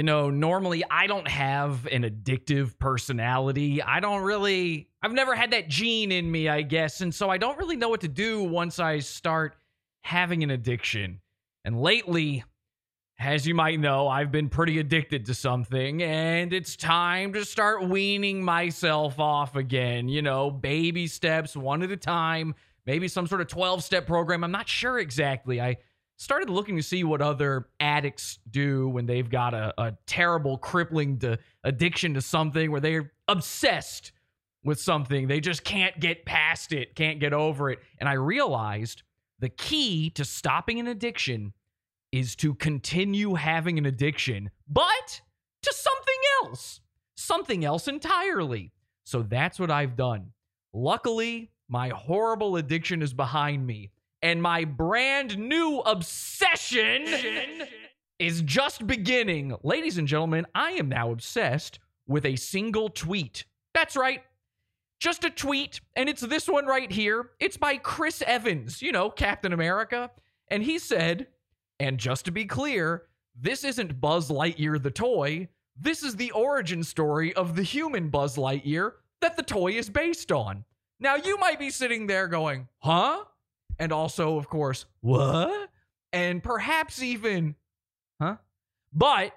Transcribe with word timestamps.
You 0.00 0.04
know, 0.04 0.30
normally 0.30 0.82
I 0.90 1.06
don't 1.06 1.28
have 1.28 1.86
an 1.88 2.04
addictive 2.04 2.78
personality. 2.78 3.82
I 3.82 4.00
don't 4.00 4.22
really, 4.22 4.88
I've 5.02 5.12
never 5.12 5.34
had 5.34 5.50
that 5.50 5.68
gene 5.68 6.10
in 6.10 6.32
me, 6.32 6.48
I 6.48 6.62
guess. 6.62 7.02
And 7.02 7.14
so 7.14 7.28
I 7.28 7.36
don't 7.36 7.58
really 7.58 7.76
know 7.76 7.90
what 7.90 8.00
to 8.00 8.08
do 8.08 8.42
once 8.42 8.78
I 8.78 9.00
start 9.00 9.56
having 10.00 10.42
an 10.42 10.50
addiction. 10.50 11.20
And 11.66 11.82
lately, 11.82 12.44
as 13.18 13.46
you 13.46 13.54
might 13.54 13.78
know, 13.78 14.08
I've 14.08 14.32
been 14.32 14.48
pretty 14.48 14.78
addicted 14.78 15.26
to 15.26 15.34
something, 15.34 16.02
and 16.02 16.54
it's 16.54 16.76
time 16.76 17.34
to 17.34 17.44
start 17.44 17.86
weaning 17.86 18.42
myself 18.42 19.20
off 19.20 19.54
again. 19.54 20.08
You 20.08 20.22
know, 20.22 20.50
baby 20.50 21.08
steps, 21.08 21.54
one 21.54 21.82
at 21.82 21.90
a 21.90 21.96
time, 21.98 22.54
maybe 22.86 23.06
some 23.06 23.26
sort 23.26 23.42
of 23.42 23.48
12 23.48 23.84
step 23.84 24.06
program. 24.06 24.44
I'm 24.44 24.50
not 24.50 24.66
sure 24.66 24.98
exactly. 24.98 25.60
I 25.60 25.76
started 26.20 26.50
looking 26.50 26.76
to 26.76 26.82
see 26.82 27.02
what 27.02 27.22
other 27.22 27.70
addicts 27.80 28.40
do 28.50 28.86
when 28.90 29.06
they've 29.06 29.30
got 29.30 29.54
a, 29.54 29.72
a 29.78 29.96
terrible, 30.06 30.58
crippling 30.58 31.18
to 31.18 31.38
addiction 31.64 32.12
to 32.12 32.20
something 32.20 32.70
where 32.70 32.80
they're 32.80 33.10
obsessed 33.26 34.12
with 34.62 34.78
something. 34.78 35.28
They 35.28 35.40
just 35.40 35.64
can't 35.64 35.98
get 35.98 36.26
past 36.26 36.74
it, 36.74 36.94
can't 36.94 37.20
get 37.20 37.32
over 37.32 37.70
it. 37.70 37.78
And 37.98 38.06
I 38.06 38.12
realized 38.12 39.02
the 39.38 39.48
key 39.48 40.10
to 40.10 40.26
stopping 40.26 40.78
an 40.78 40.88
addiction 40.88 41.54
is 42.12 42.36
to 42.36 42.52
continue 42.52 43.32
having 43.32 43.78
an 43.78 43.86
addiction, 43.86 44.50
but 44.68 45.22
to 45.62 45.72
something 45.72 46.20
else, 46.42 46.82
something 47.16 47.64
else 47.64 47.88
entirely. 47.88 48.72
So 49.04 49.22
that's 49.22 49.58
what 49.58 49.70
I've 49.70 49.96
done. 49.96 50.32
Luckily, 50.74 51.50
my 51.66 51.88
horrible 51.88 52.56
addiction 52.56 53.00
is 53.00 53.14
behind 53.14 53.66
me, 53.66 53.90
and 54.22 54.42
my 54.42 54.64
brand 54.64 55.38
new 55.38 55.80
obsession 55.80 57.06
is 58.18 58.42
just 58.42 58.86
beginning. 58.86 59.54
Ladies 59.62 59.98
and 59.98 60.06
gentlemen, 60.06 60.46
I 60.54 60.72
am 60.72 60.88
now 60.88 61.10
obsessed 61.10 61.78
with 62.06 62.26
a 62.26 62.36
single 62.36 62.88
tweet. 62.88 63.44
That's 63.72 63.96
right. 63.96 64.22
Just 64.98 65.24
a 65.24 65.30
tweet, 65.30 65.80
and 65.96 66.08
it's 66.10 66.20
this 66.20 66.46
one 66.46 66.66
right 66.66 66.90
here. 66.92 67.30
It's 67.40 67.56
by 67.56 67.78
Chris 67.78 68.22
Evans, 68.26 68.82
you 68.82 68.92
know, 68.92 69.08
Captain 69.08 69.54
America. 69.54 70.10
And 70.48 70.62
he 70.62 70.78
said, 70.78 71.28
and 71.78 71.96
just 71.96 72.26
to 72.26 72.30
be 72.30 72.44
clear, 72.44 73.04
this 73.34 73.64
isn't 73.64 74.00
Buzz 74.00 74.28
Lightyear 74.28 74.82
the 74.82 74.90
toy. 74.90 75.48
This 75.74 76.02
is 76.02 76.16
the 76.16 76.32
origin 76.32 76.84
story 76.84 77.32
of 77.32 77.56
the 77.56 77.62
human 77.62 78.10
Buzz 78.10 78.36
Lightyear 78.36 78.92
that 79.22 79.38
the 79.38 79.42
toy 79.42 79.72
is 79.72 79.88
based 79.88 80.30
on. 80.30 80.64
Now, 80.98 81.14
you 81.14 81.38
might 81.38 81.58
be 81.58 81.70
sitting 81.70 82.06
there 82.06 82.28
going, 82.28 82.68
huh? 82.80 83.24
And 83.80 83.92
also, 83.92 84.36
of 84.36 84.48
course, 84.48 84.84
what? 85.00 85.70
And 86.12 86.42
perhaps 86.42 87.02
even, 87.02 87.56
huh? 88.20 88.36
But 88.92 89.32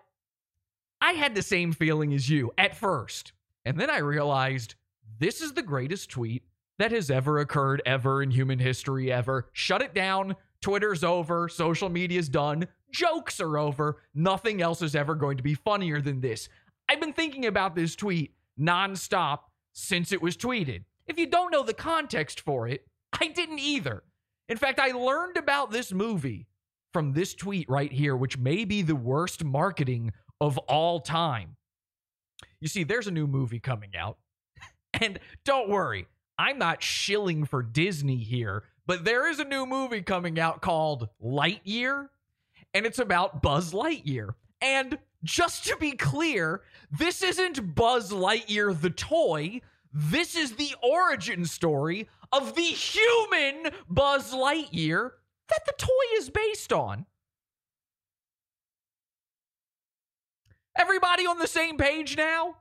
I 1.02 1.14
had 1.14 1.34
the 1.34 1.42
same 1.42 1.72
feeling 1.72 2.14
as 2.14 2.30
you 2.30 2.52
at 2.58 2.76
first. 2.76 3.32
And 3.64 3.80
then 3.80 3.90
I 3.90 4.00
realized 4.00 4.76
this 5.18 5.42
is 5.42 5.54
the 5.54 5.62
greatest 5.62 6.10
tweet 6.10 6.44
that 6.78 6.92
has 6.92 7.10
ever 7.10 7.40
occurred 7.40 7.82
ever 7.86 8.22
in 8.22 8.32
human 8.32 8.60
history 8.60 9.10
ever. 9.12 9.48
Shut 9.54 9.82
it 9.82 9.94
down. 9.94 10.36
Twitter's 10.60 11.06
over, 11.06 11.48
social 11.48 11.90
media's 11.90 12.30
done, 12.30 12.68
jokes 12.92 13.40
are 13.40 13.58
over. 13.58 14.02
Nothing 14.14 14.62
else 14.62 14.82
is 14.82 14.96
ever 14.96 15.16
going 15.16 15.38
to 15.38 15.44
be 15.44 15.54
funnier 15.54 16.02
than 16.02 16.20
this. 16.20 16.50
I've 16.90 17.00
been 17.00 17.14
thinking 17.14 17.46
about 17.46 17.76
this 17.76 17.96
tweet 17.96 18.34
nonstop 18.60 19.40
since 19.72 20.12
it 20.12 20.22
was 20.22 20.36
tweeted. 20.36 20.84
If 21.08 21.18
you 21.18 21.28
don't 21.28 21.52
know 21.52 21.64
the 21.64 21.74
context 21.74 22.42
for 22.42 22.68
it, 22.68 22.86
I 23.22 23.28
didn't 23.28 23.60
either. 23.60 24.04
In 24.50 24.58
fact, 24.58 24.80
I 24.80 24.92
learned 24.92 25.38
about 25.38 25.72
this 25.72 25.92
movie 25.92 26.48
from 26.92 27.14
this 27.14 27.34
tweet 27.34 27.70
right 27.70 27.92
here, 27.92 28.16
which 28.16 28.38
may 28.38 28.66
be 28.66 28.82
the 28.82 28.96
worst 28.96 29.44
marketing 29.44 30.12
of 30.40 30.58
all 30.60 31.00
time. 31.00 31.56
You 32.60 32.68
see, 32.68 32.84
there's 32.84 33.08
a 33.08 33.12
new 33.12 33.28
movie 33.28 33.60
coming 33.60 33.92
out. 33.98 34.18
And 35.02 35.20
don't 35.44 35.70
worry, 35.70 36.06
I'm 36.38 36.60
not 36.60 36.84
shilling 36.84 37.46
for 37.46 37.64
Disney 37.64 38.18
here 38.18 38.64
but 38.86 39.06
there 39.06 39.30
is 39.30 39.40
a 39.40 39.46
new 39.46 39.66
movie 39.66 40.02
coming 40.02 40.40
out 40.40 40.62
called 40.62 41.10
Lightyear, 41.24 42.10
and 42.74 42.86
it's 42.86 43.00
about 43.00 43.42
Buzz 43.42 43.74
Lightyear. 43.74 44.32
And 44.62 44.98
just 45.24 45.66
to 45.66 45.78
be 45.78 45.94
clear, 45.94 46.62
this 46.92 47.24
isn't 47.24 47.76
Buzz 47.76 48.12
Lightyear 48.12 48.80
the 48.80 48.90
toy. 48.90 49.62
This 49.94 50.36
is 50.36 50.54
the 50.54 50.74
origin 50.82 51.46
story 51.46 52.10
of 52.34 52.56
the 52.56 52.62
human 52.62 53.72
Buzz 53.90 54.34
Lightyear 54.34 55.12
that 55.48 55.66
the 55.66 55.74
toy 55.78 56.18
is 56.18 56.30
based 56.30 56.74
on. 56.74 57.06
Everybody 60.78 61.26
on 61.26 61.40
the 61.40 61.48
same 61.48 61.78
page 61.78 62.18
now? 62.18 62.56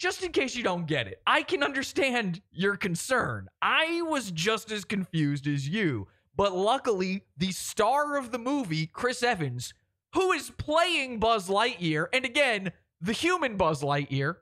just 0.00 0.22
in 0.22 0.32
case 0.32 0.56
you 0.56 0.62
don't 0.62 0.86
get 0.86 1.06
it, 1.06 1.20
I 1.26 1.42
can 1.42 1.62
understand 1.62 2.40
your 2.50 2.76
concern. 2.76 3.48
I 3.60 4.00
was 4.00 4.30
just 4.30 4.72
as 4.72 4.84
confused 4.84 5.46
as 5.46 5.68
you. 5.68 6.08
But 6.34 6.56
luckily, 6.56 7.24
the 7.36 7.52
star 7.52 8.16
of 8.16 8.32
the 8.32 8.38
movie, 8.38 8.86
Chris 8.86 9.22
Evans, 9.22 9.74
who 10.14 10.32
is 10.32 10.50
playing 10.56 11.20
Buzz 11.20 11.48
Lightyear, 11.48 12.06
and 12.14 12.24
again, 12.24 12.72
the 13.02 13.12
human 13.12 13.58
Buzz 13.58 13.82
Lightyear, 13.82 14.36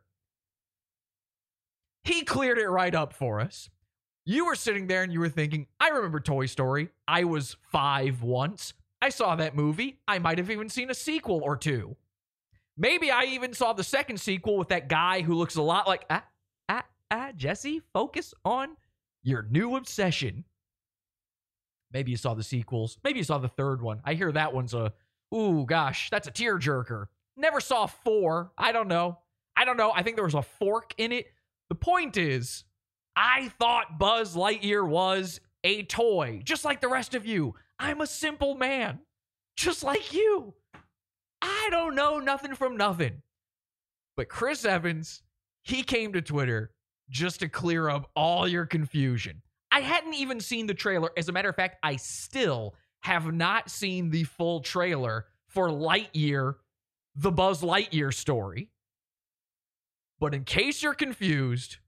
he 2.04 2.22
cleared 2.22 2.58
it 2.58 2.68
right 2.68 2.94
up 2.94 3.12
for 3.12 3.40
us. 3.40 3.68
You 4.28 4.44
were 4.44 4.56
sitting 4.56 4.88
there 4.88 5.02
and 5.02 5.10
you 5.10 5.20
were 5.20 5.30
thinking, 5.30 5.68
I 5.80 5.88
remember 5.88 6.20
Toy 6.20 6.44
Story. 6.44 6.90
I 7.08 7.24
was 7.24 7.56
five 7.72 8.20
once. 8.20 8.74
I 9.00 9.08
saw 9.08 9.34
that 9.36 9.56
movie. 9.56 10.00
I 10.06 10.18
might 10.18 10.36
have 10.36 10.50
even 10.50 10.68
seen 10.68 10.90
a 10.90 10.94
sequel 10.94 11.40
or 11.42 11.56
two. 11.56 11.96
Maybe 12.76 13.10
I 13.10 13.22
even 13.22 13.54
saw 13.54 13.72
the 13.72 13.82
second 13.82 14.20
sequel 14.20 14.58
with 14.58 14.68
that 14.68 14.86
guy 14.86 15.22
who 15.22 15.32
looks 15.32 15.56
a 15.56 15.62
lot 15.62 15.86
like 15.86 16.04
ah 16.10 16.26
ah 16.68 16.84
ah 17.10 17.30
Jesse. 17.36 17.80
Focus 17.94 18.34
on 18.44 18.76
your 19.22 19.46
new 19.48 19.76
obsession. 19.76 20.44
Maybe 21.90 22.10
you 22.10 22.18
saw 22.18 22.34
the 22.34 22.42
sequels. 22.42 22.98
Maybe 23.02 23.20
you 23.20 23.24
saw 23.24 23.38
the 23.38 23.48
third 23.48 23.80
one. 23.80 24.02
I 24.04 24.12
hear 24.12 24.30
that 24.32 24.52
one's 24.52 24.74
a 24.74 24.92
ooh 25.34 25.64
gosh, 25.64 26.10
that's 26.10 26.28
a 26.28 26.32
tearjerker. 26.32 27.06
Never 27.38 27.62
saw 27.62 27.86
four. 27.86 28.52
I 28.58 28.72
don't 28.72 28.88
know. 28.88 29.20
I 29.56 29.64
don't 29.64 29.78
know. 29.78 29.90
I 29.90 30.02
think 30.02 30.16
there 30.16 30.24
was 30.26 30.34
a 30.34 30.42
fork 30.42 30.92
in 30.98 31.12
it. 31.12 31.28
The 31.70 31.76
point 31.76 32.18
is, 32.18 32.64
I 33.20 33.48
thought 33.58 33.98
Buzz 33.98 34.36
Lightyear 34.36 34.86
was 34.86 35.40
a 35.64 35.82
toy, 35.82 36.40
just 36.44 36.64
like 36.64 36.80
the 36.80 36.86
rest 36.86 37.16
of 37.16 37.26
you. 37.26 37.56
I'm 37.76 38.00
a 38.00 38.06
simple 38.06 38.54
man, 38.54 39.00
just 39.56 39.82
like 39.82 40.12
you. 40.14 40.54
I 41.42 41.66
don't 41.72 41.96
know 41.96 42.20
nothing 42.20 42.54
from 42.54 42.76
nothing. 42.76 43.22
But 44.16 44.28
Chris 44.28 44.64
Evans, 44.64 45.24
he 45.64 45.82
came 45.82 46.12
to 46.12 46.22
Twitter 46.22 46.70
just 47.10 47.40
to 47.40 47.48
clear 47.48 47.88
up 47.88 48.08
all 48.14 48.46
your 48.46 48.66
confusion. 48.66 49.42
I 49.72 49.80
hadn't 49.80 50.14
even 50.14 50.38
seen 50.38 50.68
the 50.68 50.74
trailer. 50.74 51.10
As 51.16 51.28
a 51.28 51.32
matter 51.32 51.48
of 51.48 51.56
fact, 51.56 51.78
I 51.82 51.96
still 51.96 52.76
have 53.00 53.32
not 53.32 53.68
seen 53.68 54.10
the 54.10 54.24
full 54.24 54.60
trailer 54.60 55.26
for 55.48 55.70
Lightyear, 55.70 56.54
the 57.16 57.32
Buzz 57.32 57.62
Lightyear 57.62 58.14
story. 58.14 58.70
But 60.20 60.34
in 60.34 60.44
case 60.44 60.84
you're 60.84 60.94
confused, 60.94 61.78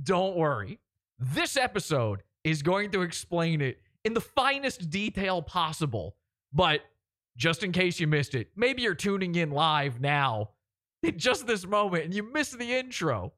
don't 0.00 0.36
worry. 0.36 0.80
This 1.18 1.56
episode 1.56 2.22
is 2.44 2.62
going 2.62 2.90
to 2.92 3.02
explain 3.02 3.60
it 3.60 3.80
in 4.04 4.14
the 4.14 4.20
finest 4.20 4.90
detail 4.90 5.42
possible. 5.42 6.16
But 6.52 6.82
just 7.36 7.62
in 7.62 7.72
case 7.72 7.98
you 7.98 8.06
missed 8.06 8.34
it. 8.34 8.50
Maybe 8.56 8.82
you're 8.82 8.94
tuning 8.94 9.34
in 9.34 9.50
live 9.50 10.00
now 10.00 10.50
in 11.02 11.18
just 11.18 11.46
this 11.46 11.66
moment 11.66 12.04
and 12.04 12.14
you 12.14 12.22
missed 12.22 12.58
the 12.58 12.72
intro. 12.72 13.32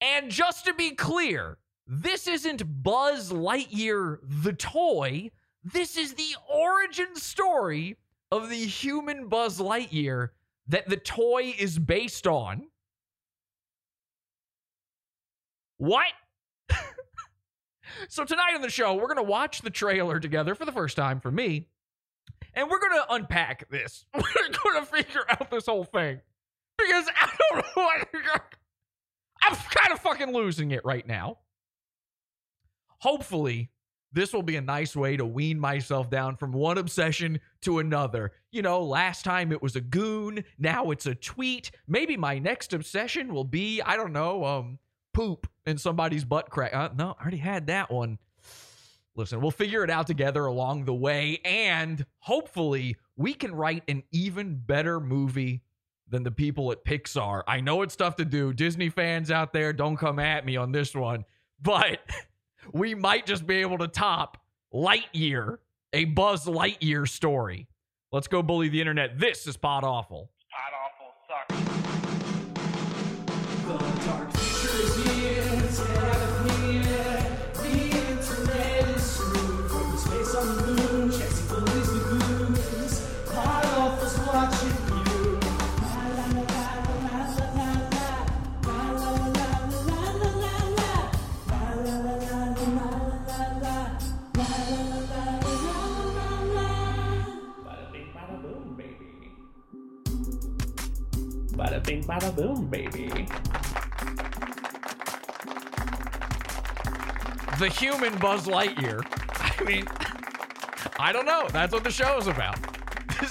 And 0.00 0.30
just 0.30 0.64
to 0.64 0.74
be 0.74 0.90
clear, 0.90 1.58
this 1.86 2.26
isn't 2.26 2.82
Buzz 2.82 3.30
Lightyear 3.30 4.18
the 4.22 4.52
toy. 4.52 5.30
This 5.62 5.96
is 5.96 6.14
the 6.14 6.34
origin 6.52 7.14
story 7.14 7.96
of 8.32 8.48
the 8.48 8.56
human 8.56 9.28
Buzz 9.28 9.60
Lightyear 9.60 10.30
that 10.66 10.88
the 10.88 10.96
toy 10.96 11.54
is 11.58 11.78
based 11.78 12.26
on. 12.26 12.66
What? 15.82 16.12
so, 18.08 18.24
tonight 18.24 18.54
on 18.54 18.62
the 18.62 18.70
show, 18.70 18.94
we're 18.94 19.08
to 19.16 19.24
watch 19.24 19.62
the 19.62 19.70
trailer 19.70 20.20
together 20.20 20.54
for 20.54 20.64
the 20.64 20.70
first 20.70 20.96
time 20.96 21.18
for 21.18 21.32
me. 21.32 21.70
And 22.54 22.70
we're 22.70 22.78
to 22.78 23.04
unpack 23.10 23.68
this. 23.68 24.04
We're 24.14 24.80
to 24.80 24.86
figure 24.86 25.24
out 25.28 25.50
this 25.50 25.66
whole 25.66 25.82
thing. 25.82 26.20
Because 26.78 27.06
I 27.20 27.28
don't 27.50 27.64
know 27.64 27.82
what. 27.82 28.08
I'm 29.42 29.56
kind 29.56 29.92
of 29.92 29.98
fucking 29.98 30.32
losing 30.32 30.70
it 30.70 30.84
right 30.84 31.04
now. 31.04 31.38
Hopefully, 32.98 33.72
this 34.12 34.32
will 34.32 34.44
be 34.44 34.54
a 34.54 34.60
nice 34.60 34.94
way 34.94 35.16
to 35.16 35.26
wean 35.26 35.58
myself 35.58 36.08
down 36.08 36.36
from 36.36 36.52
one 36.52 36.78
obsession 36.78 37.40
to 37.62 37.80
another. 37.80 38.30
You 38.52 38.62
know, 38.62 38.84
last 38.84 39.24
time 39.24 39.50
it 39.50 39.60
was 39.60 39.74
a 39.74 39.80
goon, 39.80 40.44
now 40.60 40.92
it's 40.92 41.06
a 41.06 41.16
tweet. 41.16 41.72
Maybe 41.88 42.16
my 42.16 42.38
next 42.38 42.72
obsession 42.72 43.34
will 43.34 43.42
be, 43.42 43.80
I 43.82 43.96
don't 43.96 44.12
know, 44.12 44.44
um, 44.44 44.78
poop 45.12 45.48
in 45.66 45.78
somebody's 45.78 46.24
butt 46.24 46.50
crack. 46.50 46.74
Uh, 46.74 46.90
no, 46.96 47.16
I 47.18 47.22
already 47.22 47.38
had 47.38 47.66
that 47.68 47.90
one 47.90 48.18
listen, 49.14 49.40
we'll 49.40 49.50
figure 49.50 49.84
it 49.84 49.90
out 49.90 50.06
together 50.06 50.46
along 50.46 50.84
the 50.84 50.94
way. 50.94 51.40
And 51.44 52.04
hopefully, 52.18 52.96
we 53.16 53.34
can 53.34 53.54
write 53.54 53.82
an 53.88 54.02
even 54.10 54.56
better 54.56 55.00
movie 55.00 55.62
than 56.08 56.22
the 56.22 56.30
people 56.30 56.72
at 56.72 56.84
Pixar. 56.84 57.42
I 57.46 57.60
know 57.60 57.82
it's 57.82 57.96
tough 57.96 58.16
to 58.16 58.24
do. 58.24 58.52
Disney 58.52 58.88
fans 58.88 59.30
out 59.30 59.52
there, 59.52 59.72
don't 59.72 59.96
come 59.96 60.18
at 60.18 60.44
me 60.44 60.56
on 60.56 60.72
this 60.72 60.94
one, 60.94 61.24
but 61.60 62.00
we 62.72 62.94
might 62.94 63.26
just 63.26 63.46
be 63.46 63.56
able 63.56 63.78
to 63.78 63.88
top 63.88 64.38
Lightyear, 64.74 65.58
a 65.92 66.04
Buzz 66.06 66.46
Lightyear 66.46 67.08
story. 67.08 67.68
Let's 68.10 68.28
go 68.28 68.42
bully 68.42 68.68
the 68.68 68.80
internet. 68.80 69.18
This 69.18 69.46
is 69.46 69.56
Pod 69.56 69.84
Awful. 69.84 69.92
Awful 70.10 70.30
bing, 101.92 102.04
bada 102.04 102.34
boom, 102.34 102.66
baby. 102.66 103.26
The 107.58 107.68
human 107.68 108.18
Buzz 108.18 108.46
Lightyear. 108.46 109.02
I 109.60 109.64
mean, 109.64 109.86
I 110.98 111.12
don't 111.12 111.26
know. 111.26 111.46
That's 111.50 111.72
what 111.72 111.84
the 111.84 111.90
show 111.90 112.16
is 112.18 112.26
about. 112.26 112.58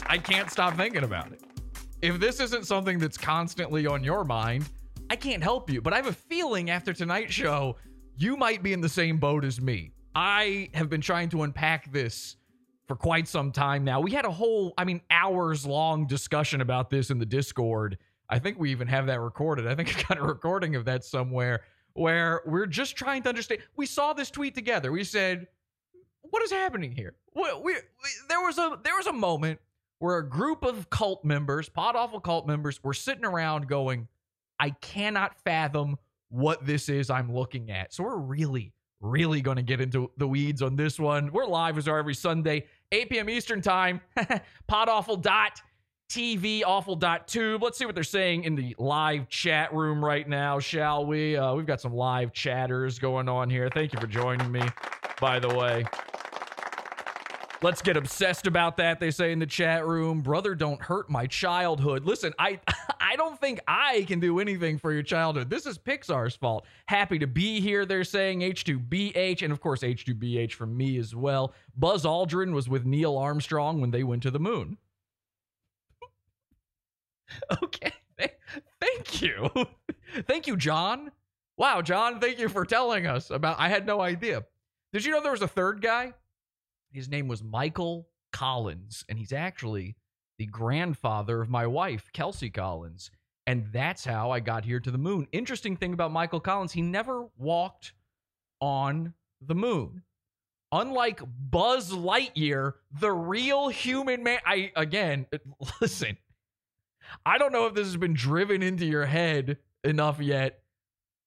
I 0.08 0.18
can't 0.18 0.52
stop 0.52 0.76
thinking 0.78 1.04
about 1.04 1.32
it. 1.32 1.42
If 2.02 2.20
this 2.20 2.40
isn't 2.40 2.66
something 2.66 3.00
that's 3.00 3.18
constantly 3.18 3.88
on 3.88 4.04
your 4.04 4.24
mind, 4.24 4.70
I 5.10 5.16
can't 5.16 5.44
help 5.44 5.70
you. 5.70 5.82
But 5.82 5.94
I 5.94 5.98
have 5.98 6.08
a 6.08 6.14
feeling 6.14 6.70
after 6.70 6.94
tonight's 6.94 7.34
show, 7.34 7.78
you 8.18 8.38
might 8.38 8.64
be 8.64 8.74
in 8.74 8.82
the 8.82 8.90
same 8.90 9.18
boat 9.18 9.44
as 9.44 9.60
me. 9.60 9.94
I 10.14 10.70
have 10.74 10.90
been 10.90 11.02
trying 11.02 11.30
to 11.30 11.44
unpack 11.44 11.92
this 11.92 12.38
for 12.88 12.96
quite 12.96 13.28
some 13.28 13.52
time 13.52 13.84
now. 13.84 14.02
We 14.02 14.12
had 14.12 14.26
a 14.26 14.32
whole, 14.32 14.74
I 14.78 14.84
mean, 14.84 15.02
hours 15.10 15.66
long 15.66 16.06
discussion 16.08 16.62
about 16.62 16.90
this 16.90 17.10
in 17.10 17.20
the 17.20 17.26
Discord. 17.26 17.98
I 18.32 18.40
think 18.40 18.58
we 18.58 18.72
even 18.72 18.88
have 18.88 19.08
that 19.08 19.20
recorded. 19.20 19.68
I 19.68 19.76
think 19.76 19.90
I've 19.96 20.08
got 20.08 20.18
a 20.18 20.24
recording 20.24 20.76
of 20.76 20.86
that 20.86 21.04
somewhere 21.04 21.62
where 21.94 22.42
we're 22.46 22.66
just 22.66 22.96
trying 22.96 23.22
to 23.24 23.30
understand. 23.30 23.62
We 23.76 23.86
saw 23.86 24.14
this 24.14 24.32
tweet 24.32 24.56
together. 24.56 24.92
We 24.92 25.04
said, 25.04 25.48
"What 26.22 26.42
is 26.42 26.52
happening 26.52 26.94
here?" 26.94 27.16
We, 27.36 27.44
we, 27.62 27.74
we- 27.74 27.80
there 28.30 28.40
was 28.42 28.58
a 28.58 28.80
there 28.84 28.96
was 28.96 29.08
a 29.08 29.14
moment 29.14 29.60
where 30.00 30.18
a 30.18 30.28
group 30.28 30.64
of 30.64 30.90
cult 30.90 31.24
members, 31.26 31.70
pod 31.70 31.96
awful 31.96 32.20
cult 32.22 32.48
members, 32.48 32.82
were 32.84 32.94
sitting 32.94 33.26
around 33.26 33.68
going, 33.68 34.08
"I 34.60 34.70
cannot 34.70 35.38
fathom 35.44 35.98
what 36.30 36.66
this 36.66 36.88
is 36.88 37.10
I'm 37.10 37.34
looking 37.34 37.70
at." 37.70 37.94
So 37.94 38.04
we're 38.04 38.16
really, 38.18 38.72
really 39.02 39.42
going 39.42 39.58
to 39.58 39.64
get 39.64 39.82
into 39.82 40.10
the 40.16 40.28
weeds 40.28 40.62
on 40.62 40.78
this 40.78 40.98
one. 40.98 41.32
We're 41.34 41.46
live 41.46 41.78
as 41.78 41.90
our 41.90 42.00
every 42.00 42.16
Sunday, 42.16 42.68
8 42.94 43.10
p.m. 43.10 43.30
Eastern 43.30 43.62
time. 43.62 44.00
Podawful 44.72 45.22
dot 45.22 45.62
TV 46.12 46.62
awful 46.66 47.00
tube. 47.26 47.64
Let's 47.64 47.78
see 47.78 47.86
what 47.86 47.96
they're 47.96 48.04
saying 48.04 48.44
in 48.44 48.54
the 48.54 48.76
live 48.78 49.30
chat 49.30 49.74
room 49.74 50.04
right 50.04 50.28
now, 50.28 50.60
shall 50.60 51.06
we? 51.06 51.38
Uh, 51.38 51.56
we've 51.56 51.66
got 51.66 51.80
some 51.80 51.94
live 51.94 52.34
chatters 52.34 53.00
going 53.00 53.30
on 53.30 53.50
here. 53.50 53.70
Thank 53.70 53.94
you 53.94 54.00
for 54.02 54.08
joining 54.08 54.52
me, 54.52 54.62
by 55.22 55.40
the 55.40 55.48
way. 55.48 55.86
Let's 57.62 57.82
get 57.82 57.96
obsessed 57.96 58.46
about 58.46 58.76
that. 58.76 59.00
They 59.00 59.10
say 59.10 59.32
in 59.32 59.40
the 59.40 59.46
chat 59.46 59.88
room, 59.88 60.20
brother, 60.20 60.54
don't 60.54 60.82
hurt 60.82 61.10
my 61.10 61.28
childhood. 61.28 62.04
Listen, 62.04 62.34
I 62.38 62.60
I 63.00 63.16
don't 63.16 63.40
think 63.40 63.62
I 63.66 64.04
can 64.06 64.20
do 64.20 64.40
anything 64.40 64.80
for 64.80 64.92
your 64.92 65.04
childhood. 65.04 65.50
This 65.50 65.66
is 65.66 65.78
Pixar's 65.78 66.36
fault. 66.36 66.66
Happy 66.88 67.20
to 67.20 67.28
be 67.28 67.62
here. 67.62 67.86
They're 67.86 68.04
saying 68.04 68.42
H2BH, 68.42 69.44
and 69.44 69.54
of 69.54 69.62
course 69.62 69.80
H2BH 69.80 70.52
from 70.52 70.76
me 70.76 70.98
as 70.98 71.16
well. 71.16 71.54
Buzz 71.78 72.04
Aldrin 72.04 72.52
was 72.52 72.68
with 72.68 72.84
Neil 72.86 73.18
Armstrong 73.18 73.80
when 73.80 73.92
they 73.92 74.04
went 74.04 74.24
to 74.24 74.32
the 74.32 74.40
moon. 74.40 74.78
okay, 77.64 77.92
thank 78.18 79.22
you, 79.22 79.50
thank 80.28 80.48
you, 80.48 80.58
John. 80.58 81.12
Wow, 81.58 81.82
John, 81.82 82.20
thank 82.20 82.40
you 82.40 82.50
for 82.50 82.66
telling 82.66 83.06
us 83.06 83.30
about. 83.30 83.60
I 83.60 83.70
had 83.70 83.86
no 83.86 84.02
idea. 84.02 84.44
Did 84.94 85.06
you 85.06 85.12
know 85.12 85.22
there 85.22 85.32
was 85.32 85.42
a 85.42 85.48
third 85.48 85.82
guy? 85.82 86.14
His 86.92 87.08
name 87.08 87.28
was 87.28 87.44
Michael 87.44 88.08
Collins, 88.34 89.06
and 89.08 89.18
he's 89.18 89.32
actually 89.32 89.96
the 90.38 90.46
grandfather 90.48 91.42
of 91.42 91.50
my 91.50 91.68
wife, 91.68 92.10
Kelsey 92.14 92.50
Collins. 92.50 93.12
And 93.48 93.68
that's 93.72 94.06
how 94.06 94.32
I 94.32 94.40
got 94.40 94.66
here 94.66 94.80
to 94.80 94.92
the 94.92 94.98
moon. 94.98 95.28
Interesting 95.32 95.76
thing 95.76 95.94
about 95.94 96.12
Michael 96.12 96.40
Collins, 96.40 96.72
he 96.72 96.82
never 96.82 97.28
walked 97.38 97.94
on 98.60 99.14
the 99.42 99.56
moon. 99.56 100.04
Unlike 100.72 101.22
Buzz 101.50 101.92
Lightyear, 101.92 102.74
the 103.00 103.12
real 103.12 103.68
human 103.68 104.24
man. 104.24 104.40
I, 104.46 104.72
again, 104.76 105.26
listen, 105.82 106.18
I 107.26 107.38
don't 107.38 107.52
know 107.52 107.68
if 107.68 107.74
this 107.74 107.88
has 107.88 107.98
been 107.98 108.14
driven 108.14 108.62
into 108.62 108.86
your 108.86 109.06
head 109.06 109.58
enough 109.84 110.20
yet. 110.20 110.60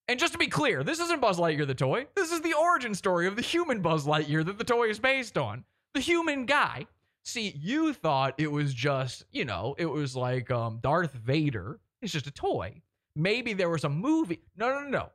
And 0.07 0.21
just 0.21 0.33
to 0.35 0.39
be 0.39 0.49
clear, 0.49 0.85
this 0.85 1.01
isn't 1.01 1.21
Buzz 1.21 1.39
Lightyear 1.39 1.67
the 1.67 1.75
toy. 1.75 2.07
This 2.15 2.31
is 2.31 2.43
the 2.43 2.55
origin 2.55 2.95
story 2.95 3.27
of 3.27 3.37
the 3.37 3.43
human 3.43 3.81
Buzz 3.81 4.07
Lightyear 4.07 4.45
that 4.45 4.59
the 4.59 4.65
toy 4.65 4.89
is 4.89 4.99
based 4.99 5.39
on. 5.39 5.65
The 5.95 6.01
human 6.01 6.45
guy. 6.45 6.87
See, 7.25 7.55
you 7.59 7.95
thought 7.95 8.35
it 8.37 8.53
was 8.53 8.75
just, 8.75 9.25
you 9.33 9.47
know, 9.47 9.75
it 9.79 9.87
was 9.87 10.15
like 10.15 10.51
um, 10.51 10.79
Darth 10.83 11.13
Vader. 11.13 11.81
It's 12.03 12.13
just 12.13 12.27
a 12.27 12.31
toy. 12.31 12.83
Maybe 13.17 13.55
there 13.55 13.71
was 13.71 13.85
a 13.85 13.89
movie. 13.89 14.43
No, 14.57 14.69
no, 14.69 14.81
no, 14.81 14.89
no. 14.89 15.09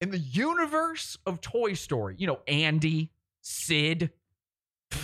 In 0.00 0.10
the 0.10 0.18
universe 0.18 1.18
of 1.26 1.40
Toy 1.40 1.74
Story, 1.74 2.14
you 2.18 2.26
know, 2.26 2.40
Andy, 2.48 3.10
Sid, 3.42 4.10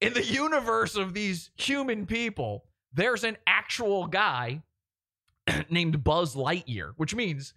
in 0.00 0.12
the 0.12 0.24
universe 0.24 0.96
of 0.96 1.14
these 1.14 1.50
human 1.56 2.04
people, 2.06 2.66
there's 2.94 3.24
an 3.24 3.36
actual 3.46 4.06
guy 4.06 4.62
named 5.70 6.02
Buzz 6.02 6.34
Lightyear, 6.34 6.92
which 6.96 7.14
means 7.14 7.54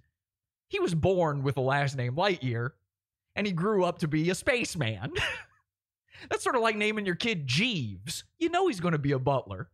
he 0.68 0.80
was 0.80 0.94
born 0.94 1.44
with 1.44 1.56
the 1.56 1.62
last 1.62 1.96
name 1.96 2.16
Lightyear 2.16 2.72
and 3.36 3.46
he 3.46 3.54
grew 3.54 3.86
up 3.86 4.00
to 4.00 4.08
be 4.08 4.30
a 4.30 4.36
spaceman. 4.36 5.12
That's 6.30 6.44
sort 6.44 6.56
of 6.56 6.62
like 6.62 6.76
naming 6.76 7.06
your 7.06 7.16
kid 7.16 7.46
Jeeves. 7.46 8.24
You 8.40 8.50
know 8.50 8.68
he's 8.68 8.80
going 8.80 8.94
to 8.94 8.98
be 8.98 9.12
a 9.12 9.20
butler. 9.20 9.70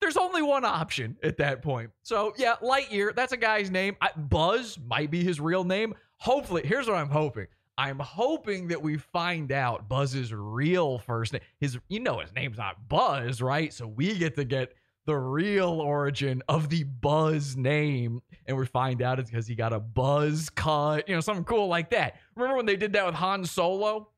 There's 0.00 0.16
only 0.16 0.42
one 0.42 0.64
option 0.64 1.16
at 1.22 1.36
that 1.36 1.62
point. 1.62 1.90
So, 2.02 2.34
yeah, 2.36 2.56
Lightyear, 2.60 3.14
that's 3.14 3.32
a 3.32 3.36
guy's 3.36 3.70
name. 3.70 3.96
I, 4.00 4.10
Buzz 4.16 4.76
might 4.84 5.12
be 5.12 5.22
his 5.22 5.38
real 5.38 5.62
name. 5.62 5.94
Hopefully, 6.16 6.62
here's 6.64 6.88
what 6.88 6.96
I'm 6.96 7.08
hoping. 7.08 7.46
I'm 7.78 7.98
hoping 7.98 8.68
that 8.68 8.82
we 8.82 8.98
find 8.98 9.50
out 9.50 9.88
Buzz's 9.88 10.32
real 10.32 10.98
first 10.98 11.32
name. 11.32 11.42
His, 11.58 11.78
you 11.88 12.00
know, 12.00 12.18
his 12.20 12.34
name's 12.34 12.58
not 12.58 12.88
Buzz, 12.88 13.40
right? 13.40 13.72
So 13.72 13.86
we 13.86 14.18
get 14.18 14.36
to 14.36 14.44
get 14.44 14.74
the 15.06 15.16
real 15.16 15.80
origin 15.80 16.42
of 16.48 16.68
the 16.68 16.84
Buzz 16.84 17.56
name, 17.56 18.20
and 18.46 18.56
we 18.56 18.66
find 18.66 19.02
out 19.02 19.18
it's 19.18 19.30
because 19.30 19.46
he 19.46 19.54
got 19.54 19.72
a 19.72 19.80
buzz 19.80 20.50
cut, 20.50 21.08
you 21.08 21.14
know, 21.14 21.20
something 21.20 21.44
cool 21.44 21.66
like 21.66 21.90
that. 21.90 22.16
Remember 22.36 22.56
when 22.56 22.66
they 22.66 22.76
did 22.76 22.92
that 22.92 23.06
with 23.06 23.14
Han 23.16 23.44
Solo 23.44 24.08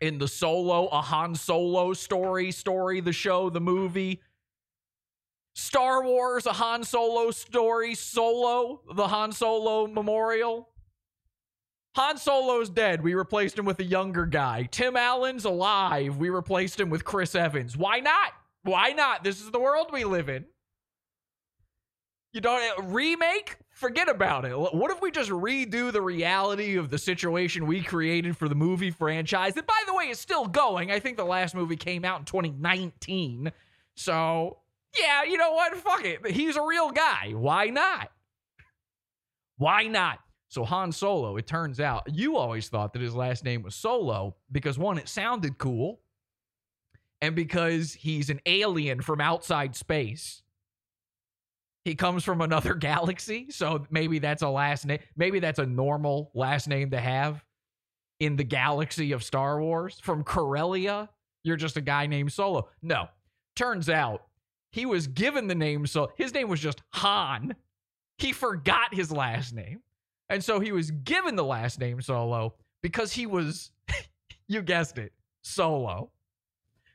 in 0.00 0.18
the 0.18 0.28
Solo, 0.28 0.86
a 0.88 1.00
Han 1.00 1.34
Solo 1.34 1.92
story, 1.92 2.50
story, 2.50 3.00
the 3.00 3.12
show, 3.12 3.50
the 3.50 3.60
movie. 3.60 4.20
Star 5.54 6.02
Wars, 6.04 6.46
a 6.46 6.52
Han 6.52 6.84
Solo 6.84 7.30
story, 7.30 7.94
Solo, 7.94 8.82
the 8.94 9.08
Han 9.08 9.32
Solo 9.32 9.86
memorial. 9.86 10.69
Han 11.96 12.18
Solo's 12.18 12.70
dead. 12.70 13.02
We 13.02 13.14
replaced 13.14 13.58
him 13.58 13.64
with 13.64 13.80
a 13.80 13.84
younger 13.84 14.26
guy. 14.26 14.68
Tim 14.70 14.96
Allen's 14.96 15.44
alive. 15.44 16.16
We 16.16 16.30
replaced 16.30 16.78
him 16.78 16.88
with 16.88 17.04
Chris 17.04 17.34
Evans. 17.34 17.76
Why 17.76 18.00
not? 18.00 18.32
Why 18.62 18.90
not? 18.90 19.24
This 19.24 19.40
is 19.40 19.50
the 19.50 19.60
world 19.60 19.88
we 19.92 20.04
live 20.04 20.28
in. 20.28 20.44
You 22.32 22.40
don't 22.40 22.62
uh, 22.78 22.82
remake? 22.82 23.56
Forget 23.72 24.08
about 24.08 24.44
it. 24.44 24.56
What 24.56 24.90
if 24.90 25.00
we 25.00 25.10
just 25.10 25.30
redo 25.30 25.90
the 25.90 26.02
reality 26.02 26.76
of 26.76 26.90
the 26.90 26.98
situation 26.98 27.66
we 27.66 27.82
created 27.82 28.36
for 28.36 28.48
the 28.48 28.54
movie 28.54 28.90
franchise? 28.90 29.54
That, 29.54 29.66
by 29.66 29.82
the 29.86 29.94
way, 29.94 30.10
is 30.10 30.20
still 30.20 30.46
going. 30.46 30.92
I 30.92 31.00
think 31.00 31.16
the 31.16 31.24
last 31.24 31.54
movie 31.54 31.76
came 31.76 32.04
out 32.04 32.20
in 32.20 32.24
2019. 32.26 33.50
So, 33.94 34.58
yeah, 35.00 35.24
you 35.24 35.38
know 35.38 35.52
what? 35.52 35.76
Fuck 35.78 36.04
it. 36.04 36.30
He's 36.30 36.56
a 36.56 36.62
real 36.62 36.90
guy. 36.90 37.32
Why 37.34 37.66
not? 37.66 38.12
Why 39.56 39.84
not? 39.84 40.20
So 40.50 40.64
Han 40.64 40.90
Solo, 40.90 41.36
it 41.36 41.46
turns 41.46 41.78
out 41.78 42.12
you 42.12 42.36
always 42.36 42.68
thought 42.68 42.92
that 42.92 43.02
his 43.02 43.14
last 43.14 43.44
name 43.44 43.62
was 43.62 43.76
Solo 43.76 44.34
because 44.50 44.78
one, 44.78 44.98
it 44.98 45.08
sounded 45.08 45.58
cool, 45.58 46.00
and 47.22 47.36
because 47.36 47.94
he's 47.94 48.30
an 48.30 48.40
alien 48.46 49.00
from 49.00 49.20
outside 49.20 49.76
space. 49.76 50.42
He 51.84 51.94
comes 51.94 52.24
from 52.24 52.40
another 52.40 52.74
galaxy, 52.90 53.46
so 53.50 53.86
maybe 53.90 54.18
that's 54.18 54.42
a 54.42 54.48
last 54.48 54.86
name. 54.86 54.98
Maybe 55.16 55.38
that's 55.38 55.60
a 55.60 55.66
normal 55.66 56.32
last 56.34 56.66
name 56.66 56.90
to 56.90 57.00
have 57.00 57.44
in 58.18 58.34
the 58.34 58.44
galaxy 58.44 59.12
of 59.12 59.22
Star 59.22 59.60
Wars. 59.60 60.00
From 60.02 60.24
Corellia, 60.24 61.08
you're 61.44 61.56
just 61.56 61.76
a 61.76 61.80
guy 61.80 62.08
named 62.08 62.32
Solo. 62.32 62.68
No. 62.82 63.06
Turns 63.54 63.88
out 63.88 64.24
he 64.72 64.84
was 64.84 65.06
given 65.06 65.46
the 65.46 65.54
name, 65.54 65.86
so 65.86 66.10
his 66.16 66.34
name 66.34 66.48
was 66.48 66.60
just 66.60 66.82
Han. 66.94 67.54
He 68.18 68.32
forgot 68.32 68.92
his 68.92 69.12
last 69.12 69.54
name. 69.54 69.80
And 70.30 70.42
so 70.42 70.60
he 70.60 70.70
was 70.70 70.92
given 70.92 71.34
the 71.34 71.44
last 71.44 71.80
name 71.80 72.00
Solo 72.00 72.54
because 72.82 73.12
he 73.12 73.26
was, 73.26 73.72
you 74.48 74.62
guessed 74.62 74.96
it, 74.96 75.12
Solo. 75.42 76.12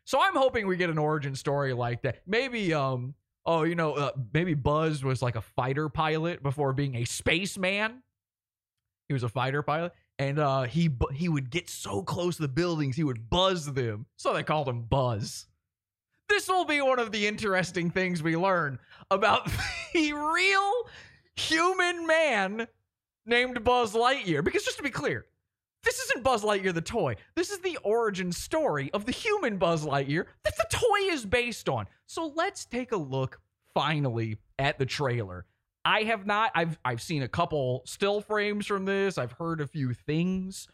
So 0.05 0.21
I'm 0.21 0.35
hoping 0.35 0.67
we 0.67 0.77
get 0.77 0.89
an 0.89 0.97
origin 0.97 1.35
story 1.35 1.73
like 1.73 2.01
that. 2.03 2.21
Maybe, 2.25 2.73
um, 2.73 3.13
oh, 3.45 3.63
you 3.63 3.75
know, 3.75 3.93
uh, 3.93 4.11
maybe 4.33 4.53
Buzz 4.53 5.03
was 5.03 5.21
like 5.21 5.35
a 5.35 5.41
fighter 5.41 5.89
pilot 5.89 6.41
before 6.41 6.71
being 6.71 6.95
a 6.95 7.03
spaceman. 7.03 8.01
He 9.09 9.13
was 9.13 9.23
a 9.23 9.29
fighter 9.29 9.61
pilot, 9.61 9.91
and 10.17 10.39
uh, 10.39 10.63
he 10.63 10.87
bu- 10.87 11.13
he 11.13 11.29
would 11.29 11.49
get 11.51 11.69
so 11.69 12.01
close 12.01 12.37
to 12.37 12.43
the 12.43 12.47
buildings, 12.47 12.95
he 12.95 13.03
would 13.03 13.29
buzz 13.29 13.71
them. 13.71 14.05
So 14.15 14.33
they 14.33 14.43
called 14.43 14.67
him 14.67 14.83
Buzz. 14.83 15.45
This 16.29 16.47
will 16.47 16.65
be 16.65 16.81
one 16.81 16.99
of 16.99 17.11
the 17.11 17.27
interesting 17.27 17.91
things 17.91 18.23
we 18.23 18.35
learn 18.35 18.79
about 19.11 19.47
the 19.93 20.13
real 20.13 20.89
human 21.35 22.07
man 22.07 22.67
named 23.25 23.63
Buzz 23.63 23.93
Lightyear. 23.93 24.43
Because 24.43 24.63
just 24.63 24.77
to 24.77 24.83
be 24.83 24.89
clear, 24.89 25.25
this 25.83 25.99
isn't 25.99 26.23
Buzz 26.23 26.43
Lightyear 26.43 26.73
the 26.73 26.81
toy. 26.81 27.15
This 27.35 27.51
is 27.51 27.59
the 27.59 27.77
origin 27.83 28.31
story 28.31 28.89
of 28.93 29.05
the 29.05 29.11
human 29.11 29.57
Buzz 29.57 29.85
Lightyear 29.85 30.25
that 30.43 30.57
the 30.57 30.67
toy 30.69 31.13
is 31.13 31.25
based 31.25 31.69
on. 31.69 31.87
So 32.07 32.31
let's 32.35 32.65
take 32.65 32.91
a 32.91 32.97
look 32.97 33.39
finally 33.73 34.37
at 34.57 34.79
the 34.79 34.85
trailer. 34.85 35.45
I 35.85 36.01
have 36.03 36.25
not 36.25 36.51
I've 36.55 36.79
I've 36.83 37.01
seen 37.01 37.21
a 37.21 37.27
couple 37.27 37.83
still 37.85 38.19
frames 38.19 38.65
from 38.65 38.85
this. 38.85 39.19
I've 39.19 39.33
heard 39.33 39.61
a 39.61 39.67
few 39.67 39.93
things 39.93 40.67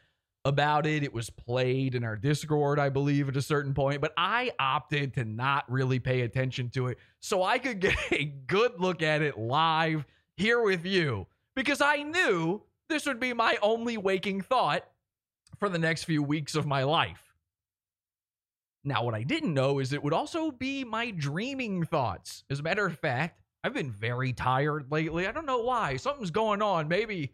about 0.45 0.85
it. 0.85 1.03
It 1.03 1.13
was 1.13 1.29
played 1.29 1.93
in 1.93 2.03
our 2.03 2.15
Discord, 2.15 2.79
I 2.79 2.89
believe, 2.89 3.27
at 3.27 3.35
a 3.35 3.41
certain 3.41 3.73
point, 3.73 4.01
but 4.01 4.13
I 4.17 4.53
opted 4.57 5.13
to 5.15 5.25
not 5.25 5.69
really 5.69 5.99
pay 5.99 6.21
attention 6.21 6.69
to 6.71 6.87
it 6.87 6.97
so 7.19 7.43
I 7.43 7.59
could 7.59 7.81
get 7.81 7.97
a 8.11 8.23
good 8.23 8.79
look 8.79 9.03
at 9.03 9.21
it 9.21 9.37
live 9.37 10.05
here 10.37 10.61
with 10.61 10.85
you 10.85 11.27
because 11.55 11.81
I 11.81 12.03
knew 12.03 12.61
this 12.89 13.05
would 13.05 13.19
be 13.19 13.33
my 13.33 13.57
only 13.61 13.97
waking 13.97 14.41
thought 14.41 14.85
for 15.59 15.69
the 15.69 15.79
next 15.79 16.03
few 16.03 16.23
weeks 16.23 16.55
of 16.55 16.65
my 16.65 16.83
life. 16.83 17.33
Now, 18.83 19.03
what 19.03 19.13
I 19.13 19.23
didn't 19.23 19.53
know 19.53 19.79
is 19.79 19.93
it 19.93 20.03
would 20.03 20.13
also 20.13 20.51
be 20.51 20.83
my 20.83 21.11
dreaming 21.11 21.85
thoughts. 21.85 22.43
As 22.49 22.59
a 22.59 22.63
matter 22.63 22.85
of 22.85 22.97
fact, 22.97 23.39
I've 23.63 23.73
been 23.73 23.91
very 23.91 24.33
tired 24.33 24.91
lately. 24.91 25.27
I 25.27 25.31
don't 25.31 25.45
know 25.45 25.59
why. 25.59 25.97
Something's 25.97 26.31
going 26.31 26.61
on. 26.61 26.87
Maybe 26.87 27.33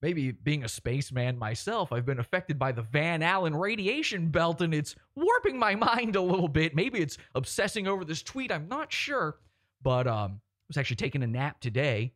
maybe 0.00 0.30
being 0.30 0.64
a 0.64 0.68
spaceman 0.68 1.36
myself, 1.36 1.92
I've 1.92 2.06
been 2.06 2.20
affected 2.20 2.58
by 2.58 2.70
the 2.70 2.82
Van 2.82 3.22
Allen 3.22 3.54
radiation 3.54 4.28
belt 4.28 4.60
and 4.60 4.72
it's 4.72 4.94
warping 5.16 5.58
my 5.58 5.74
mind 5.74 6.16
a 6.16 6.20
little 6.20 6.48
bit. 6.48 6.74
Maybe 6.74 7.00
it's 7.00 7.18
obsessing 7.34 7.88
over 7.88 8.04
this 8.04 8.22
tweet. 8.22 8.52
I'm 8.52 8.68
not 8.68 8.92
sure. 8.92 9.38
But 9.82 10.06
um, 10.06 10.40
I 10.40 10.64
was 10.68 10.76
actually 10.76 10.96
taking 10.96 11.22
a 11.22 11.26
nap 11.26 11.60
today 11.60 12.12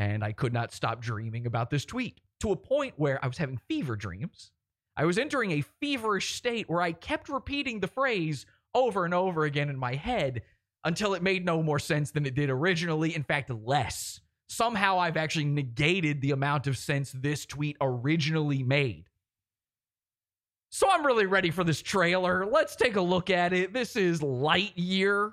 and 0.00 0.24
I 0.24 0.32
could 0.32 0.54
not 0.54 0.72
stop 0.72 1.02
dreaming 1.02 1.44
about 1.44 1.68
this 1.68 1.84
tweet 1.84 2.22
to 2.40 2.52
a 2.52 2.56
point 2.56 2.94
where 2.96 3.22
I 3.22 3.26
was 3.26 3.36
having 3.36 3.60
fever 3.68 3.96
dreams. 3.96 4.50
I 4.96 5.04
was 5.04 5.18
entering 5.18 5.52
a 5.52 5.64
feverish 5.78 6.34
state 6.34 6.70
where 6.70 6.80
I 6.80 6.92
kept 6.92 7.28
repeating 7.28 7.80
the 7.80 7.86
phrase 7.86 8.46
over 8.74 9.04
and 9.04 9.12
over 9.12 9.44
again 9.44 9.68
in 9.68 9.76
my 9.76 9.94
head 9.94 10.40
until 10.84 11.12
it 11.12 11.22
made 11.22 11.44
no 11.44 11.62
more 11.62 11.78
sense 11.78 12.12
than 12.12 12.24
it 12.24 12.34
did 12.34 12.48
originally. 12.48 13.14
In 13.14 13.22
fact, 13.22 13.50
less. 13.50 14.20
Somehow 14.48 14.98
I've 14.98 15.18
actually 15.18 15.44
negated 15.44 16.22
the 16.22 16.30
amount 16.30 16.66
of 16.66 16.78
sense 16.78 17.12
this 17.12 17.44
tweet 17.44 17.76
originally 17.82 18.62
made. 18.62 19.04
So 20.70 20.88
I'm 20.90 21.04
really 21.04 21.26
ready 21.26 21.50
for 21.50 21.62
this 21.62 21.82
trailer. 21.82 22.46
Let's 22.46 22.74
take 22.74 22.96
a 22.96 23.02
look 23.02 23.28
at 23.28 23.52
it. 23.52 23.74
This 23.74 23.96
is 23.96 24.20
Lightyear, 24.20 25.32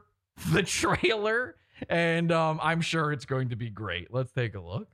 the 0.51 0.63
trailer, 0.63 1.55
and 1.89 2.31
um, 2.31 2.59
I'm 2.61 2.81
sure 2.81 3.11
it's 3.11 3.25
going 3.25 3.49
to 3.49 3.55
be 3.55 3.69
great. 3.69 4.13
Let's 4.13 4.31
take 4.31 4.55
a 4.55 4.59
look. 4.59 4.87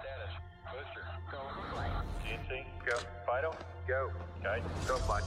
status. 0.00 0.34
Booster, 0.72 1.04
go. 1.30 1.38
GNC, 2.24 2.64
go. 2.86 2.98
Vital, 3.26 3.56
go. 3.86 4.10
Okay, 4.40 4.62
go, 4.86 4.98
bud. 5.06 5.22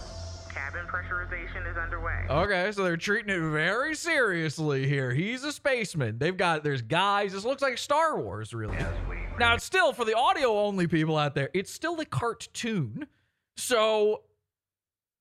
Cabin 0.53 0.85
pressurization 0.87 1.69
is 1.69 1.77
underway. 1.77 2.25
Okay, 2.29 2.71
so 2.71 2.83
they're 2.83 2.97
treating 2.97 3.29
it 3.29 3.39
very 3.51 3.95
seriously 3.95 4.87
here. 4.87 5.13
He's 5.13 5.43
a 5.43 5.51
spaceman. 5.51 6.17
They've 6.17 6.35
got 6.35 6.63
there's 6.63 6.81
guys. 6.81 7.33
This 7.33 7.45
looks 7.45 7.61
like 7.61 7.77
Star 7.77 8.19
Wars, 8.19 8.53
really. 8.53 8.75
Yes, 8.77 8.93
Now 9.39 9.53
it's 9.53 9.63
still 9.63 9.93
for 9.93 10.03
the 10.03 10.15
audio 10.15 10.59
only 10.59 10.87
people 10.87 11.15
out 11.17 11.35
there. 11.35 11.49
It's 11.53 11.71
still 11.71 11.99
a 11.99 12.05
cartoon, 12.05 13.07
so 13.55 14.23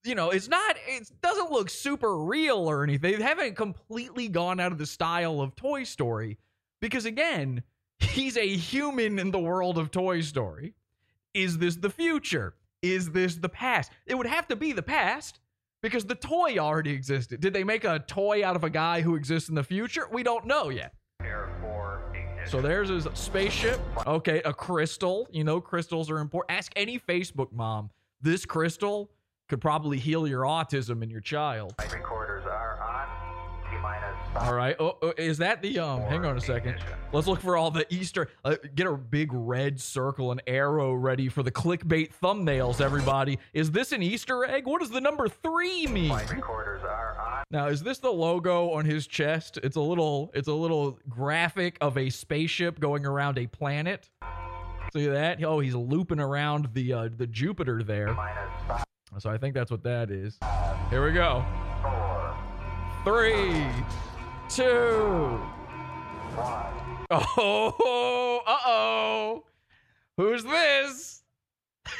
you 0.06 0.14
know 0.14 0.30
it's 0.30 0.48
not. 0.48 0.76
It 0.86 1.10
doesn't 1.22 1.50
look 1.50 1.70
super 1.70 2.18
real 2.18 2.58
or 2.58 2.82
anything. 2.82 3.18
They 3.18 3.24
haven't 3.24 3.56
completely 3.56 4.28
gone 4.28 4.60
out 4.60 4.72
of 4.72 4.78
the 4.78 4.86
style 4.86 5.40
of 5.40 5.56
Toy 5.56 5.84
Story 5.84 6.38
because 6.80 7.06
again, 7.06 7.62
he's 7.98 8.36
a 8.36 8.46
human 8.46 9.18
in 9.18 9.30
the 9.30 9.38
world 9.38 9.78
of 9.78 9.90
Toy 9.90 10.20
Story. 10.20 10.74
Is 11.34 11.58
this 11.58 11.76
the 11.76 11.90
future? 11.90 12.54
Is 12.82 13.10
this 13.10 13.36
the 13.36 13.48
past? 13.48 13.90
It 14.06 14.16
would 14.16 14.26
have 14.26 14.46
to 14.48 14.56
be 14.56 14.72
the 14.72 14.82
past 14.82 15.40
because 15.82 16.04
the 16.04 16.14
toy 16.14 16.56
already 16.58 16.92
existed. 16.92 17.40
Did 17.40 17.52
they 17.52 17.64
make 17.64 17.84
a 17.84 17.98
toy 17.98 18.44
out 18.44 18.56
of 18.56 18.64
a 18.64 18.70
guy 18.70 19.00
who 19.00 19.14
exists 19.14 19.48
in 19.48 19.54
the 19.54 19.62
future? 19.62 20.08
We 20.10 20.22
don't 20.22 20.46
know 20.46 20.68
yet. 20.68 20.94
So 22.46 22.60
there's 22.60 22.90
his 22.90 23.08
spaceship. 23.14 23.80
Okay, 24.06 24.40
a 24.44 24.52
crystal. 24.52 25.28
You 25.32 25.42
know, 25.42 25.60
crystals 25.60 26.10
are 26.10 26.18
important. 26.18 26.56
Ask 26.56 26.72
any 26.76 26.98
Facebook 26.98 27.52
mom. 27.52 27.90
This 28.20 28.46
crystal 28.46 29.10
could 29.48 29.60
probably 29.60 29.98
heal 29.98 30.26
your 30.26 30.42
autism 30.42 31.02
in 31.02 31.10
your 31.10 31.20
child. 31.20 31.74
Recorders 31.92 32.44
are 32.46 32.80
on. 32.82 33.26
All 34.36 34.54
right. 34.54 34.76
Oh, 34.78 34.98
oh, 35.02 35.12
is 35.16 35.38
that 35.38 35.62
the 35.62 35.78
um? 35.78 36.02
Hang 36.02 36.24
on 36.24 36.36
a 36.36 36.40
second. 36.40 36.78
Let's 37.12 37.26
look 37.26 37.40
for 37.40 37.56
all 37.56 37.70
the 37.70 37.86
Easter. 37.92 38.28
Uh, 38.44 38.56
get 38.74 38.86
a 38.86 38.92
big 38.92 39.32
red 39.32 39.80
circle 39.80 40.30
and 40.30 40.42
arrow 40.46 40.92
ready 40.92 41.28
for 41.28 41.42
the 41.42 41.50
clickbait 41.50 42.10
thumbnails. 42.22 42.80
Everybody, 42.80 43.38
is 43.54 43.70
this 43.70 43.92
an 43.92 44.02
Easter 44.02 44.44
egg? 44.44 44.66
What 44.66 44.80
does 44.80 44.90
the 44.90 45.00
number 45.00 45.28
three 45.28 45.86
mean? 45.86 46.12
Recorders 46.30 46.82
are 46.82 47.18
on. 47.18 47.44
Now, 47.50 47.68
is 47.68 47.82
this 47.82 47.98
the 47.98 48.10
logo 48.10 48.70
on 48.72 48.84
his 48.84 49.06
chest? 49.06 49.58
It's 49.62 49.76
a 49.76 49.80
little. 49.80 50.30
It's 50.34 50.48
a 50.48 50.54
little 50.54 50.98
graphic 51.08 51.78
of 51.80 51.96
a 51.96 52.10
spaceship 52.10 52.78
going 52.78 53.06
around 53.06 53.38
a 53.38 53.46
planet. 53.46 54.10
See 54.92 55.06
that? 55.06 55.42
Oh, 55.42 55.60
he's 55.60 55.74
looping 55.74 56.20
around 56.20 56.68
the 56.74 56.92
uh, 56.92 57.08
the 57.16 57.26
Jupiter 57.26 57.82
there. 57.82 58.14
So 59.18 59.30
I 59.30 59.38
think 59.38 59.54
that's 59.54 59.70
what 59.70 59.82
that 59.84 60.10
is. 60.10 60.38
Here 60.90 61.04
we 61.04 61.12
go. 61.12 61.44
Three, 63.04 63.66
two. 64.48 65.40
one. 66.34 66.76
Oh, 67.10 68.42
uh 68.46 68.58
oh. 68.66 69.44
Who's 70.16 70.44
this? 70.44 71.22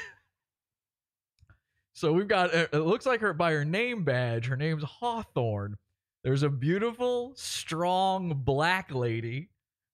so 1.95 2.13
we've 2.13 2.29
got, 2.29 2.53
it 2.53 2.73
looks 2.75 3.07
like 3.07 3.21
her 3.21 3.33
by 3.33 3.53
her 3.53 3.65
name 3.65 4.05
badge. 4.05 4.47
Her 4.47 4.57
name's 4.57 4.83
Hawthorne. 4.83 5.77
There's 6.25 6.43
a 6.43 6.51
beautiful, 6.51 7.33
strong 7.37 8.43
black 8.45 8.93
lady 8.95 9.51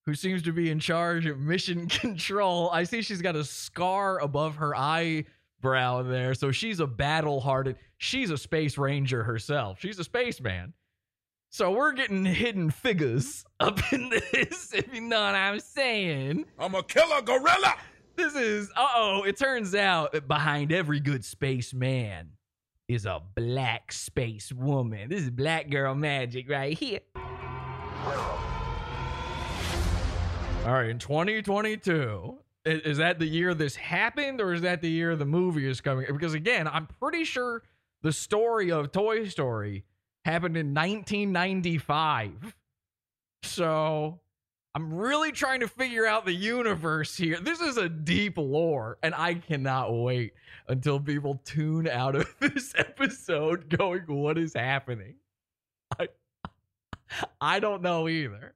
who 0.06 0.14
seems 0.14 0.42
to 0.42 0.52
be 0.52 0.70
in 0.70 0.80
charge 0.80 1.26
of 1.26 1.38
mission 1.38 1.86
control. 1.88 2.70
I 2.70 2.84
see 2.84 3.02
she's 3.02 3.22
got 3.22 3.36
a 3.36 3.44
scar 3.44 4.18
above 4.18 4.56
her 4.56 4.74
eyebrow 5.62 6.02
there. 6.02 6.34
So 6.34 6.50
she's 6.50 6.80
a 6.80 6.86
battle 6.86 7.40
hardened, 7.40 7.76
she's 7.98 8.30
a 8.30 8.38
space 8.38 8.76
ranger 8.78 9.22
herself. 9.22 9.78
She's 9.80 9.98
a 9.98 10.04
spaceman. 10.04 10.74
So 11.50 11.70
we're 11.70 11.92
getting 11.92 12.24
hidden 12.24 12.70
figures 12.70 13.44
up 13.60 13.78
in 13.92 14.08
this, 14.10 14.72
if 14.74 14.92
you 14.94 15.02
know 15.02 15.20
what 15.22 15.34
I'm 15.34 15.60
saying. 15.60 16.46
I'm 16.58 16.74
a 16.74 16.82
killer 16.82 17.20
gorilla. 17.22 17.74
This 18.16 18.34
is, 18.34 18.70
uh 18.76 18.86
oh, 18.94 19.22
it 19.26 19.36
turns 19.38 19.74
out 19.74 20.12
that 20.12 20.28
behind 20.28 20.72
every 20.72 21.00
good 21.00 21.24
spaceman 21.24 22.30
is 22.88 23.06
a 23.06 23.20
black 23.34 23.92
space 23.92 24.52
woman. 24.52 25.08
This 25.10 25.22
is 25.22 25.30
black 25.30 25.70
girl 25.70 25.94
magic 25.94 26.48
right 26.50 26.76
here. 26.78 27.00
All 30.64 30.74
right, 30.74 30.90
in 30.90 30.98
2022, 30.98 32.38
i- 32.38 32.41
is 32.64 32.98
that 32.98 33.18
the 33.18 33.26
year 33.26 33.54
this 33.54 33.76
happened 33.76 34.40
or 34.40 34.52
is 34.52 34.62
that 34.62 34.82
the 34.82 34.90
year 34.90 35.16
the 35.16 35.26
movie 35.26 35.68
is 35.68 35.80
coming? 35.80 36.06
Because 36.10 36.34
again, 36.34 36.68
I'm 36.68 36.86
pretty 36.86 37.24
sure 37.24 37.62
the 38.02 38.12
story 38.12 38.70
of 38.70 38.92
Toy 38.92 39.26
Story 39.28 39.84
happened 40.24 40.56
in 40.56 40.74
1995. 40.74 42.54
So 43.44 44.20
I'm 44.74 44.94
really 44.94 45.32
trying 45.32 45.60
to 45.60 45.68
figure 45.68 46.06
out 46.06 46.24
the 46.24 46.32
universe 46.32 47.16
here. 47.16 47.38
This 47.40 47.60
is 47.60 47.76
a 47.76 47.88
deep 47.88 48.38
lore, 48.38 48.98
and 49.02 49.14
I 49.14 49.34
cannot 49.34 49.92
wait 49.92 50.32
until 50.68 50.98
people 50.98 51.40
tune 51.44 51.88
out 51.88 52.14
of 52.14 52.34
this 52.40 52.72
episode 52.78 53.68
going, 53.76 54.02
What 54.06 54.38
is 54.38 54.54
happening? 54.54 55.16
I, 55.98 56.08
I 57.40 57.60
don't 57.60 57.82
know 57.82 58.08
either. 58.08 58.54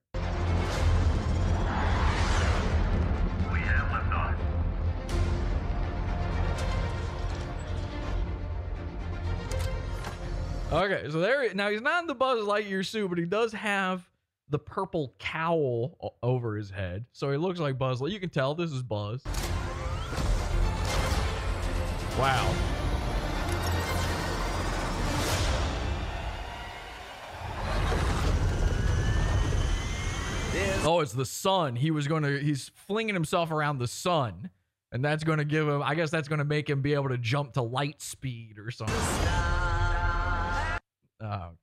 Okay, 10.73 11.07
so 11.11 11.21
there. 11.21 11.55
Now 11.55 11.71
he's 11.71 11.81
not 11.81 12.03
in 12.03 12.07
the 12.09 12.15
Buzz 12.15 12.45
Lightyear 12.45 12.85
suit, 12.85 13.09
but 13.09 13.19
he 13.19 13.25
does 13.25 13.53
have 13.53 14.09
the 14.49 14.59
purple 14.59 15.15
cowl 15.19 16.17
over 16.23 16.57
his 16.57 16.71
head, 16.71 17.05
so 17.13 17.31
he 17.31 17.37
looks 17.37 17.61
like 17.61 17.79
Buzz. 17.79 18.01
You 18.01 18.19
can 18.19 18.31
tell 18.31 18.55
this 18.55 18.73
is 18.73 18.83
Buzz. 18.83 19.23
Wow. 22.19 22.55
Oh, 30.89 31.01
it's 31.01 31.13
the 31.13 31.27
sun. 31.27 31.77
He 31.77 31.91
was 31.91 32.09
going 32.09 32.23
to. 32.23 32.39
He's 32.39 32.71
flinging 32.75 33.15
himself 33.15 33.51
around 33.51 33.79
the 33.79 33.89
sun, 33.89 34.51
and 34.91 35.05
that's 35.05 35.25
going 35.25 35.39
to 35.39 35.45
give 35.45 35.69
him. 35.69 35.83
I 35.83 35.95
guess 35.95 36.11
that's 36.11 36.29
going 36.29 36.39
to 36.39 36.45
make 36.45 36.71
him 36.71 36.81
be 36.81 36.95
able 36.95 37.09
to 37.11 37.19
jump 37.19 37.53
to 37.55 37.63
light 37.63 38.01
speed 38.01 38.59
or 38.59 38.71
something. 38.71 39.56
Okay. 41.23 41.57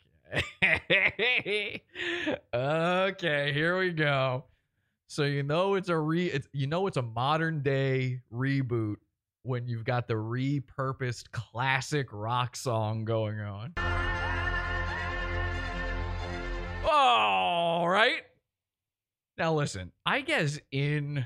okay, 2.53 3.53
here 3.53 3.77
we 3.77 3.91
go. 3.91 4.45
So 5.07 5.23
you 5.23 5.43
know 5.43 5.75
it's 5.75 5.89
a 5.89 5.97
re 5.97 6.25
it's 6.27 6.47
you 6.53 6.65
know 6.65 6.87
it's 6.87 6.97
a 6.97 7.03
modern 7.03 7.61
day 7.61 8.21
reboot 8.33 8.95
when 9.43 9.67
you've 9.67 9.83
got 9.83 10.07
the 10.07 10.15
repurposed 10.15 11.29
classic 11.31 12.07
rock 12.11 12.55
song 12.55 13.05
going 13.05 13.39
on. 13.39 13.73
All 16.89 17.87
right. 17.87 18.21
Now 19.37 19.53
listen, 19.53 19.91
I 20.05 20.21
guess 20.21 20.59
in 20.71 21.25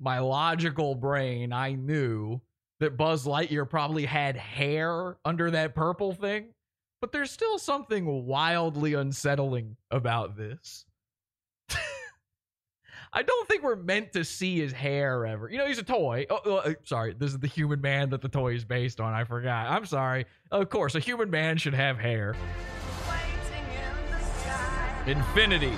my 0.00 0.18
logical 0.18 0.94
brain 0.94 1.52
I 1.52 1.72
knew 1.74 2.40
that 2.80 2.96
Buzz 2.96 3.26
Lightyear 3.26 3.68
probably 3.68 4.06
had 4.06 4.36
hair 4.36 5.16
under 5.24 5.50
that 5.50 5.74
purple 5.74 6.12
thing, 6.12 6.48
but 7.00 7.12
there's 7.12 7.30
still 7.30 7.58
something 7.58 8.26
wildly 8.26 8.94
unsettling 8.94 9.76
about 9.90 10.36
this. 10.36 10.84
I 13.12 13.22
don't 13.22 13.48
think 13.48 13.62
we're 13.62 13.76
meant 13.76 14.12
to 14.12 14.24
see 14.24 14.58
his 14.60 14.72
hair 14.72 15.26
ever. 15.26 15.50
You 15.50 15.58
know, 15.58 15.66
he's 15.66 15.78
a 15.78 15.82
toy. 15.82 16.26
Oh, 16.30 16.40
oh, 16.44 16.56
uh, 16.56 16.74
sorry. 16.84 17.14
This 17.18 17.32
is 17.32 17.38
the 17.38 17.46
human 17.46 17.80
man 17.80 18.10
that 18.10 18.20
the 18.20 18.28
toy 18.28 18.54
is 18.54 18.64
based 18.64 19.00
on. 19.00 19.14
I 19.14 19.24
forgot. 19.24 19.68
I'm 19.68 19.86
sorry. 19.86 20.26
Of 20.50 20.68
course, 20.68 20.94
a 20.94 21.00
human 21.00 21.30
man 21.30 21.56
should 21.56 21.74
have 21.74 21.98
hair. 21.98 22.36
Infinity. 25.06 25.72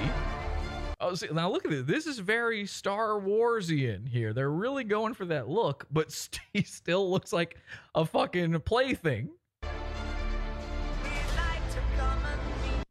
Oh, 1.00 1.14
see, 1.14 1.28
now 1.32 1.50
look 1.50 1.64
at 1.64 1.70
this. 1.70 1.84
This 1.84 2.06
is 2.06 2.18
very 2.18 2.66
Star 2.66 3.20
Warsian 3.20 4.06
here. 4.08 4.32
They're 4.32 4.50
really 4.50 4.84
going 4.84 5.14
for 5.14 5.24
that 5.26 5.48
look, 5.48 5.86
but 5.90 6.28
he 6.52 6.62
still 6.62 7.10
looks 7.10 7.32
like 7.32 7.56
a 7.94 8.04
fucking 8.04 8.60
plaything. 8.60 9.30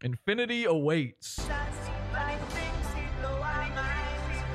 Infinity 0.04 0.66
awaits. 0.66 1.40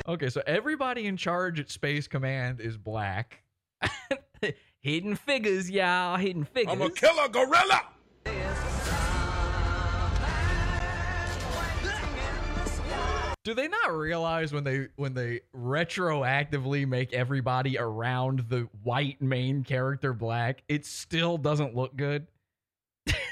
Okay, 0.08 0.28
so 0.28 0.42
everybody 0.46 1.06
in 1.06 1.16
charge 1.16 1.60
at 1.60 1.70
Space 1.70 2.08
Command 2.08 2.60
is 2.60 2.76
black. 2.76 3.42
hidden 4.80 5.14
figures, 5.14 5.70
y'all. 5.70 6.16
Hidden 6.16 6.44
figures. 6.44 6.72
I'm 6.72 6.82
a 6.82 6.90
killer 6.90 7.28
gorilla. 7.28 7.82
Do 13.44 13.54
they 13.54 13.68
not 13.68 13.96
realize 13.96 14.52
when 14.52 14.64
they 14.64 14.88
when 14.96 15.14
they 15.14 15.42
retroactively 15.54 16.84
make 16.88 17.12
everybody 17.12 17.78
around 17.78 18.46
the 18.48 18.68
white 18.82 19.22
main 19.22 19.62
character 19.62 20.12
black, 20.12 20.64
it 20.68 20.84
still 20.84 21.38
doesn't 21.38 21.76
look 21.76 21.94
good? 21.94 22.26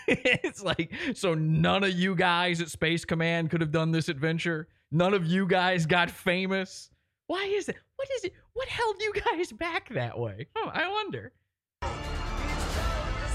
it's 0.09 0.63
like 0.63 0.93
so 1.15 1.35
none 1.35 1.85
of 1.85 1.91
you 1.91 2.15
guys 2.15 2.61
at 2.61 2.69
Space 2.69 3.05
Command 3.05 3.51
could 3.51 3.61
have 3.61 3.73
done 3.73 3.91
this 3.91 4.09
adventure. 4.09 4.69
None 4.91 5.15
of 5.15 5.25
you 5.27 5.47
guys 5.47 5.87
got 5.87 6.11
famous. 6.11 6.91
Why 7.27 7.45
is 7.45 7.69
it? 7.69 7.77
What 7.97 8.09
is 8.17 8.25
it? 8.25 8.33
What 8.53 8.69
held 8.69 8.97
you 9.01 9.13
guys 9.33 9.51
back 9.53 9.89
that 9.91 10.19
way? 10.19 10.47
Oh, 10.57 10.71
I 10.73 10.91
wonder. 10.91 11.33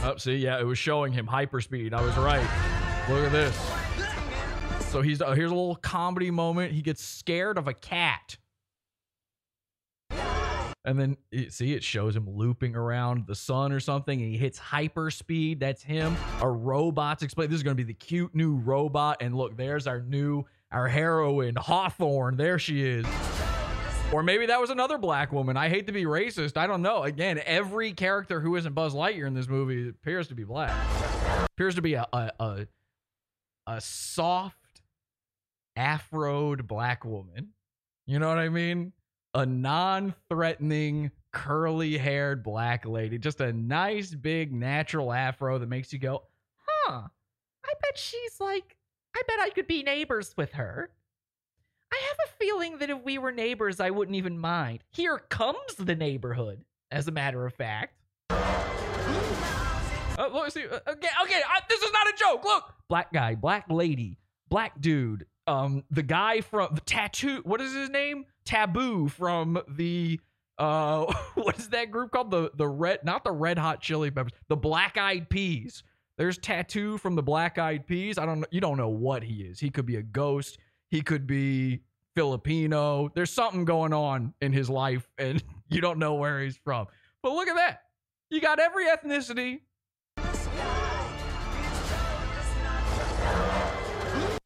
Oh, 0.01 0.15
see, 0.17 0.35
yeah, 0.35 0.59
it 0.59 0.63
was 0.65 0.77
showing 0.77 1.11
him 1.11 1.27
hyperspeed. 1.27 1.93
I 1.93 2.01
was 2.01 2.15
right. 2.17 2.47
Look 3.09 3.25
at 3.25 3.31
this. 3.31 3.57
So 4.89 5.01
he's 5.01 5.21
uh, 5.21 5.33
here's 5.33 5.51
a 5.51 5.55
little 5.55 5.75
comedy 5.75 6.31
moment. 6.31 6.71
He 6.71 6.81
gets 6.81 7.03
scared 7.03 7.57
of 7.57 7.67
a 7.67 7.73
cat. 7.73 8.37
And 10.85 10.97
then 10.97 11.17
you 11.31 11.49
see 11.49 11.73
it 11.73 11.83
shows 11.83 12.15
him 12.15 12.29
looping 12.29 12.75
around 12.75 13.27
the 13.27 13.35
sun 13.35 13.71
or 13.71 13.79
something, 13.79 14.21
and 14.21 14.31
he 14.31 14.37
hits 14.37 14.59
hyperspeed. 14.59 15.59
That's 15.59 15.83
him. 15.83 16.15
A 16.41 16.49
robot's 16.49 17.21
explain. 17.21 17.49
This 17.49 17.57
is 17.57 17.63
gonna 17.63 17.75
be 17.75 17.83
the 17.83 17.93
cute 17.93 18.33
new 18.33 18.55
robot. 18.55 19.17
And 19.21 19.35
look, 19.35 19.57
there's 19.57 19.87
our 19.87 20.01
new 20.01 20.45
our 20.71 20.87
heroine, 20.87 21.55
Hawthorne. 21.55 22.37
There 22.37 22.59
she 22.59 22.81
is. 22.87 23.05
Or 24.11 24.23
maybe 24.23 24.47
that 24.47 24.59
was 24.59 24.71
another 24.71 24.97
black 24.97 25.31
woman. 25.31 25.55
I 25.55 25.69
hate 25.69 25.85
to 25.87 25.93
be 25.93 26.05
racist. 26.05 26.57
I 26.57 26.65
don't 26.65 26.81
know. 26.81 27.03
Again, 27.03 27.39
every 27.45 27.91
character 27.91 28.39
who 28.39 28.55
isn't 28.55 28.73
Buzz 28.73 28.95
Lightyear 28.95 29.27
in 29.27 29.35
this 29.35 29.47
movie 29.47 29.89
appears 29.89 30.27
to 30.29 30.35
be 30.35 30.43
black. 30.43 30.73
Appears 31.53 31.75
to 31.75 31.81
be 31.81 31.93
a 31.93 32.07
a 32.11 32.31
a, 32.39 32.67
a 33.67 33.81
soft 33.81 34.81
afroed 35.77 36.67
black 36.67 37.05
woman. 37.05 37.49
You 38.07 38.17
know 38.17 38.29
what 38.29 38.39
I 38.39 38.49
mean? 38.49 38.93
A 39.35 39.45
non-threatening, 39.45 41.11
curly-haired 41.31 42.43
black 42.43 42.85
lady. 42.85 43.19
Just 43.19 43.41
a 43.41 43.53
nice 43.53 44.13
big 44.13 44.51
natural 44.51 45.13
afro 45.13 45.59
that 45.59 45.69
makes 45.69 45.93
you 45.93 45.99
go, 45.99 46.23
"Huh. 46.65 47.03
I 47.63 47.73
bet 47.81 47.97
she's 47.97 48.39
like 48.39 48.75
I 49.15 49.21
bet 49.27 49.39
I 49.39 49.49
could 49.51 49.67
be 49.67 49.83
neighbors 49.83 50.33
with 50.35 50.53
her." 50.53 50.89
I 51.91 51.97
have 52.07 52.17
a 52.27 52.31
feeling 52.43 52.79
that 52.79 52.89
if 52.89 53.03
we 53.03 53.17
were 53.17 53.31
neighbors, 53.31 53.79
I 53.79 53.89
wouldn't 53.91 54.15
even 54.15 54.39
mind. 54.39 54.83
Here 54.91 55.17
comes 55.17 55.75
the 55.77 55.95
neighborhood, 55.95 56.65
as 56.91 57.07
a 57.07 57.11
matter 57.11 57.45
of 57.45 57.53
fact. 57.53 57.93
Oh, 60.21 60.29
look, 60.33 60.51
see, 60.51 60.65
uh, 60.65 60.79
okay, 60.87 61.07
okay, 61.23 61.41
I, 61.47 61.61
this 61.69 61.81
is 61.81 61.91
not 61.91 62.07
a 62.07 62.13
joke. 62.17 62.43
Look, 62.43 62.73
black 62.89 63.13
guy, 63.13 63.35
black 63.35 63.65
lady, 63.69 64.19
black 64.49 64.79
dude, 64.81 65.25
um, 65.49 65.83
the 65.89 66.03
guy 66.03 66.41
from 66.41 66.75
the 66.75 66.81
tattoo. 66.81 67.41
What 67.43 67.59
is 67.59 67.73
his 67.73 67.89
name? 67.89 68.25
Taboo 68.45 69.09
from 69.09 69.59
the 69.67 70.19
uh, 70.57 71.11
what 71.35 71.57
is 71.57 71.69
that 71.69 71.89
group 71.91 72.11
called? 72.11 72.31
The 72.31 72.51
the 72.53 72.67
red, 72.67 73.03
not 73.03 73.23
the 73.23 73.31
Red 73.31 73.57
Hot 73.57 73.81
Chili 73.81 74.11
Peppers, 74.11 74.33
the 74.47 74.55
Black 74.55 74.97
Eyed 74.97 75.29
Peas. 75.29 75.83
There's 76.17 76.37
Taboo 76.37 76.97
from 76.97 77.15
the 77.15 77.23
Black 77.23 77.57
Eyed 77.57 77.87
Peas. 77.87 78.17
I 78.17 78.25
don't. 78.25 78.45
You 78.51 78.61
don't 78.61 78.77
know 78.77 78.89
what 78.89 79.23
he 79.23 79.43
is. 79.43 79.59
He 79.59 79.69
could 79.69 79.85
be 79.85 79.95
a 79.95 80.03
ghost. 80.03 80.59
He 80.89 81.01
could 81.01 81.25
be 81.25 81.81
Filipino. 82.15 83.09
There's 83.15 83.31
something 83.31 83.65
going 83.65 83.93
on 83.93 84.33
in 84.41 84.53
his 84.53 84.69
life, 84.69 85.07
and 85.17 85.43
you 85.69 85.81
don't 85.81 85.97
know 85.97 86.15
where 86.15 86.41
he's 86.43 86.57
from. 86.57 86.87
But 87.23 87.33
look 87.33 87.47
at 87.47 87.55
that. 87.55 87.81
You 88.29 88.39
got 88.41 88.59
every 88.59 88.85
ethnicity. 88.85 89.61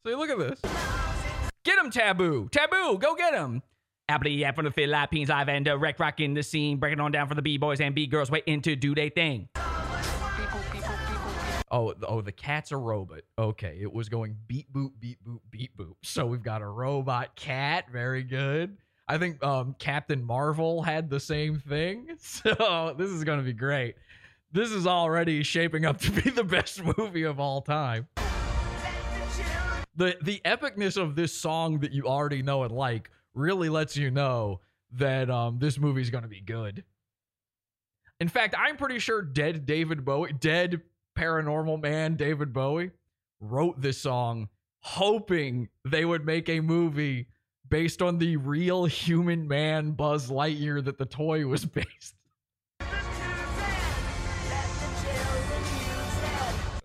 See, 0.05 0.15
look 0.15 0.29
at 0.29 0.37
this. 0.37 0.92
Get 1.63 1.79
him, 1.79 1.89
Taboo. 1.89 2.49
Taboo, 2.51 2.97
go 2.97 3.15
get 3.15 3.33
him. 3.33 3.61
Appity 4.11 4.37
yap 4.37 4.55
from 4.55 4.65
the 4.65 4.71
Philippines, 4.71 5.29
I've 5.29 5.47
and 5.47 5.63
direct 5.63 5.97
rocking 5.97 6.33
the 6.33 6.43
scene, 6.43 6.77
breaking 6.77 6.99
on 6.99 7.13
down 7.13 7.29
for 7.29 7.35
the 7.35 7.41
B-boys 7.41 7.79
and 7.79 7.95
B-girls, 7.95 8.29
waiting 8.29 8.61
to 8.63 8.75
do 8.75 8.93
they 8.93 9.07
thing. 9.09 9.47
Oh, 11.71 11.93
oh, 12.07 12.21
the 12.21 12.33
cat's 12.33 12.71
a 12.71 12.77
robot. 12.77 13.21
Okay, 13.39 13.79
it 13.81 13.91
was 13.91 14.09
going 14.09 14.35
beat 14.45 14.71
boop, 14.73 14.91
beat 14.99 15.17
boop, 15.25 15.39
beat 15.49 15.75
boop. 15.77 15.95
So 16.03 16.25
we've 16.25 16.43
got 16.43 16.61
a 16.61 16.67
robot 16.67 17.35
cat. 17.35 17.85
Very 17.91 18.23
good. 18.23 18.77
I 19.07 19.17
think 19.17 19.43
um, 19.43 19.75
Captain 19.79 20.23
Marvel 20.23 20.83
had 20.83 21.09
the 21.09 21.19
same 21.19 21.59
thing. 21.59 22.09
So 22.19 22.93
this 22.97 23.09
is 23.09 23.23
going 23.23 23.39
to 23.39 23.45
be 23.45 23.53
great. 23.53 23.95
This 24.51 24.69
is 24.69 24.85
already 24.85 25.41
shaping 25.43 25.85
up 25.85 25.99
to 26.01 26.11
be 26.11 26.29
the 26.29 26.43
best 26.43 26.81
movie 26.97 27.23
of 27.23 27.39
all 27.39 27.61
time. 27.61 28.07
The 29.95 30.17
the 30.21 30.41
epicness 30.45 30.97
of 30.97 31.15
this 31.15 31.33
song 31.33 31.79
that 31.79 31.91
you 31.91 32.05
already 32.05 32.41
know 32.41 32.63
and 32.63 32.73
like 32.73 33.09
really 33.33 33.69
lets 33.69 33.95
you 33.95 34.11
know 34.11 34.61
that 34.93 35.29
um, 35.29 35.59
this 35.59 35.79
movie's 35.79 36.09
going 36.09 36.23
to 36.23 36.29
be 36.29 36.41
good. 36.41 36.83
In 38.19 38.27
fact, 38.27 38.55
I'm 38.57 38.77
pretty 38.77 38.99
sure 38.99 39.21
dead 39.21 39.65
David 39.65 40.05
Bowie, 40.05 40.33
dead 40.33 40.81
paranormal 41.17 41.81
man 41.81 42.15
David 42.15 42.53
Bowie 42.53 42.91
wrote 43.39 43.81
this 43.81 43.99
song 43.99 44.49
hoping 44.79 45.69
they 45.85 46.03
would 46.05 46.25
make 46.25 46.49
a 46.49 46.59
movie 46.59 47.27
based 47.69 48.01
on 48.01 48.17
the 48.17 48.35
real 48.37 48.85
human 48.85 49.47
man 49.47 49.91
Buzz 49.91 50.29
Lightyear 50.29 50.83
that 50.83 50.97
the 50.97 51.05
toy 51.05 51.45
was 51.45 51.65
based. 51.65 52.15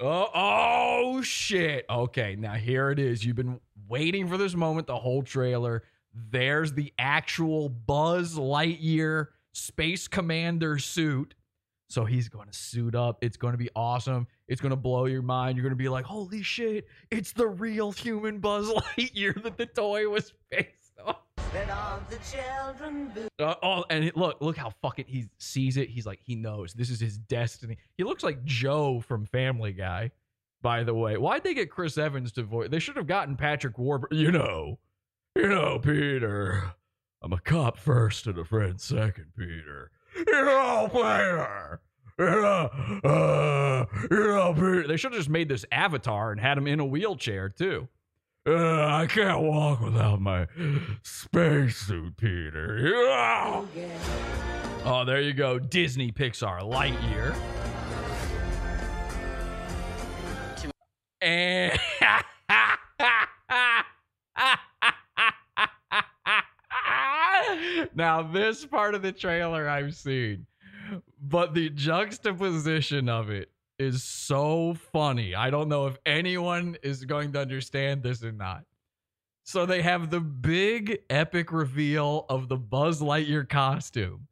Oh, 0.01 0.29
oh 0.35 1.23
shit. 1.23 1.85
Okay, 1.91 2.37
now 2.37 2.55
here 2.55 2.91
it 2.91 2.99
is. 2.99 3.25
You've 3.25 3.37
been 3.37 3.61
waiting 3.89 4.29
for 4.29 4.37
this 4.37 4.55
moment 4.55 4.87
the 4.87 4.97
whole 4.97 5.23
trailer. 5.23 5.83
There's 6.31 6.73
the 6.73 6.93
actual 6.99 7.69
Buzz 7.69 8.35
Lightyear 8.35 9.29
Space 9.53 10.07
Commander 10.07 10.79
suit. 10.79 11.35
So 11.91 12.05
he's 12.05 12.29
going 12.29 12.49
to 12.49 12.57
suit 12.57 12.95
up. 12.95 13.19
It's 13.23 13.37
going 13.39 13.53
to 13.53 13.59
be 13.59 13.71
awesome. 13.75 14.27
It's 14.47 14.61
going 14.61 14.71
to 14.71 14.77
blow 14.77 15.07
your 15.07 15.23
mind. 15.23 15.57
You're 15.57 15.63
going 15.63 15.71
to 15.71 15.77
be 15.77 15.89
like, 15.89 16.05
holy 16.05 16.43
shit, 16.43 16.87
it's 17.11 17.33
the 17.33 17.47
real 17.47 17.91
human 17.91 18.39
Buzz 18.39 18.69
Lightyear 18.99 19.43
that 19.43 19.57
the 19.57 19.67
toy 19.67 20.09
was 20.09 20.33
based 20.51 20.69
Uh, 23.39 23.55
oh, 23.63 23.85
and 23.91 24.05
it, 24.05 24.17
look, 24.17 24.39
look 24.41 24.57
how 24.57 24.71
fucking 24.83 25.07
he 25.09 25.29
sees 25.39 25.77
it. 25.77 25.89
He's 25.89 26.07
like, 26.07 26.21
he 26.23 26.35
knows 26.35 26.75
this 26.75 26.91
is 26.91 27.01
his 27.01 27.17
destiny. 27.17 27.77
He 27.97 28.05
looks 28.05 28.23
like 28.23 28.45
Joe 28.45 29.01
from 29.01 29.27
Family 29.27 29.73
Guy, 29.73 30.11
by 30.61 30.85
the 30.85 30.95
way. 30.95 31.17
Why'd 31.17 31.45
they 31.45 31.55
get 31.55 31.71
Chris 31.71 31.97
Evans 31.97 32.33
to 32.33 32.43
voice? 32.43 32.69
They 32.71 32.79
should 32.79 32.97
have 32.97 33.07
gotten 33.07 33.37
Patrick 33.37 33.79
Warburton. 33.79 34.19
You 34.19 34.33
know, 34.33 34.79
you 35.35 35.49
know, 35.49 35.79
Peter. 35.79 36.73
I'm 37.23 37.33
a 37.33 37.41
cop 37.41 37.79
first 37.79 38.27
and 38.27 38.39
a 38.39 38.45
friend 38.45 38.81
second, 38.81 39.33
Peter. 39.37 39.91
You 40.17 40.25
know, 40.27 40.89
Peter. 40.93 41.81
You 42.19 42.25
know, 42.25 42.71
uh, 43.05 43.87
you 44.11 44.27
know, 44.27 44.53
Peter. 44.55 44.89
They 44.89 44.97
should 44.97 45.13
have 45.13 45.21
just 45.21 45.31
made 45.31 45.49
this 45.49 45.65
avatar 45.71 46.33
and 46.33 46.41
had 46.41 46.59
him 46.59 46.67
in 46.67 46.81
a 46.81 46.85
wheelchair 46.85 47.49
too. 47.49 47.89
Uh, 48.47 48.87
I 48.87 49.07
can't 49.07 49.43
walk 49.43 49.81
without 49.81 50.21
my 50.21 50.47
spacesuit, 51.03 52.17
Peter. 52.17 52.93
Yeah. 52.95 53.65
Oh, 54.85 55.05
there 55.05 55.21
you 55.21 55.35
go. 55.35 55.59
Disney 55.59 56.13
Pixar 56.13 56.63
Lightyear. 56.63 57.35
And 61.21 61.79
now 67.95 68.23
this 68.23 68.65
part 68.65 68.95
of 68.95 69.03
the 69.03 69.13
trailer 69.13 69.69
I've 69.69 69.95
seen, 69.95 70.47
but 71.21 71.55
the 71.55 71.71
juxtaposition 71.71 73.09
of 73.09 73.31
it 73.31 73.51
is 73.79 74.03
so 74.03 74.75
funny. 74.93 75.35
I 75.35 75.51
don't 75.51 75.69
know 75.69 75.87
if 75.87 75.97
anyone 76.05 76.77
is 76.83 77.05
going 77.05 77.33
to 77.33 77.41
understand 77.41 78.03
this 78.03 78.23
or 78.23 78.33
not. 78.33 78.65
So 79.45 79.65
they 79.65 79.83
have 79.83 80.11
the 80.11 80.21
big 80.21 80.99
epic 81.09 81.53
reveal 81.53 82.27
of 82.29 82.49
the 82.49 82.57
Buzz 82.57 83.01
Lightyear 83.01 83.49
costume. 83.49 84.27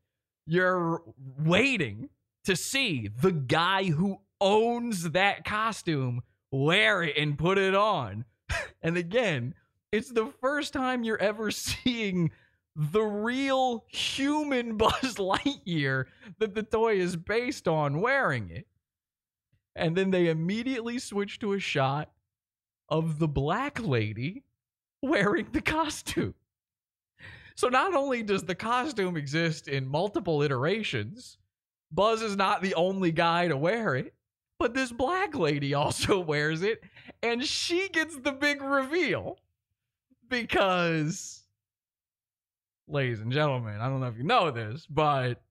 You're 0.46 1.02
waiting 1.38 2.10
to 2.44 2.54
see 2.54 3.08
the 3.08 3.32
guy 3.32 3.84
who 3.84 4.18
owns 4.40 5.10
that 5.12 5.44
costume 5.44 6.22
wear 6.50 7.02
it 7.02 7.16
and 7.16 7.38
put 7.38 7.58
it 7.58 7.74
on. 7.74 8.24
And 8.82 8.96
again, 8.96 9.54
it's 9.90 10.10
the 10.10 10.26
first 10.40 10.72
time 10.72 11.02
you're 11.02 11.20
ever 11.20 11.50
seeing 11.50 12.30
the 12.76 13.02
real 13.02 13.84
human 13.88 14.76
Buzz 14.76 15.16
Lightyear 15.16 16.04
that 16.38 16.54
the 16.54 16.62
toy 16.62 17.00
is 17.00 17.16
based 17.16 17.66
on 17.66 18.00
wearing 18.00 18.50
it. 18.50 18.66
And 19.76 19.94
then 19.94 20.10
they 20.10 20.28
immediately 20.28 20.98
switch 20.98 21.38
to 21.40 21.52
a 21.52 21.60
shot 21.60 22.10
of 22.88 23.18
the 23.18 23.28
black 23.28 23.78
lady 23.80 24.42
wearing 25.02 25.48
the 25.52 25.60
costume. 25.60 26.34
So 27.54 27.68
not 27.68 27.94
only 27.94 28.22
does 28.22 28.42
the 28.42 28.54
costume 28.54 29.16
exist 29.16 29.68
in 29.68 29.86
multiple 29.86 30.42
iterations, 30.42 31.38
Buzz 31.90 32.22
is 32.22 32.36
not 32.36 32.62
the 32.62 32.74
only 32.74 33.12
guy 33.12 33.48
to 33.48 33.56
wear 33.56 33.94
it, 33.94 34.14
but 34.58 34.74
this 34.74 34.92
black 34.92 35.34
lady 35.34 35.74
also 35.74 36.18
wears 36.26 36.62
it, 36.62 36.82
and 37.22 37.44
she 37.44 37.88
gets 37.88 38.16
the 38.16 38.32
big 38.32 38.62
reveal 38.62 39.38
because, 40.28 41.44
ladies 42.88 43.20
and 43.20 43.32
gentlemen, 43.32 43.80
I 43.80 43.88
don't 43.88 44.00
know 44.00 44.08
if 44.08 44.18
you 44.18 44.24
know 44.24 44.50
this, 44.50 44.86
but 44.88 45.42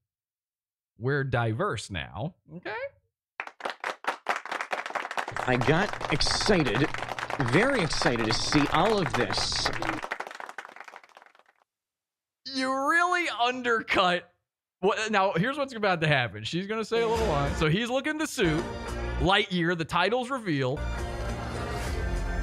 we're 0.98 1.24
diverse 1.24 1.90
now. 1.90 2.36
Okay. 2.58 2.72
I 5.47 5.58
got 5.58 6.12
excited, 6.12 6.88
very 7.51 7.81
excited 7.81 8.25
to 8.25 8.34
see 8.34 8.65
all 8.73 8.97
of 8.97 9.12
this. 9.13 9.69
you 12.53 12.71
really 12.71 13.27
undercut 13.43 14.31
what 14.79 15.12
now 15.12 15.34
here's 15.34 15.58
what's 15.58 15.73
about 15.73 16.01
to 16.01 16.08
happen. 16.08 16.43
She's 16.43 16.67
gonna 16.67 16.86
say 16.86 17.01
a 17.01 17.08
little 17.08 17.27
line. 17.27 17.53
So 17.55 17.69
he's 17.69 17.89
looking 17.89 18.17
the 18.17 18.27
suit 18.27 18.63
lightyear 19.19 19.77
the 19.77 19.86
title's 19.86 20.29
revealed. 20.29 20.79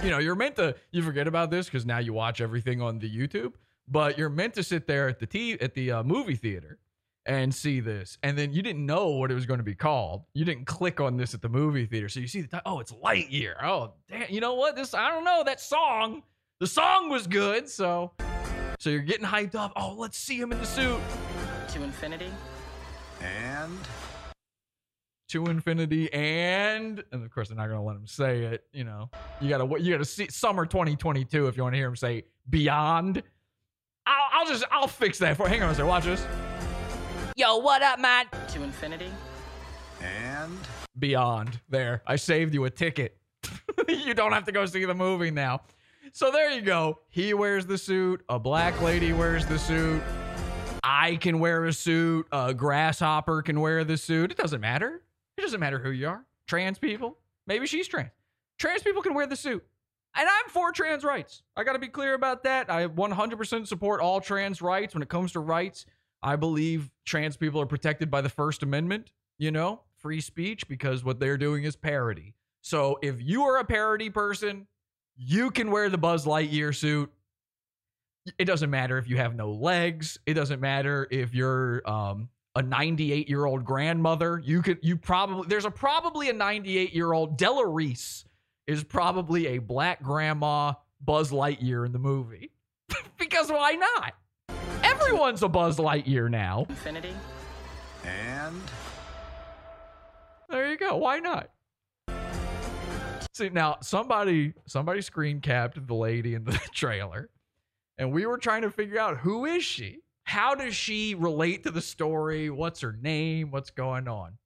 You 0.04 0.10
know 0.10 0.18
you're 0.18 0.34
meant 0.34 0.56
to 0.56 0.74
you 0.90 1.02
forget 1.02 1.26
about 1.26 1.50
this 1.50 1.66
because 1.66 1.86
now 1.86 1.98
you 1.98 2.12
watch 2.12 2.40
everything 2.40 2.82
on 2.82 2.98
the 2.98 3.08
youtube 3.08 3.54
but 3.88 4.18
you're 4.18 4.28
meant 4.28 4.54
to 4.54 4.62
sit 4.62 4.86
there 4.86 5.08
at 5.08 5.18
the 5.18 5.26
t 5.26 5.52
at 5.60 5.74
the 5.74 5.92
uh, 5.92 6.02
movie 6.02 6.34
theater 6.34 6.78
and 7.26 7.54
see 7.54 7.78
this 7.80 8.18
and 8.22 8.37
then 8.37 8.52
you 8.52 8.62
didn't 8.62 8.85
know 8.85 9.11
what 9.11 9.30
it 9.30 9.35
was 9.35 9.46
going 9.46 9.58
to 9.58 9.64
be 9.64 9.74
called 9.74 10.22
you 10.35 10.44
didn't 10.44 10.64
click 10.64 11.00
on 11.00 11.16
this 11.16 11.35
at 11.35 11.40
the 11.42 11.48
movie 11.48 11.87
theater 11.87 12.08
so 12.08 12.18
you 12.18 12.26
see 12.26 12.40
the 12.40 12.48
ti- 12.48 12.62
oh 12.66 12.80
it's 12.80 12.90
lightyear 12.92 13.54
oh 13.62 13.92
damn 14.11 14.28
you 14.28 14.40
know 14.40 14.54
what 14.54 14.74
this 14.74 14.92
i 14.92 15.08
don't 15.08 15.24
know 15.24 15.42
that 15.44 15.61
song 15.61 16.22
the 16.58 16.66
song 16.66 17.08
was 17.08 17.28
good 17.28 17.68
so 17.68 18.11
so 18.82 18.90
you're 18.90 18.98
getting 18.98 19.24
hyped 19.24 19.54
up. 19.54 19.72
Oh, 19.76 19.94
let's 19.96 20.18
see 20.18 20.40
him 20.40 20.50
in 20.50 20.58
the 20.58 20.66
suit. 20.66 20.98
To 21.68 21.82
infinity 21.85 22.32
And 23.20 23.78
To 25.28 25.44
infinity 25.46 26.12
and 26.12 27.04
and 27.12 27.24
of 27.24 27.30
course 27.32 27.46
they're 27.46 27.56
not 27.56 27.68
gonna 27.68 27.85
let 27.85 27.94
him 27.94 28.08
say 28.08 28.42
it. 28.42 28.64
You 28.72 28.82
know, 28.82 29.08
you 29.40 29.48
gotta 29.48 29.80
you 29.80 29.92
gotta 29.92 30.04
see 30.04 30.26
summer 30.30 30.66
2022 30.66 31.46
if 31.46 31.56
you 31.56 31.62
want 31.62 31.74
to 31.74 31.76
hear 31.78 31.87
him 31.87 31.94
say 31.94 32.24
beyond. 32.50 33.22
I'll, 34.04 34.40
I'll 34.40 34.46
just 34.46 34.64
I'll 34.72 34.88
fix 34.88 35.18
that 35.18 35.37
for. 35.37 35.48
Hang 35.48 35.62
on 35.62 35.70
a 35.70 35.74
second. 35.74 35.87
Watch 35.87 36.04
this. 36.06 36.26
Yo, 37.35 37.57
what 37.57 37.83
up, 37.83 37.99
man? 37.99 38.27
to 38.49 38.62
infinity 38.62 39.11
and 40.03 40.59
Beyond. 40.99 41.59
There, 41.71 42.03
I 42.07 42.16
saved 42.16 42.53
you 42.53 42.64
a 42.66 42.71
ticket. 42.71 43.16
you 43.88 44.12
don't 44.12 44.33
have 44.33 44.45
to 44.45 44.53
go 44.53 44.66
see 44.66 44.85
the 44.85 44.95
movie 44.95 45.31
now. 45.31 45.62
So 46.12 46.31
there 46.31 46.51
you 46.51 46.61
go. 46.61 46.99
He 47.09 47.33
wears 47.33 47.64
the 47.64 47.79
suit. 47.79 48.23
A 48.29 48.38
black 48.38 48.79
lady 48.83 49.14
wears 49.14 49.47
the 49.47 49.59
suit. 49.59 50.03
I 50.85 51.16
can 51.16 51.38
wear 51.38 51.64
a 51.64 51.73
suit. 51.73 52.27
A 52.33 52.53
grasshopper 52.53 53.40
can 53.40 53.61
wear 53.61 53.83
the 53.85 53.97
suit. 53.97 54.31
It 54.31 54.37
doesn't 54.37 54.61
matter. 54.61 55.03
It 55.38 55.40
doesn't 55.40 55.61
matter 55.61 55.79
who 55.79 55.90
you 55.90 56.09
are. 56.09 56.27
Trans 56.47 56.79
people. 56.79 57.16
Maybe 57.47 57.66
she's 57.66 57.88
trans. 57.88 58.11
Trans 58.59 58.83
people 58.83 59.01
can 59.01 59.14
wear 59.14 59.27
the 59.27 59.37
suit. 59.37 59.64
And 60.14 60.29
I'm 60.29 60.51
for 60.51 60.71
trans 60.73 61.03
rights. 61.05 61.42
I 61.57 61.64
got 61.64 61.73
to 61.73 61.79
be 61.79 61.88
clear 61.88 62.12
about 62.12 62.42
that. 62.42 62.68
I 62.68 62.87
100% 62.87 63.66
support 63.66 64.03
all 64.03 64.21
trans 64.21 64.61
rights. 64.61 64.92
When 64.92 65.03
it 65.03 65.09
comes 65.09 65.33
to 65.33 65.40
rights, 65.40 65.87
I 66.22 66.37
believe 66.37 66.90
trans 67.04 67.37
people 67.37 67.61
are 67.61 67.66
protected 67.66 68.11
by 68.11 68.20
the 68.20 68.28
First 68.28 68.62
Amendment, 68.62 69.12
you 69.38 69.50
know, 69.50 69.80
free 69.98 70.20
speech, 70.20 70.68
because 70.68 71.04
what 71.04 71.18
they're 71.18 71.38
doing 71.38 71.64
is 71.64 71.76
parody. 71.76 72.35
So 72.61 72.98
if 73.02 73.20
you 73.20 73.42
are 73.42 73.58
a 73.58 73.64
parody 73.64 74.08
person, 74.08 74.66
you 75.16 75.50
can 75.50 75.70
wear 75.70 75.88
the 75.88 75.98
Buzz 75.98 76.24
Lightyear 76.24 76.74
suit. 76.74 77.12
It 78.38 78.44
doesn't 78.44 78.70
matter 78.70 78.98
if 78.98 79.08
you 79.08 79.16
have 79.16 79.35
no 79.35 79.50
legs. 79.50 80.18
It 80.26 80.35
doesn't 80.35 80.61
matter 80.61 81.08
if 81.11 81.35
you're 81.35 81.82
um, 81.88 82.28
a 82.54 82.62
98 82.62 83.28
year 83.28 83.44
old 83.44 83.64
grandmother. 83.64 84.40
You 84.44 84.62
could, 84.62 84.78
you 84.82 84.96
probably, 84.96 85.48
there's 85.48 85.64
a 85.64 85.70
probably 85.70 86.30
a 86.30 86.32
98 86.32 86.94
year 86.94 87.12
old 87.12 87.37
Della 87.37 87.66
Reese 87.66 88.24
is 88.68 88.85
probably 88.85 89.48
a 89.48 89.58
black 89.58 90.02
grandma 90.02 90.74
Buzz 91.00 91.32
Lightyear 91.32 91.85
in 91.85 91.92
the 91.92 91.98
movie. 91.98 92.52
because 93.18 93.50
why 93.50 93.72
not? 93.72 94.14
Everyone's 95.12 95.42
a 95.42 95.48
Buzz 95.48 95.76
Lightyear 95.76 96.31
now. 96.31 96.66
infinity 96.68 97.14
and 98.05 98.61
There 100.48 100.70
you 100.70 100.76
go. 100.76 100.96
Why 100.96 101.18
not? 101.18 101.50
See 103.35 103.48
now, 103.48 103.78
somebody 103.83 104.55
somebody 104.66 105.00
screen 105.00 105.40
capped 105.40 105.87
the 105.87 105.94
lady 105.94 106.35
in 106.35 106.44
the 106.44 106.52
trailer, 106.74 107.31
and 107.98 108.12
we 108.12 108.26
were 108.26 108.38
trying 108.38 108.62
to 108.62 108.70
figure 108.70 108.98
out 108.98 109.18
who 109.18 109.44
is 109.44 109.64
she? 109.64 110.00
How 110.24 110.55
does 110.55 110.74
she 110.74 111.14
relate 111.14 111.62
to 111.64 111.70
the 111.70 111.81
story? 111.81 112.50
What's 112.50 112.81
her 112.81 112.92
name? 112.92 113.50
What's 113.50 113.70
going 113.70 114.09
on? 114.09 114.38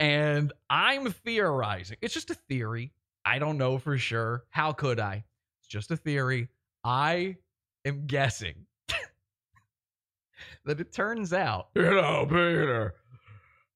And 0.00 0.52
I'm 0.70 1.10
theorizing. 1.12 1.98
It's 2.00 2.14
just 2.14 2.30
a 2.30 2.34
theory. 2.34 2.92
I 3.24 3.38
don't 3.38 3.58
know 3.58 3.78
for 3.78 3.96
sure. 3.98 4.44
How 4.50 4.72
could 4.72 4.98
I? 4.98 5.24
It's 5.60 5.68
just 5.68 5.90
a 5.90 5.96
theory. 5.96 6.48
I 6.84 7.36
am 7.84 8.06
guessing 8.06 8.66
that 10.64 10.80
it 10.80 10.92
turns 10.92 11.32
out, 11.32 11.68
you 11.74 11.82
know, 11.82 12.26
Peter. 12.28 12.94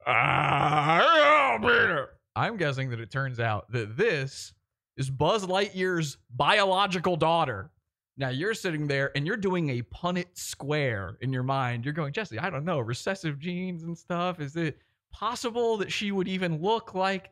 Ah, 0.07 0.99
you 0.99 1.61
know, 1.61 1.69
Peter. 1.69 2.09
I'm 2.35 2.57
guessing 2.57 2.91
that 2.91 3.01
it 3.01 3.11
turns 3.11 3.41
out 3.41 3.71
that 3.73 3.97
this 3.97 4.53
is 4.97 5.11
Buzz 5.11 5.47
Lightyear's 5.47 6.19
biological 6.35 7.17
daughter. 7.17 7.71
Now 8.19 8.31
you're 8.31 8.55
sitting 8.55 8.87
there 8.87 9.11
and 9.15 9.27
you're 9.27 9.37
doing 9.37 9.71
a 9.71 9.83
Punnett 9.83 10.39
square 10.39 11.19
in 11.21 11.33
your 11.33 11.43
mind. 11.43 11.85
You're 11.85 11.95
going, 11.95 12.13
Jesse, 12.13 12.39
I 12.39 12.51
don't 12.51 12.65
know, 12.65 12.81
recessive 12.81 13.39
genes 13.39 13.83
and 13.83 13.97
stuff. 13.97 14.41
Is 14.41 14.57
it 14.57 14.79
possible 15.13 15.77
that 15.79 15.93
she 15.93 16.13
would 16.13 16.29
even 16.29 16.63
look 16.63 16.95
like? 16.95 17.31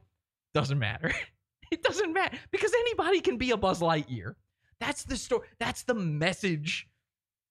Doesn't 0.52 0.78
matter. 0.78 1.12
it 1.70 1.82
doesn't 1.82 2.12
matter 2.12 2.36
because 2.50 2.72
anybody 2.72 3.20
can 3.20 3.36
be 3.36 3.50
a 3.52 3.56
Buzz 3.56 3.80
Lightyear. 3.80 4.34
That's 4.80 5.04
the 5.04 5.16
story. 5.16 5.48
That's 5.58 5.82
the 5.82 5.94
message 5.94 6.88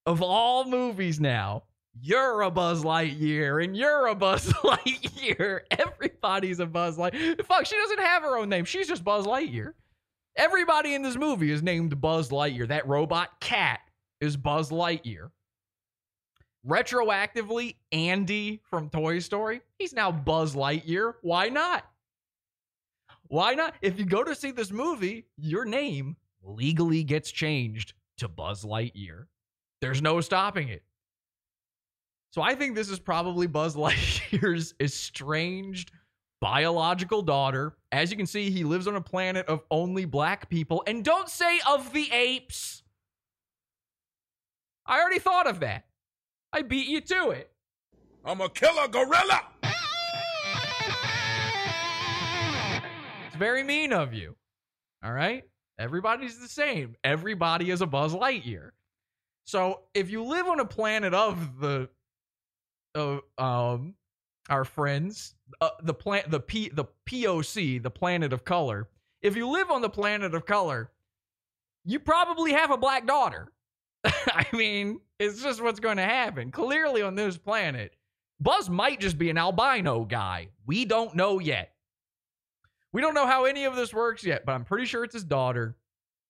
of 0.06 0.22
all 0.22 0.66
movies 0.66 1.20
now. 1.20 1.64
You're 2.02 2.42
a 2.42 2.50
Buzz 2.50 2.84
Lightyear, 2.84 3.64
and 3.64 3.78
you're 3.78 4.08
a 4.08 4.16
Buzz 4.16 4.48
Lightyear. 4.64 5.62
Everybody's 5.72 6.60
a 6.60 6.66
Buzz 6.66 6.98
Lightyear. 6.98 7.46
Fuck, 7.46 7.66
she 7.68 7.76
doesn't 7.76 8.00
have 8.00 8.24
her 8.24 8.38
own 8.38 8.50
name. 8.50 8.66
She's 8.66 8.88
just 8.88 9.04
Buzz 9.04 9.26
Lightyear. 9.26 9.74
Everybody 10.36 10.96
in 10.96 11.04
this 11.04 11.16
movie 11.16 11.52
is 11.52 11.62
named 11.62 12.02
Buzz 12.02 12.30
Lightyear. 12.30 12.68
That 12.68 12.88
robot 12.88 13.40
cat 13.40 13.82
is 14.20 14.36
Buzz 14.36 14.72
Lightyear. 14.72 15.30
Retroactively, 16.68 17.76
Andy 17.92 18.62
from 18.70 18.90
Toy 18.90 19.20
Story, 19.20 19.62
he's 19.78 19.94
now 19.94 20.12
Buzz 20.12 20.56
Lightyear. 20.56 21.14
Why 21.22 21.50
not? 21.50 21.86
Why 23.28 23.54
not? 23.54 23.76
If 23.82 24.00
you 24.00 24.06
go 24.06 24.24
to 24.24 24.34
see 24.34 24.52
this 24.52 24.72
movie, 24.72 25.26
your 25.38 25.66
name 25.66 26.16
legally 26.44 27.04
gets 27.04 27.32
changed 27.32 27.94
to 28.18 28.28
Buzz 28.28 28.64
Lightyear. 28.64 29.26
There's 29.82 30.02
no 30.02 30.22
stopping 30.22 30.70
it. 30.70 30.84
So 32.32 32.42
I 32.42 32.56
think 32.56 32.76
this 32.76 32.90
is 32.90 33.00
probably 33.00 33.48
Buzz 33.48 33.76
Lightyear's 33.78 34.74
estranged 34.80 35.92
biological 36.42 37.22
daughter. 37.22 37.78
As 37.92 38.12
you 38.12 38.18
can 38.18 38.26
see, 38.26 38.50
he 38.50 38.64
lives 38.64 38.88
on 38.88 38.96
a 38.96 39.02
planet 39.02 39.46
of 39.48 39.64
only 39.72 40.06
black 40.06 40.50
people. 40.50 40.84
And 40.86 41.04
don't 41.04 41.30
say 41.30 41.60
of 41.68 41.94
the 41.94 42.12
apes. 42.12 42.84
I 44.86 45.00
already 45.00 45.20
thought 45.20 45.48
of 45.48 45.62
that. 45.62 45.86
I 46.52 46.62
beat 46.62 46.88
you 46.88 47.00
to 47.02 47.30
it. 47.30 47.50
I'm 48.26 48.42
a 48.42 48.50
killer 48.50 48.88
gorilla. 48.88 49.42
It's 53.28 53.36
very 53.38 53.64
mean 53.64 53.94
of 53.94 54.14
you. 54.14 54.36
All 55.04 55.14
right? 55.14 55.44
Everybody's 55.80 56.40
the 56.40 56.48
same. 56.48 56.96
Everybody 57.04 57.72
is 57.72 57.82
a 57.82 57.88
Buzz 57.88 58.14
Lightyear. 58.14 58.72
So 59.46 59.82
if 59.94 60.10
you 60.10 60.24
live 60.24 60.48
on 60.48 60.60
a 60.60 60.66
planet 60.66 61.14
of 61.14 61.60
the 61.60 61.90
of 62.96 63.22
um 63.38 63.96
our 64.50 64.66
friends, 64.66 65.36
uh, 65.62 65.70
the 65.82 65.94
plant 65.94 66.30
the 66.30 66.40
P 66.40 66.70
the 66.70 66.86
POC, 67.08 67.82
the 67.82 67.90
planet 67.90 68.34
of 68.34 68.46
color. 68.46 68.90
If 69.22 69.36
you 69.36 69.48
live 69.50 69.72
on 69.72 69.82
the 69.82 69.90
planet 69.90 70.36
of 70.36 70.46
color, 70.46 70.92
you 71.86 72.00
probably 72.00 72.54
have 72.54 72.72
a 72.72 72.78
black 72.78 73.08
daughter. 73.08 73.52
I 74.06 74.46
mean, 74.54 75.00
it's 75.20 75.42
just 75.42 75.62
what's 75.62 75.80
going 75.80 75.98
to 75.98 76.04
happen. 76.04 76.52
Clearly 76.52 77.02
on 77.02 77.16
this 77.16 77.38
planet, 77.38 77.96
Buzz 78.40 78.70
might 78.70 79.00
just 79.00 79.18
be 79.18 79.30
an 79.30 79.38
albino 79.38 80.04
guy. 80.04 80.50
We 80.66 80.86
don't 80.86 81.16
know 81.16 81.40
yet. 81.40 81.73
We 82.94 83.02
don't 83.02 83.16
know 83.16 83.28
how 83.28 83.46
any 83.46 83.66
of 83.66 83.76
this 83.76 83.94
works 83.94 84.24
yet, 84.24 84.46
but 84.46 84.54
I'm 84.54 84.64
pretty 84.64 84.86
sure 84.86 85.04
it's 85.04 85.16
his 85.16 85.24
daughter. 85.24 85.76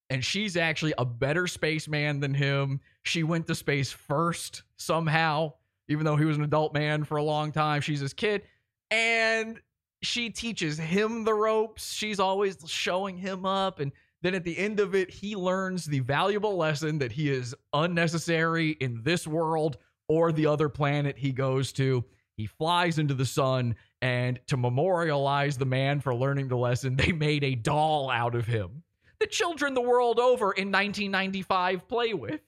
And 0.10 0.24
she's 0.24 0.58
actually 0.58 0.94
a 0.98 1.06
better 1.06 1.48
spaceman 1.48 2.20
than 2.20 2.34
him. 2.34 2.80
She 3.04 3.24
went 3.24 3.48
to 3.48 3.56
space 3.56 3.92
first 3.92 4.64
somehow, 4.78 5.54
even 5.90 6.06
though 6.06 6.16
he 6.16 6.26
was 6.26 6.38
an 6.38 6.44
adult 6.44 6.74
man 6.74 7.04
for 7.04 7.18
a 7.18 7.24
long 7.24 7.52
time. 7.52 7.82
She's 7.82 8.00
his 8.00 8.14
kid. 8.14 8.44
And 8.92 9.60
she 10.02 10.30
teaches 10.30 10.78
him 10.78 11.24
the 11.24 11.34
ropes. 11.34 11.94
She's 11.94 12.20
always 12.20 12.58
showing 12.66 13.18
him 13.18 13.46
up. 13.46 13.80
And 13.80 13.92
then 14.22 14.36
at 14.36 14.44
the 14.44 14.58
end 14.58 14.80
of 14.80 14.96
it, 14.96 15.10
he 15.10 15.36
learns 15.36 15.86
the 15.86 16.00
valuable 16.00 16.56
lesson 16.56 16.98
that 17.00 17.12
he 17.12 17.30
is 17.30 17.54
unnecessary 17.74 18.72
in 18.72 19.02
this 19.04 19.28
world 19.28 19.78
or 20.08 20.32
the 20.32 20.46
other 20.46 20.70
planet 20.70 21.18
he 21.18 21.32
goes 21.32 21.74
to. 21.74 22.06
He 22.36 22.46
flies 22.46 23.00
into 23.00 23.14
the 23.14 23.26
sun, 23.26 23.76
and 24.04 24.40
to 24.48 24.58
memorialize 24.58 25.58
the 25.58 25.66
man 25.66 26.02
for 26.02 26.14
learning 26.14 26.50
the 26.50 26.58
lesson, 26.58 26.96
they 26.98 27.14
made 27.14 27.44
a 27.44 27.56
doll 27.56 28.12
out 28.12 28.36
of 28.36 28.46
him. 28.46 28.84
The 29.20 29.28
children 29.28 29.74
the 29.74 29.82
world 29.82 30.20
over 30.20 30.52
in 30.52 30.70
1995 30.70 31.88
play 31.88 32.14
with. 32.14 32.42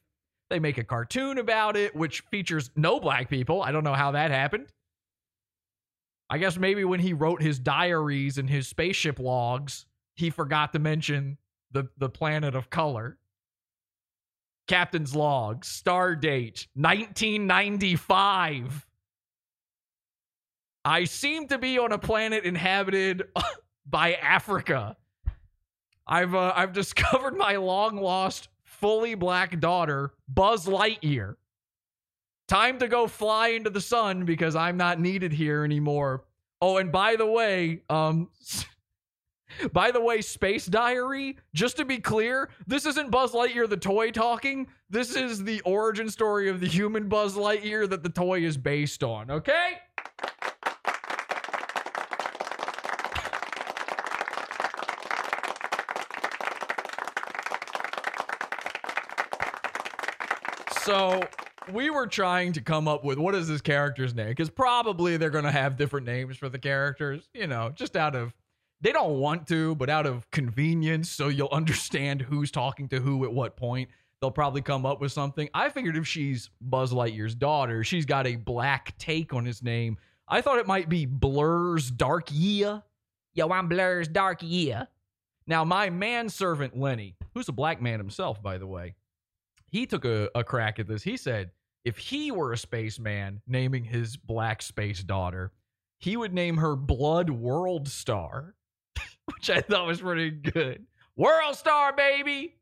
They 0.50 0.60
make 0.60 0.78
a 0.78 0.84
cartoon 0.84 1.38
about 1.38 1.78
it, 1.78 1.96
which 1.96 2.24
features 2.30 2.70
no 2.76 3.00
black 3.00 3.30
people. 3.30 3.64
I 3.64 3.72
don't 3.72 3.86
know 3.86 3.94
how 3.94 4.12
that 4.12 4.32
happened. 4.32 4.68
I 6.30 6.40
guess 6.40 6.58
maybe 6.58 6.84
when 6.84 7.00
he 7.00 7.14
wrote 7.14 7.42
his 7.42 7.58
diaries 7.58 8.38
and 8.38 8.50
his 8.50 8.68
spaceship 8.68 9.18
logs, 9.18 9.86
he 10.16 10.30
forgot 10.30 10.74
to 10.74 10.80
mention 10.80 11.38
the, 11.72 11.88
the 11.98 12.10
planet 12.10 12.54
of 12.54 12.70
color. 12.70 13.18
Captain's 14.68 15.16
log, 15.16 15.64
star 15.64 16.16
date 16.16 16.68
1995. 16.74 18.85
I 20.86 21.06
seem 21.06 21.48
to 21.48 21.58
be 21.58 21.80
on 21.80 21.92
a 21.92 21.98
planet 21.98 22.44
inhabited 22.44 23.24
by 23.88 24.14
Africa. 24.14 24.96
I've 26.08 26.36
uh, 26.36 26.54
I've 26.56 26.74
discovered 26.74 27.36
my 27.36 27.56
long 27.56 27.98
lost 27.98 28.50
fully 28.64 29.16
black 29.16 29.60
daughter, 29.60 30.14
Buzz 30.28 30.68
Lightyear. 30.68 31.36
Time 32.48 32.78
to 32.78 32.88
go 32.88 33.08
fly 33.08 33.50
into 33.50 33.72
the 33.72 33.82
sun 33.82 34.26
because 34.26 34.56
I'm 34.56 34.78
not 34.78 35.00
needed 35.00 35.34
here 35.34 35.64
anymore. 35.64 36.26
Oh, 36.62 36.78
and 36.78 36.92
by 36.92 37.16
the 37.16 37.26
way, 37.26 37.82
um 37.90 38.30
by 39.74 39.90
the 39.90 40.02
way, 40.02 40.22
Space 40.22 40.68
Diary, 40.68 41.38
just 41.56 41.78
to 41.78 41.86
be 41.86 41.98
clear, 41.98 42.50
this 42.68 42.86
isn't 42.86 43.10
Buzz 43.10 43.32
Lightyear 43.32 43.68
the 43.68 43.78
toy 43.78 44.12
talking. 44.12 44.68
This 44.92 45.16
is 45.16 45.44
the 45.44 45.62
origin 45.62 46.10
story 46.12 46.48
of 46.48 46.60
the 46.60 46.68
human 46.68 47.10
Buzz 47.10 47.36
Lightyear 47.36 47.90
that 47.90 48.04
the 48.04 48.10
toy 48.10 48.42
is 48.42 48.56
based 48.58 49.04
on, 49.04 49.32
okay? 49.32 49.80
So 60.86 61.20
we 61.74 61.90
were 61.90 62.06
trying 62.06 62.54
to 62.54 62.62
come 62.62 62.88
up 62.88 63.04
with 63.04 63.18
what 63.18 63.34
is 63.34 63.48
this 63.48 63.60
character's 63.60 64.14
name? 64.14 64.28
Because 64.28 64.52
probably 64.52 65.18
they're 65.18 65.32
going 65.32 65.44
to 65.46 65.52
have 65.52 65.78
different 65.78 66.06
names 66.06 66.38
for 66.38 66.48
the 66.48 66.60
characters, 66.60 67.28
you 67.34 67.48
know, 67.48 67.72
just 67.74 67.96
out 67.96 68.16
of, 68.16 68.36
they 68.82 68.92
don't 68.92 69.18
want 69.18 69.48
to, 69.48 69.74
but 69.74 69.90
out 69.90 70.06
of 70.06 70.30
convenience. 70.30 71.10
So 71.10 71.28
you'll 71.28 71.50
understand 71.52 72.22
who's 72.22 72.52
talking 72.52 72.88
to 72.90 73.00
who 73.00 73.26
at 73.26 73.34
what 73.34 73.58
point. 73.58 73.90
They'll 74.22 74.30
probably 74.30 74.62
come 74.62 74.86
up 74.86 75.02
with 75.02 75.12
something. 75.12 75.50
I 75.56 75.70
figured 75.70 75.98
if 75.98 76.08
she's 76.08 76.52
Buzz 76.62 76.94
Lightyear's 76.94 77.34
daughter, 77.34 77.84
she's 77.84 78.06
got 78.06 78.28
a 78.28 78.36
black 78.36 78.96
take 79.00 79.34
on 79.34 79.44
his 79.44 79.64
name. 79.64 79.98
I 80.28 80.42
thought 80.42 80.60
it 80.60 80.68
might 80.68 80.88
be 80.88 81.08
Blur's 81.08 81.90
Dark 81.90 82.28
Year. 82.32 82.84
Yo, 83.34 83.50
I'm 83.50 83.68
Blur's 83.68 84.08
Dark 84.08 84.44
Year. 84.44 84.88
Now, 85.48 85.64
my 85.64 85.90
manservant 85.90 86.78
Lenny, 86.78 87.16
who's 87.34 87.50
a 87.50 87.54
black 87.54 87.82
man 87.82 87.98
himself, 87.98 88.40
by 88.40 88.60
the 88.60 88.68
way, 88.68 88.94
he 89.76 89.86
took 89.86 90.06
a, 90.06 90.30
a 90.34 90.42
crack 90.42 90.80
at 90.80 90.88
this. 90.88 91.04
He 91.04 91.18
said 91.18 91.52
if 91.84 91.98
he 91.98 92.32
were 92.32 92.54
a 92.54 92.58
spaceman 92.58 93.42
naming 93.46 93.84
his 93.84 94.16
black 94.16 94.62
space 94.62 95.04
daughter, 95.04 95.52
he 96.00 96.16
would 96.16 96.34
name 96.34 96.56
her 96.56 96.78
Blood 96.78 97.30
World 97.30 97.90
Star, 97.90 98.56
which 99.26 99.50
I 99.50 99.60
thought 99.60 99.86
was 99.86 100.00
pretty 100.00 100.32
good. 100.32 100.86
World 101.18 101.58
Star, 101.58 101.92
baby. 101.92 102.56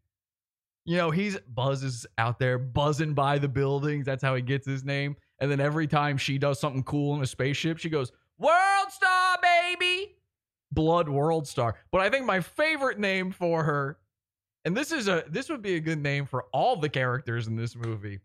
You 0.85 0.97
know, 0.97 1.11
he's 1.11 1.37
buzzes 1.41 2.07
out 2.17 2.39
there 2.39 2.57
buzzing 2.57 3.13
by 3.13 3.37
the 3.37 3.47
buildings. 3.47 4.07
That's 4.07 4.23
how 4.23 4.33
he 4.33 4.41
gets 4.41 4.65
his 4.65 4.83
name. 4.83 5.15
And 5.37 5.51
then 5.51 5.59
every 5.59 5.85
time 5.85 6.17
she 6.17 6.39
does 6.39 6.59
something 6.59 6.81
cool 6.81 7.15
in 7.15 7.21
a 7.21 7.27
spaceship, 7.27 7.77
she 7.77 7.89
goes, 7.89 8.11
World 8.39 8.89
Star, 8.89 9.37
baby. 9.39 10.15
Blood 10.71 11.07
World 11.07 11.47
Star. 11.47 11.75
But 11.91 12.01
I 12.01 12.09
think 12.09 12.25
my 12.25 12.39
favorite 12.39 12.97
name 12.97 13.31
for 13.31 13.63
her 13.63 13.99
and 14.65 14.75
this 14.75 14.91
is 14.91 15.07
a 15.07 15.23
this 15.29 15.49
would 15.49 15.61
be 15.61 15.75
a 15.75 15.79
good 15.79 15.99
name 15.99 16.25
for 16.25 16.45
all 16.53 16.75
the 16.75 16.89
characters 16.89 17.47
in 17.47 17.55
this 17.55 17.75
movie. 17.75 18.19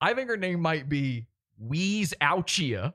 I 0.00 0.14
think 0.14 0.28
her 0.28 0.36
name 0.36 0.60
might 0.60 0.88
be 0.88 1.26
Wheeze 1.58 2.14
Ouchia. 2.20 2.94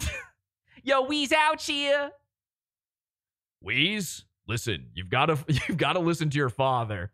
Yo, 0.82 1.02
Wheeze 1.02 1.30
Ouchia. 1.30 2.10
Wheeze, 3.60 4.24
listen, 4.46 4.86
you've 4.94 5.10
got 5.10 5.26
to 5.26 5.38
you've 5.68 5.78
got 5.78 5.94
to 5.94 6.00
listen 6.00 6.30
to 6.30 6.38
your 6.38 6.50
father. 6.50 7.10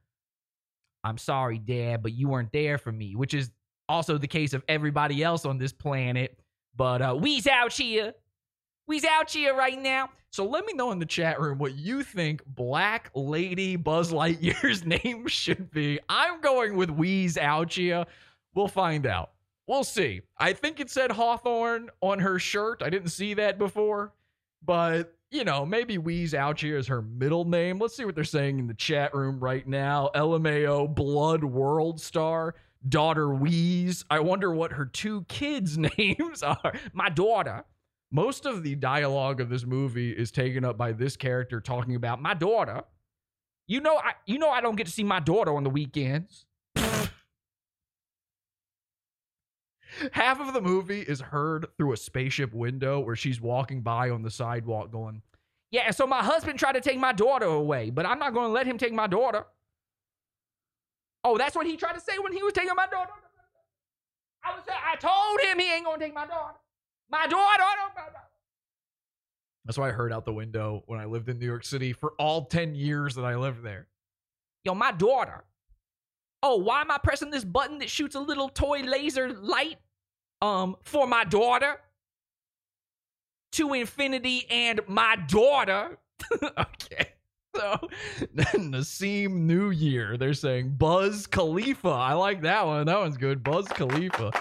I'm 1.05 1.19
sorry, 1.19 1.59
Dad, 1.59 2.03
but 2.03 2.13
you 2.13 2.29
weren't 2.29 2.53
there 2.53 2.79
for 2.79 2.93
me, 2.93 3.17
which 3.17 3.35
is 3.35 3.51
also 3.89 4.19
the 4.19 4.29
case 4.29 4.53
of 4.53 4.63
everybody 4.69 5.23
else 5.23 5.45
on 5.45 5.59
this 5.59 5.73
planet. 5.73 6.39
But 6.77 7.03
uh, 7.03 7.15
Wheeze 7.15 7.45
Ouchia. 7.45 8.15
We's 8.87 9.05
out 9.05 9.31
here 9.31 9.55
right 9.55 9.81
now. 9.81 10.11
So 10.31 10.45
let 10.45 10.65
me 10.65 10.73
know 10.73 10.91
in 10.93 10.99
the 10.99 11.07
chat 11.07 11.41
room 11.41 11.59
what 11.59 11.75
you 11.75 12.03
think 12.03 12.43
Black 12.47 13.11
Lady 13.15 13.77
Buzz 13.77 14.13
Lightyear's 14.13 14.85
name 15.05 15.27
should 15.29 15.71
be. 15.71 16.01
I'm 16.09 16.41
going 16.41 16.77
with 16.77 16.91
Wheeze 16.91 17.37
Ouchia. 17.37 18.07
We'll 18.55 18.69
find 18.69 19.07
out. 19.07 19.33
We'll 19.67 19.85
see. 19.85 20.23
I 20.39 20.53
think 20.53 20.81
it 20.81 20.91
said 20.91 21.13
Hawthorne 21.13 21.91
on 22.01 22.19
her 22.19 22.39
shirt. 22.39 22.83
I 22.83 22.91
didn't 22.91 23.11
see 23.11 23.35
that 23.35 23.59
before. 23.59 24.13
But, 24.65 25.15
you 25.31 25.45
know, 25.45 25.65
maybe 25.65 25.99
Wheeze 25.99 26.33
Ouchia 26.33 26.77
is 26.77 26.89
her 26.89 27.03
middle 27.03 27.45
name. 27.45 27.79
Let's 27.79 27.97
see 27.97 28.05
what 28.05 28.15
they're 28.15 28.25
saying 28.25 28.59
in 28.59 28.67
the 28.67 28.75
chat 28.75 29.15
room 29.15 29.39
right 29.39 29.67
now. 29.67 30.11
LMAO 30.15 30.93
Blood 30.93 31.45
World 31.45 32.01
Star. 32.01 32.55
Daughter 32.89 33.33
Wheeze. 33.33 34.05
I 34.11 34.19
wonder 34.21 34.53
what 34.53 34.73
her 34.73 34.87
two 34.87 35.23
kids' 35.29 35.79
names 35.99 36.43
are. 36.43 36.73
My 36.93 37.09
daughter 37.09 37.65
most 38.13 38.47
of 38.47 38.63
the 38.63 38.75
dialogue 38.75 39.41
of 39.41 39.49
this 39.49 39.65
movie 39.65 40.13
is 40.13 40.31
taken 40.31 40.65
up 40.65 40.77
by 40.77 40.93
this 40.93 41.17
character 41.17 41.61
talking 41.61 41.95
about 41.95 42.21
my 42.21 42.35
daughter. 42.35 42.85
You 43.67 43.81
know, 43.81 43.97
I 43.97 44.13
you 44.27 44.39
know 44.39 44.51
I 44.51 44.61
don't 44.61 44.77
get 44.77 44.87
to 44.87 44.93
see 44.93 45.03
my 45.03 45.19
daughter 45.19 45.55
on 45.55 45.65
the 45.65 45.71
weekends. 45.71 46.45
half 50.13 50.41
of 50.41 50.53
the 50.53 50.61
movie 50.61 51.01
is 51.01 51.21
heard 51.21 51.67
through 51.77 51.93
a 51.93 51.97
spaceship 51.97 52.53
window 52.53 53.01
where 53.01 53.17
she's 53.17 53.41
walking 53.41 53.81
by 53.81 54.11
on 54.11 54.23
the 54.23 54.31
sidewalk 54.31 54.93
going, 54.93 55.23
Yeah, 55.71 55.91
so 55.91 56.07
my 56.07 56.23
husband 56.23 56.59
tried 56.59 56.73
to 56.73 56.81
take 56.81 56.99
my 56.99 57.13
daughter 57.13 57.47
away, 57.47 57.89
but 57.91 58.05
I'm 58.05 58.19
not 58.19 58.35
going 58.35 58.49
to 58.49 58.53
let 58.53 58.67
him 58.67 58.77
take 58.79 58.93
my 58.93 59.07
daughter. 59.07 59.47
Oh, 61.25 61.39
that's 61.39 61.55
what 61.55 61.67
he 61.67 61.77
tried 61.77 61.95
to 61.95 62.01
say 62.01 62.19
when 62.19 62.33
he 62.33 62.43
was 62.43 62.53
taking 62.53 62.75
my 62.75 62.87
daughter. 62.87 63.13
I 64.45 64.55
was 64.55 64.65
I 64.69 64.97
told 64.97 65.41
him 65.41 65.59
he 65.61 65.73
ain't 65.73 65.85
going 65.85 65.99
to 65.99 66.05
take 66.05 66.15
my 66.15 66.27
daughter. 66.27 66.59
My 67.13 67.27
daughter. 67.27 67.63
That's 69.67 69.79
why 69.79 69.89
I 69.89 69.93
heard 69.93 70.13
out 70.13 70.25
the 70.25 70.33
window 70.33 70.83
when 70.87 70.99
I 70.99 71.05
lived 71.05 71.29
in 71.29 71.39
New 71.39 71.47
York 71.47 71.65
City 71.65 71.93
for 71.93 72.15
all 72.19 72.47
10 72.47 72.75
years 72.75 73.15
that 73.15 73.25
I 73.25 73.37
lived 73.37 73.63
there. 73.63 73.87
Yo, 74.65 74.75
my 74.75 74.91
daughter. 74.91 75.45
Oh, 76.43 76.57
why 76.57 76.81
am 76.81 76.91
I 76.91 76.99
pressing 76.99 77.31
this 77.31 77.45
button 77.45 77.79
that 77.79 77.91
shoots 77.91 78.17
a 78.17 78.21
little 78.21 78.49
toy 78.49 78.81
laser 78.81 79.33
light? 79.33 79.77
Um, 80.41 80.77
for 80.83 81.07
my 81.07 81.23
daughter. 81.25 81.77
To 83.53 83.75
infinity 83.75 84.47
and 84.51 84.81
my 84.89 85.17
daughter. 85.29 85.99
okay. 86.43 87.11
So, 87.55 87.89
Nassim 88.35 89.33
New 89.33 89.71
Year. 89.71 90.17
They're 90.17 90.35
saying 90.35 90.71
Buzz 90.79 91.27
Khalifa. 91.27 91.91
I 91.91 92.15
like 92.15 92.43
that 92.43 92.67
one. 92.67 92.87
That 92.87 92.99
one's 92.99 93.19
good. 93.19 93.45
Buzz 93.45 93.69
Khalifa. 93.69 94.33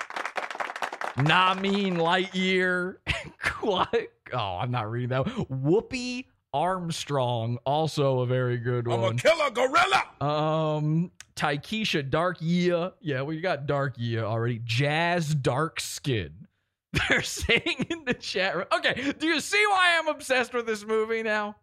Namin 1.18 1.98
Lightyear. 1.98 2.98
what? 3.62 4.08
Oh, 4.34 4.58
I'm 4.62 4.72
not 4.72 4.90
reading 4.90 5.10
that. 5.10 5.26
Whoopi 5.26 6.26
Armstrong. 6.54 7.58
Also 7.66 8.20
a 8.20 8.26
very 8.26 8.58
good 8.58 8.88
I'm 8.88 8.94
a 8.94 9.02
one. 9.02 9.18
killer 9.18 9.50
gorilla. 9.52 10.04
Um, 10.20 11.12
Taikisha 11.36 12.10
Dark 12.10 12.38
Yia. 12.42 12.94
Yeah, 13.02 13.24
we 13.24 13.42
got 13.42 13.66
Dark 13.66 13.96
Yia 13.98 14.24
already. 14.24 14.62
Jazz 14.64 15.34
Dark 15.34 15.80
Skin. 15.80 16.48
They're 17.10 17.22
saying 17.22 17.88
in 17.90 18.06
the 18.06 18.14
chat 18.14 18.56
room. 18.56 18.66
Okay, 18.74 19.14
do 19.18 19.28
you 19.28 19.40
see 19.40 19.64
why 19.70 19.98
I'm 19.98 20.08
obsessed 20.08 20.54
with 20.54 20.66
this 20.66 20.86
movie 20.86 21.24
now? 21.24 21.56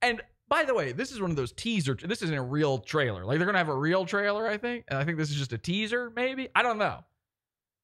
And 0.00 0.22
by 0.48 0.64
the 0.64 0.74
way, 0.74 0.92
this 0.92 1.12
is 1.12 1.20
one 1.20 1.30
of 1.30 1.36
those 1.36 1.52
teaser. 1.52 1.94
This 1.94 2.22
isn't 2.22 2.34
a 2.34 2.42
real 2.42 2.78
trailer. 2.78 3.24
Like 3.24 3.38
they're 3.38 3.46
gonna 3.46 3.58
have 3.58 3.68
a 3.68 3.76
real 3.76 4.06
trailer, 4.06 4.46
I 4.46 4.56
think. 4.56 4.84
And 4.88 4.98
I 4.98 5.04
think 5.04 5.18
this 5.18 5.30
is 5.30 5.36
just 5.36 5.52
a 5.52 5.58
teaser, 5.58 6.10
maybe. 6.16 6.48
I 6.54 6.62
don't 6.62 6.78
know. 6.78 7.04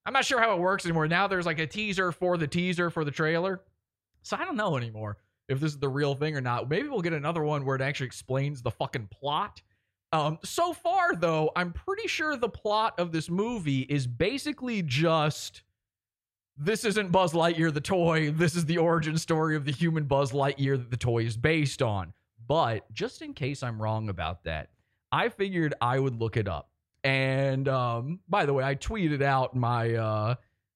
I'm 0.08 0.14
not 0.14 0.24
sure 0.24 0.40
how 0.40 0.54
it 0.54 0.58
works 0.58 0.86
anymore. 0.86 1.06
Now 1.06 1.26
there's 1.26 1.44
like 1.44 1.58
a 1.58 1.66
teaser 1.66 2.12
for 2.12 2.38
the 2.38 2.46
teaser 2.46 2.88
for 2.88 3.04
the 3.04 3.10
trailer. 3.10 3.60
So 4.22 4.38
I 4.38 4.46
don't 4.46 4.56
know 4.56 4.78
anymore 4.78 5.18
if 5.50 5.60
this 5.60 5.72
is 5.72 5.78
the 5.78 5.90
real 5.90 6.14
thing 6.14 6.34
or 6.34 6.40
not. 6.40 6.66
Maybe 6.66 6.88
we'll 6.88 7.02
get 7.02 7.12
another 7.12 7.42
one 7.42 7.66
where 7.66 7.76
it 7.76 7.82
actually 7.82 8.06
explains 8.06 8.62
the 8.62 8.70
fucking 8.70 9.08
plot. 9.08 9.60
Um, 10.14 10.38
so 10.42 10.72
far, 10.72 11.14
though, 11.14 11.50
I'm 11.54 11.74
pretty 11.74 12.08
sure 12.08 12.38
the 12.38 12.48
plot 12.48 12.98
of 12.98 13.12
this 13.12 13.28
movie 13.28 13.80
is 13.80 14.06
basically 14.06 14.80
just 14.80 15.62
this 16.56 16.86
isn't 16.86 17.12
Buzz 17.12 17.34
Lightyear 17.34 17.70
the 17.70 17.78
toy. 17.82 18.30
This 18.30 18.56
is 18.56 18.64
the 18.64 18.78
origin 18.78 19.18
story 19.18 19.56
of 19.56 19.66
the 19.66 19.72
human 19.72 20.04
Buzz 20.04 20.32
Lightyear 20.32 20.78
that 20.78 20.90
the 20.90 20.96
toy 20.96 21.24
is 21.24 21.36
based 21.36 21.82
on. 21.82 22.14
But 22.46 22.90
just 22.94 23.20
in 23.20 23.34
case 23.34 23.62
I'm 23.62 23.82
wrong 23.82 24.08
about 24.08 24.44
that, 24.44 24.70
I 25.12 25.28
figured 25.28 25.74
I 25.82 25.98
would 25.98 26.16
look 26.16 26.38
it 26.38 26.48
up. 26.48 26.70
And 27.04 27.68
um, 27.68 28.20
by 28.28 28.46
the 28.46 28.52
way, 28.52 28.64
I 28.64 28.74
tweeted 28.74 29.22
out 29.22 29.54
my 29.54 29.94
uh, 29.94 30.34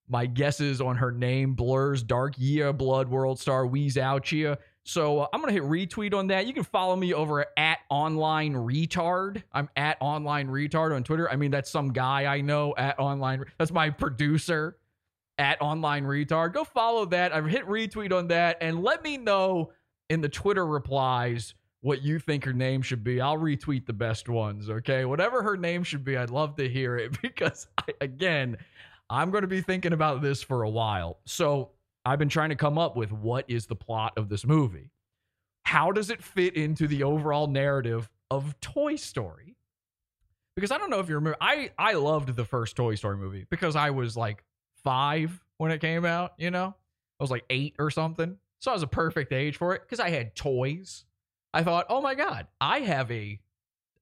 my 0.08 0.26
guesses 0.26 0.80
on 0.80 0.96
her 0.96 1.10
name: 1.10 1.54
Blur's 1.54 2.02
Dark 2.02 2.34
Yia, 2.38 2.72
Blood 2.72 3.08
World 3.08 3.38
Star, 3.38 3.66
Wheeze 3.66 3.96
Ouchia. 3.96 4.58
So 4.84 5.20
uh, 5.20 5.26
I'm 5.32 5.40
gonna 5.40 5.52
hit 5.52 5.62
retweet 5.62 6.14
on 6.14 6.28
that. 6.28 6.46
You 6.46 6.52
can 6.52 6.64
follow 6.64 6.96
me 6.96 7.14
over 7.14 7.46
at 7.56 7.78
online 7.88 8.54
retard. 8.54 9.42
I'm 9.52 9.68
at 9.76 9.96
online 10.00 10.48
retard 10.48 10.94
on 10.94 11.04
Twitter. 11.04 11.30
I 11.30 11.36
mean, 11.36 11.50
that's 11.50 11.70
some 11.70 11.92
guy 11.92 12.32
I 12.32 12.40
know 12.40 12.74
at 12.76 12.98
online. 12.98 13.44
That's 13.58 13.72
my 13.72 13.90
producer 13.90 14.76
at 15.38 15.60
online 15.62 16.04
retard. 16.04 16.52
Go 16.52 16.64
follow 16.64 17.06
that. 17.06 17.34
I've 17.34 17.46
hit 17.46 17.66
retweet 17.66 18.12
on 18.12 18.28
that, 18.28 18.58
and 18.60 18.82
let 18.82 19.02
me 19.02 19.16
know 19.18 19.72
in 20.10 20.20
the 20.20 20.28
Twitter 20.28 20.66
replies 20.66 21.54
what 21.82 22.02
you 22.02 22.18
think 22.18 22.44
her 22.44 22.52
name 22.52 22.80
should 22.80 23.04
be. 23.04 23.20
I'll 23.20 23.38
retweet 23.38 23.86
the 23.86 23.92
best 23.92 24.28
ones. 24.28 24.70
Okay, 24.70 25.04
whatever 25.04 25.42
her 25.42 25.56
name 25.56 25.82
should 25.82 26.04
be, 26.04 26.16
I'd 26.16 26.30
love 26.30 26.56
to 26.56 26.68
hear 26.68 26.96
it 26.96 27.20
because 27.22 27.66
I, 27.78 27.92
again, 28.00 28.56
I'm 29.10 29.30
going 29.30 29.42
to 29.42 29.48
be 29.48 29.60
thinking 29.60 29.92
about 29.92 30.22
this 30.22 30.42
for 30.42 30.62
a 30.62 30.70
while. 30.70 31.18
So 31.26 31.70
I've 32.04 32.18
been 32.18 32.28
trying 32.28 32.48
to 32.48 32.56
come 32.56 32.78
up 32.78 32.96
with 32.96 33.12
what 33.12 33.44
is 33.48 33.66
the 33.66 33.76
plot 33.76 34.14
of 34.16 34.28
this 34.28 34.46
movie. 34.46 34.90
How 35.64 35.92
does 35.92 36.10
it 36.10 36.22
fit 36.22 36.56
into 36.56 36.86
the 36.86 37.02
overall 37.02 37.46
narrative 37.46 38.08
of 38.30 38.58
Toy 38.60 38.96
Story? 38.96 39.56
Because 40.54 40.70
I 40.70 40.78
don't 40.78 40.90
know 40.90 41.00
if 41.00 41.08
you 41.08 41.14
remember, 41.14 41.38
I 41.40 41.70
I 41.78 41.94
loved 41.94 42.34
the 42.36 42.44
first 42.44 42.76
Toy 42.76 42.94
Story 42.94 43.16
movie 43.16 43.46
because 43.50 43.74
I 43.74 43.90
was 43.90 44.16
like 44.16 44.44
five 44.84 45.42
when 45.58 45.72
it 45.72 45.80
came 45.80 46.04
out. 46.04 46.32
You 46.36 46.50
know, 46.50 46.74
I 47.18 47.22
was 47.22 47.30
like 47.30 47.44
eight 47.50 47.74
or 47.78 47.90
something, 47.90 48.36
so 48.60 48.70
I 48.70 48.74
was 48.74 48.82
a 48.82 48.88
perfect 48.88 49.32
age 49.32 49.56
for 49.56 49.74
it 49.74 49.82
because 49.82 50.00
I 50.00 50.10
had 50.10 50.34
toys. 50.34 51.04
I 51.54 51.62
thought, 51.62 51.86
oh 51.88 52.00
my 52.00 52.14
god, 52.14 52.46
I 52.60 52.80
have 52.80 53.10
a, 53.10 53.38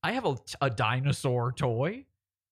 I 0.03 0.13
have 0.13 0.25
a, 0.25 0.37
a 0.61 0.71
dinosaur 0.71 1.53
toy. 1.53 2.07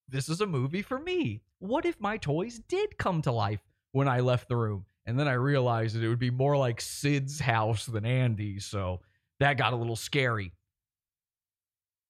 This 0.09 0.29
is 0.29 0.41
a 0.41 0.47
movie 0.47 0.83
for 0.83 0.99
me. 0.99 1.43
What 1.61 1.85
if 1.85 2.01
my 2.01 2.17
toys 2.17 2.61
did 2.69 2.99
come 2.99 3.23
to 3.23 3.33
life 3.33 3.61
when 3.93 4.09
I 4.09 4.21
left 4.21 4.49
the 4.49 4.57
room? 4.57 4.87
And 5.07 5.19
then 5.19 5.29
I 5.29 5.35
realized 5.35 5.97
that 5.97 6.05
it 6.05 6.09
would 6.09 6.19
be 6.19 6.31
more 6.31 6.57
like 6.57 6.81
Sid's 6.81 7.41
house 7.41 7.87
than 7.87 8.05
Andy's, 8.05 8.67
so 8.67 9.01
that 9.41 9.57
got 9.57 9.73
a 9.73 9.77
little 9.77 9.97
scary. 9.97 10.53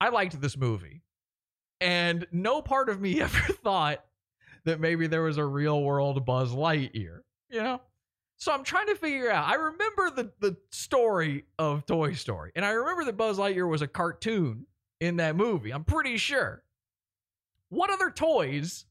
I 0.01 0.09
liked 0.09 0.41
this 0.41 0.57
movie. 0.57 1.03
And 1.81 2.27
no 2.33 2.63
part 2.63 2.89
of 2.89 3.01
me 3.01 3.21
ever 3.23 3.53
thought 3.53 4.05
that 4.65 4.81
maybe 4.81 5.07
there 5.07 5.23
was 5.23 5.39
a 5.39 5.45
real 5.45 5.83
world 5.83 6.25
Buzz 6.27 6.53
Lightyear, 6.53 7.21
you 7.49 7.63
know? 7.63 7.81
So 8.39 8.53
I'm 8.53 8.63
trying 8.63 8.87
to 8.87 8.95
figure 8.95 9.31
out. 9.31 9.49
I 9.49 9.55
remember 9.55 10.11
the, 10.11 10.31
the 10.39 10.57
story 10.71 11.45
of 11.59 11.85
Toy 11.87 12.13
Story, 12.13 12.53
and 12.55 12.65
I 12.65 12.71
remember 12.71 13.05
that 13.05 13.17
Buzz 13.17 13.37
Lightyear 13.37 13.69
was 13.69 13.83
a 13.83 13.89
cartoon 13.89 14.67
in 15.01 15.17
that 15.17 15.35
movie. 15.35 15.73
I'm 15.73 15.85
pretty 15.85 16.17
sure. 16.17 16.63
What 17.69 17.91
other 17.91 18.11
toys 18.11 18.87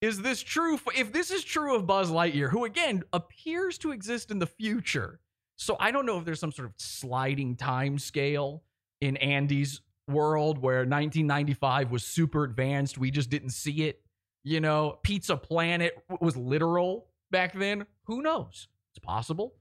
is 0.00 0.22
this 0.22 0.40
true? 0.40 0.76
For, 0.76 0.92
if 0.94 1.12
this 1.12 1.32
is 1.32 1.42
true 1.42 1.74
of 1.74 1.86
Buzz 1.86 2.12
Lightyear, 2.12 2.48
who 2.48 2.64
again 2.64 3.02
appears 3.12 3.76
to 3.78 3.90
exist 3.90 4.30
in 4.30 4.38
the 4.38 4.46
future, 4.46 5.18
so 5.56 5.76
I 5.80 5.90
don't 5.90 6.06
know 6.06 6.18
if 6.18 6.24
there's 6.24 6.40
some 6.40 6.52
sort 6.52 6.68
of 6.68 6.74
sliding 6.78 7.56
time 7.56 7.98
scale 7.98 8.62
in 9.00 9.16
Andy's 9.16 9.80
world 10.06 10.58
where 10.58 10.78
1995 10.78 11.90
was 11.90 12.04
super 12.04 12.44
advanced. 12.44 12.98
We 12.98 13.10
just 13.10 13.30
didn't 13.30 13.50
see 13.50 13.88
it. 13.88 14.00
You 14.44 14.60
know, 14.60 14.98
Pizza 15.02 15.36
Planet 15.36 15.92
was 16.20 16.36
literal 16.36 17.09
back 17.30 17.58
then. 17.58 17.86
Who 18.04 18.22
knows? 18.22 18.68
It's 18.92 19.04
possible. 19.04 19.54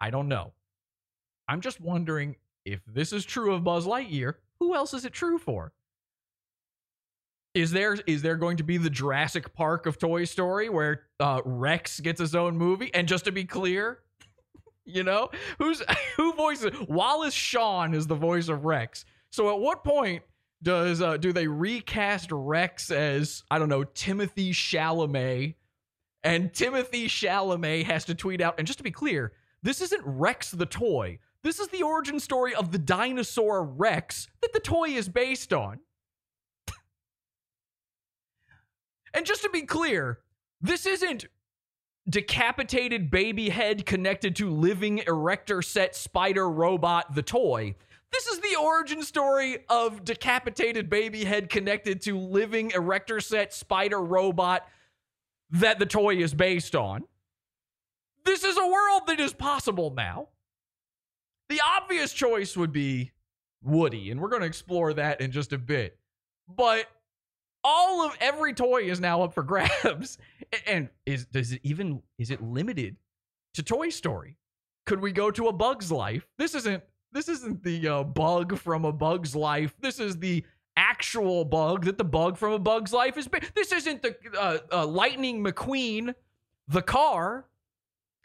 I 0.00 0.10
don't 0.10 0.28
know. 0.28 0.52
I'm 1.48 1.60
just 1.60 1.80
wondering 1.80 2.36
if 2.64 2.80
this 2.86 3.12
is 3.12 3.24
true 3.24 3.54
of 3.54 3.64
Buzz 3.64 3.86
Lightyear, 3.86 4.34
who 4.58 4.74
else 4.74 4.94
is 4.94 5.04
it 5.04 5.12
true 5.12 5.38
for? 5.38 5.72
Is 7.54 7.70
there 7.70 7.94
is 8.06 8.20
there 8.20 8.36
going 8.36 8.58
to 8.58 8.62
be 8.64 8.76
the 8.76 8.90
Jurassic 8.90 9.54
Park 9.54 9.86
of 9.86 9.98
Toy 9.98 10.24
Story 10.24 10.68
where 10.68 11.04
uh, 11.20 11.40
Rex 11.44 12.00
gets 12.00 12.20
his 12.20 12.34
own 12.34 12.58
movie? 12.58 12.90
And 12.92 13.08
just 13.08 13.24
to 13.24 13.32
be 13.32 13.44
clear, 13.44 14.00
you 14.84 15.02
know 15.02 15.30
who's 15.58 15.82
who 16.16 16.34
voices 16.34 16.72
Wallace 16.88 17.32
Shawn 17.32 17.94
is 17.94 18.06
the 18.06 18.14
voice 18.14 18.48
of 18.48 18.64
Rex. 18.66 19.06
So 19.30 19.48
at 19.50 19.58
what 19.58 19.84
point 19.84 20.22
does 20.62 21.00
uh, 21.00 21.16
do 21.16 21.32
they 21.32 21.46
recast 21.46 22.30
Rex 22.30 22.90
as 22.90 23.42
I 23.50 23.58
don't 23.58 23.68
know 23.68 23.84
Timothy 23.84 24.52
Chalamet? 24.52 25.54
And 26.26 26.52
Timothy 26.52 27.06
Chalamet 27.06 27.84
has 27.84 28.04
to 28.06 28.14
tweet 28.14 28.40
out. 28.40 28.56
And 28.58 28.66
just 28.66 28.78
to 28.78 28.82
be 28.82 28.90
clear, 28.90 29.32
this 29.62 29.80
isn't 29.80 30.02
Rex 30.04 30.50
the 30.50 30.66
toy. 30.66 31.20
This 31.44 31.60
is 31.60 31.68
the 31.68 31.84
origin 31.84 32.18
story 32.18 32.52
of 32.52 32.72
the 32.72 32.78
dinosaur 32.78 33.62
Rex 33.62 34.26
that 34.42 34.52
the 34.52 34.58
toy 34.58 34.88
is 34.88 35.08
based 35.08 35.52
on. 35.52 35.78
and 39.14 39.24
just 39.24 39.42
to 39.42 39.50
be 39.50 39.62
clear, 39.62 40.18
this 40.60 40.84
isn't 40.84 41.26
decapitated 42.10 43.08
baby 43.08 43.48
head 43.48 43.86
connected 43.86 44.34
to 44.34 44.50
living 44.50 45.04
erector 45.06 45.62
set 45.62 45.94
spider 45.94 46.50
robot 46.50 47.14
the 47.14 47.22
toy. 47.22 47.76
This 48.10 48.26
is 48.26 48.40
the 48.40 48.56
origin 48.60 49.04
story 49.04 49.58
of 49.68 50.04
decapitated 50.04 50.90
baby 50.90 51.24
head 51.24 51.50
connected 51.50 52.00
to 52.02 52.18
living 52.18 52.72
erector 52.72 53.20
set 53.20 53.54
spider 53.54 54.02
robot 54.02 54.66
that 55.50 55.78
the 55.78 55.86
toy 55.86 56.16
is 56.16 56.34
based 56.34 56.74
on. 56.74 57.04
This 58.24 58.44
is 58.44 58.56
a 58.56 58.66
world 58.66 59.02
that 59.06 59.20
is 59.20 59.32
possible 59.32 59.92
now. 59.96 60.28
The 61.48 61.60
obvious 61.64 62.12
choice 62.12 62.56
would 62.56 62.72
be 62.72 63.12
Woody, 63.62 64.10
and 64.10 64.20
we're 64.20 64.28
going 64.28 64.42
to 64.42 64.48
explore 64.48 64.92
that 64.94 65.20
in 65.20 65.30
just 65.30 65.52
a 65.52 65.58
bit. 65.58 65.98
But 66.48 66.86
all 67.62 68.06
of 68.06 68.16
every 68.20 68.54
toy 68.54 68.82
is 68.82 69.00
now 69.00 69.22
up 69.22 69.34
for 69.34 69.42
grabs. 69.44 70.18
And 70.66 70.88
is 71.04 71.26
does 71.26 71.52
it 71.52 71.60
even 71.64 72.02
is 72.18 72.30
it 72.30 72.42
limited 72.42 72.96
to 73.54 73.62
Toy 73.62 73.88
Story? 73.88 74.36
Could 74.86 75.00
we 75.00 75.12
go 75.12 75.30
to 75.32 75.48
a 75.48 75.52
Bug's 75.52 75.90
Life? 75.90 76.26
This 76.38 76.54
isn't 76.54 76.82
this 77.12 77.28
isn't 77.28 77.62
the 77.62 77.88
uh, 77.88 78.04
bug 78.04 78.58
from 78.58 78.84
a 78.84 78.92
Bug's 78.92 79.34
Life. 79.34 79.74
This 79.80 79.98
is 79.98 80.18
the 80.18 80.44
actual 80.76 81.44
bug 81.44 81.84
that 81.84 81.98
the 81.98 82.04
bug 82.04 82.36
from 82.36 82.52
a 82.52 82.58
Bug's 82.58 82.92
Life 82.92 83.16
is. 83.16 83.28
This 83.54 83.72
isn't 83.72 84.02
the 84.02 84.16
uh, 84.38 84.58
uh, 84.72 84.86
Lightning 84.86 85.42
McQueen 85.42 86.14
The 86.68 86.82
car, 86.82 87.46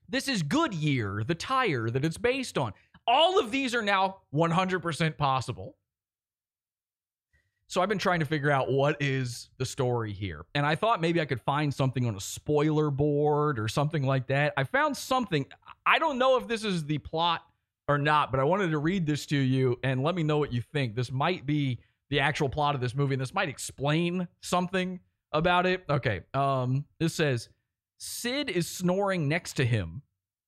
this 0.10 0.28
is 0.28 0.43
Goodyear, 0.43 1.24
the 1.26 1.36
tire 1.36 1.89
that 1.89 2.04
it's 2.04 2.18
based 2.18 2.58
on. 2.58 2.74
All 3.08 3.39
of 3.39 3.49
these 3.49 3.74
are 3.74 3.82
now 3.82 4.18
100% 4.34 5.18
possible. 5.18 5.76
So 7.68 7.82
I've 7.82 7.88
been 7.88 7.97
trying 7.97 8.20
to 8.20 8.26
figure 8.26 8.52
out 8.52 8.70
what 8.70 8.97
is 8.99 9.49
the 9.58 9.66
story 9.66 10.12
here. 10.12 10.45
And 10.54 10.66
I 10.66 10.76
thought 10.76 10.99
maybe 10.99 11.22
I 11.22 11.26
could 11.26 11.39
find 11.39 11.74
something 11.74 12.06
on 12.06 12.16
a 12.16 12.20
spoiler 12.20 12.91
board 12.91 13.58
or 13.58 13.70
something 13.70 14.04
like 14.04 14.28
that. 14.28 14.54
I 14.58 14.66
found 14.66 14.97
something. 14.97 15.45
I 15.86 15.97
don't 15.97 16.18
know 16.18 16.36
if 16.36 16.49
this 16.49 16.66
is 16.66 16.84
the 16.84 16.97
plot 16.97 17.45
or 17.88 17.97
not, 17.97 18.30
but 18.30 18.41
I 18.41 18.43
wanted 18.43 18.72
to 18.72 18.78
read 18.78 19.06
this 19.06 19.26
to 19.28 19.38
you 19.38 19.80
and 19.84 20.04
let 20.04 20.16
me 20.16 20.24
know 20.24 20.38
what 20.38 20.52
you 20.52 20.62
think. 20.62 20.95
This 20.95 21.14
might 21.14 21.45
be 21.45 21.80
the 22.12 22.20
actual 22.20 22.49
plot 22.49 22.76
of 22.76 22.82
this 22.82 22.93
movie 22.93 23.16
and 23.16 23.22
this 23.22 23.34
might 23.34 23.49
explain 23.49 24.28
something 24.41 24.99
about 25.32 25.66
it. 25.66 25.84
Okay. 25.89 26.22
Um 26.36 26.86
this 26.99 27.16
says 27.16 27.49
Sid 27.97 28.49
is 28.49 28.68
snoring 28.68 29.28
next 29.28 29.53
to 29.53 29.66
him. 29.66 30.03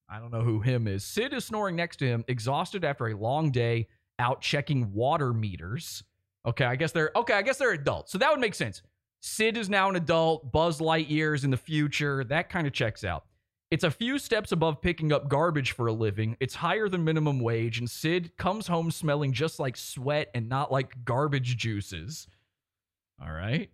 I 0.10 0.20
don't 0.20 0.32
know 0.32 0.42
who 0.42 0.60
him 0.60 0.88
is. 0.88 1.04
Sid 1.04 1.34
is 1.34 1.46
snoring 1.46 1.76
next 1.76 1.98
to 1.98 2.06
him, 2.06 2.24
exhausted 2.28 2.86
after 2.86 3.08
a 3.08 3.16
long 3.16 3.50
day 3.50 3.88
out 4.20 4.42
checking 4.42 4.94
water 4.94 5.34
meters. 5.34 6.04
Okay, 6.46 6.66
I 6.66 6.76
guess 6.76 6.92
they're 6.92 7.12
okay. 7.16 7.34
I 7.34 7.42
guess 7.42 7.58
they're 7.58 7.72
adults, 7.72 8.12
so 8.12 8.18
that 8.18 8.30
would 8.30 8.40
make 8.40 8.54
sense. 8.54 8.82
Sid 9.22 9.56
is 9.56 9.70
now 9.70 9.90
an 9.90 9.96
adult. 9.96 10.52
Buzz 10.52 10.80
Lightyear 10.80 11.34
is 11.34 11.46
in 11.46 11.52
the 11.52 11.58
future. 11.58 12.24
That 12.26 12.50
kind 12.50 12.68
of 12.68 12.74
checks 12.74 13.04
out. 13.04 13.26
It's 13.74 13.84
a 13.84 13.90
few 13.90 14.20
steps 14.20 14.52
above 14.52 14.84
picking 14.84 15.12
up 15.12 15.28
garbage 15.28 15.72
for 15.72 15.88
a 15.88 15.94
living. 15.94 16.38
It's 16.40 16.54
higher 16.54 16.88
than 16.88 17.04
minimum 17.04 17.40
wage, 17.40 17.80
and 17.80 17.90
Sid 17.90 18.38
comes 18.38 18.68
home 18.68 18.92
smelling 18.92 19.34
just 19.34 19.60
like 19.60 19.76
sweat 19.76 20.30
and 20.36 20.48
not 20.48 20.72
like 20.72 21.04
garbage 21.04 21.58
juices. 21.58 22.28
All 23.20 23.32
right. 23.32 23.72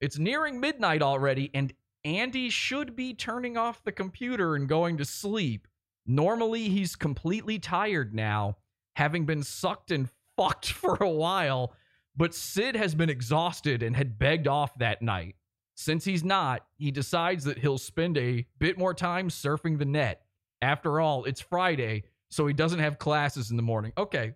It's 0.00 0.16
nearing 0.16 0.60
midnight 0.60 1.02
already, 1.02 1.50
and 1.54 1.74
Andy 2.04 2.50
should 2.50 2.94
be 2.94 3.14
turning 3.14 3.56
off 3.56 3.82
the 3.82 3.90
computer 3.90 4.54
and 4.54 4.68
going 4.68 4.96
to 4.98 5.04
sleep. 5.04 5.66
Normally, 6.06 6.68
he's 6.68 6.94
completely 6.94 7.58
tired 7.58 8.14
now, 8.14 8.58
having 8.94 9.26
been 9.26 9.42
sucked 9.42 9.90
and 9.90 10.08
fucked 10.36 10.66
for 10.72 10.94
a 11.00 11.10
while, 11.10 11.74
but 12.16 12.32
Sid 12.32 12.76
has 12.76 12.94
been 12.94 13.10
exhausted 13.10 13.82
and 13.82 13.96
had 13.96 14.20
begged 14.20 14.46
off 14.46 14.78
that 14.78 15.02
night. 15.02 15.34
Since 15.74 16.04
he's 16.04 16.24
not, 16.24 16.66
he 16.76 16.90
decides 16.90 17.44
that 17.44 17.58
he'll 17.58 17.78
spend 17.78 18.18
a 18.18 18.46
bit 18.58 18.78
more 18.78 18.94
time 18.94 19.28
surfing 19.28 19.78
the 19.78 19.84
net. 19.84 20.22
After 20.60 21.00
all, 21.00 21.24
it's 21.24 21.40
Friday, 21.40 22.04
so 22.30 22.46
he 22.46 22.54
doesn't 22.54 22.78
have 22.78 22.98
classes 22.98 23.50
in 23.50 23.56
the 23.56 23.62
morning. 23.62 23.92
Okay. 23.96 24.34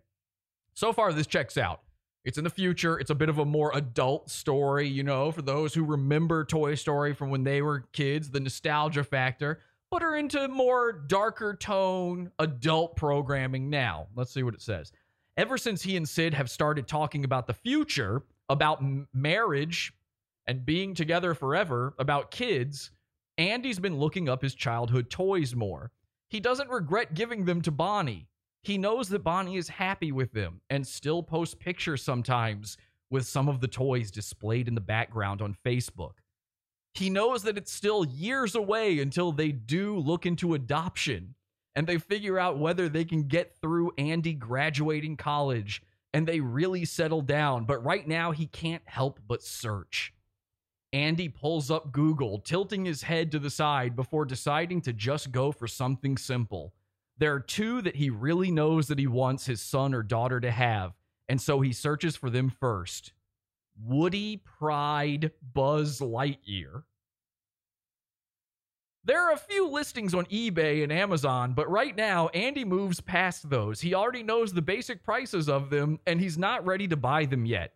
So 0.74 0.93
far, 0.93 1.12
this 1.12 1.26
checks 1.26 1.57
out. 1.57 1.82
It's 2.24 2.39
in 2.39 2.45
the 2.45 2.51
future. 2.51 2.99
It's 2.99 3.11
a 3.11 3.14
bit 3.14 3.28
of 3.28 3.39
a 3.39 3.45
more 3.45 3.70
adult 3.74 4.28
story, 4.30 4.89
you 4.89 5.05
know, 5.05 5.30
for 5.30 5.43
those 5.43 5.72
who 5.72 5.84
remember 5.84 6.45
Toy 6.45 6.74
Story 6.74 7.14
from 7.14 7.30
when 7.30 7.45
they 7.45 7.62
were 7.62 7.84
kids, 7.93 8.30
the 8.30 8.41
nostalgia 8.41 9.05
factor, 9.05 9.61
but 9.93 10.03
are 10.03 10.16
into 10.16 10.49
more 10.49 10.93
darker 10.93 11.55
tone 11.55 12.32
adult 12.41 12.97
programming 12.97 13.70
now. 13.70 14.09
Let's 14.16 14.34
see 14.34 14.43
what 14.43 14.55
it 14.55 14.62
says. 14.62 14.91
Ever 15.37 15.57
since 15.57 15.82
he 15.82 15.97
and 15.97 16.09
Sid 16.09 16.34
have 16.34 16.51
started 16.51 16.89
talking 16.89 17.24
about 17.24 17.47
the 17.47 17.55
future, 17.55 18.24
about 18.49 18.82
marriage 19.14 19.93
and 20.47 20.64
being 20.64 20.94
together 20.94 21.34
forever, 21.34 21.94
about 21.99 22.30
kids, 22.30 22.90
Andy's 23.38 23.78
been 23.78 23.99
looking 23.99 24.28
up 24.28 24.42
his 24.42 24.55
childhood 24.55 25.11
toys 25.11 25.55
more. 25.55 25.90
He 26.28 26.40
doesn't 26.40 26.70
regret 26.70 27.14
giving 27.14 27.44
them 27.44 27.62
to 27.62 27.70
Bonnie. 27.70 28.28
He 28.62 28.78
knows 28.78 29.09
that 29.11 29.22
Bonnie 29.22 29.57
is 29.57 29.68
happy 29.68 30.11
with 30.11 30.32
them 30.32 30.61
and 30.70 30.86
still 30.86 31.22
posts 31.22 31.55
pictures 31.55 32.03
sometimes 32.03 32.76
with 33.11 33.26
some 33.26 33.49
of 33.49 33.61
the 33.61 33.68
toys 33.68 34.11
displayed 34.11 34.66
in 34.68 34.74
the 34.74 34.80
background 34.80 35.40
on 35.40 35.57
Facebook. 35.64 36.14
He 36.94 37.11
knows 37.11 37.42
that 37.42 37.59
it's 37.59 37.72
still 37.72 38.05
years 38.05 38.55
away 38.55 38.99
until 38.99 39.30
they 39.30 39.53
do 39.53 39.97
look 39.99 40.26
into 40.26 40.55
adoption 40.55 41.34
and 41.74 41.86
they 41.86 41.99
figure 41.99 42.38
out 42.38 42.59
whether 42.59 42.88
they 42.88 43.05
can 43.05 43.24
get 43.24 43.55
through 43.61 43.92
Andy 43.99 44.32
graduating 44.32 45.16
college 45.16 45.82
and 46.14 46.26
they 46.26 46.40
really 46.40 46.86
settle 46.86 47.20
down. 47.20 47.66
But 47.66 47.84
right 47.84 48.09
now, 48.09 48.32
he 48.32 48.47
can't 48.47 48.82
help 48.86 49.20
but 49.28 49.42
search. 49.42 50.14
Andy 50.97 51.28
pulls 51.28 51.70
up 51.70 51.92
Google, 51.92 52.38
tilting 52.38 52.86
his 52.86 53.03
head 53.03 53.30
to 53.32 53.38
the 53.38 53.51
side 53.51 53.94
before 53.94 54.24
deciding 54.24 54.80
to 54.80 54.94
just 54.94 55.30
go 55.30 55.53
for 55.53 55.68
something 55.68 56.16
simple. 56.16 56.72
There 57.18 57.34
are 57.34 57.40
two 57.40 57.82
that 57.82 57.97
he 57.97 58.09
really 58.09 58.51
knows 58.51 58.88
that 58.88 58.99
he 58.99 59.07
wants 59.07 59.44
his 59.44 59.61
son 59.61 59.92
or 59.92 60.03
daughter 60.03 60.40
to 60.40 60.51
have, 60.51 60.94
and 61.28 61.38
so 61.38 61.61
he 61.61 61.74
searches 61.74 62.16
for 62.16 62.30
them 62.30 62.49
first 62.49 63.12
Woody 63.78 64.38
Pride 64.38 65.32
Buzz 65.53 66.01
Lightyear. 66.01 66.84
There 69.05 69.20
are 69.20 69.34
a 69.34 69.36
few 69.36 69.68
listings 69.68 70.14
on 70.14 70.24
eBay 70.26 70.82
and 70.82 70.90
Amazon, 70.90 71.53
but 71.53 71.70
right 71.70 71.94
now, 71.94 72.28
Andy 72.28 72.64
moves 72.64 73.03
past 73.03 73.51
those. 73.51 73.82
He 73.82 73.92
already 73.92 74.22
knows 74.22 74.55
the 74.55 74.62
basic 74.62 75.05
prices 75.05 75.47
of 75.51 75.68
them, 75.68 76.01
and 76.07 76.22
he's 76.22 76.38
not 76.38 76.64
ready 76.64 76.88
to 76.88 76.97
buy 76.97 77.26
them 77.26 77.44
yet. 77.44 77.74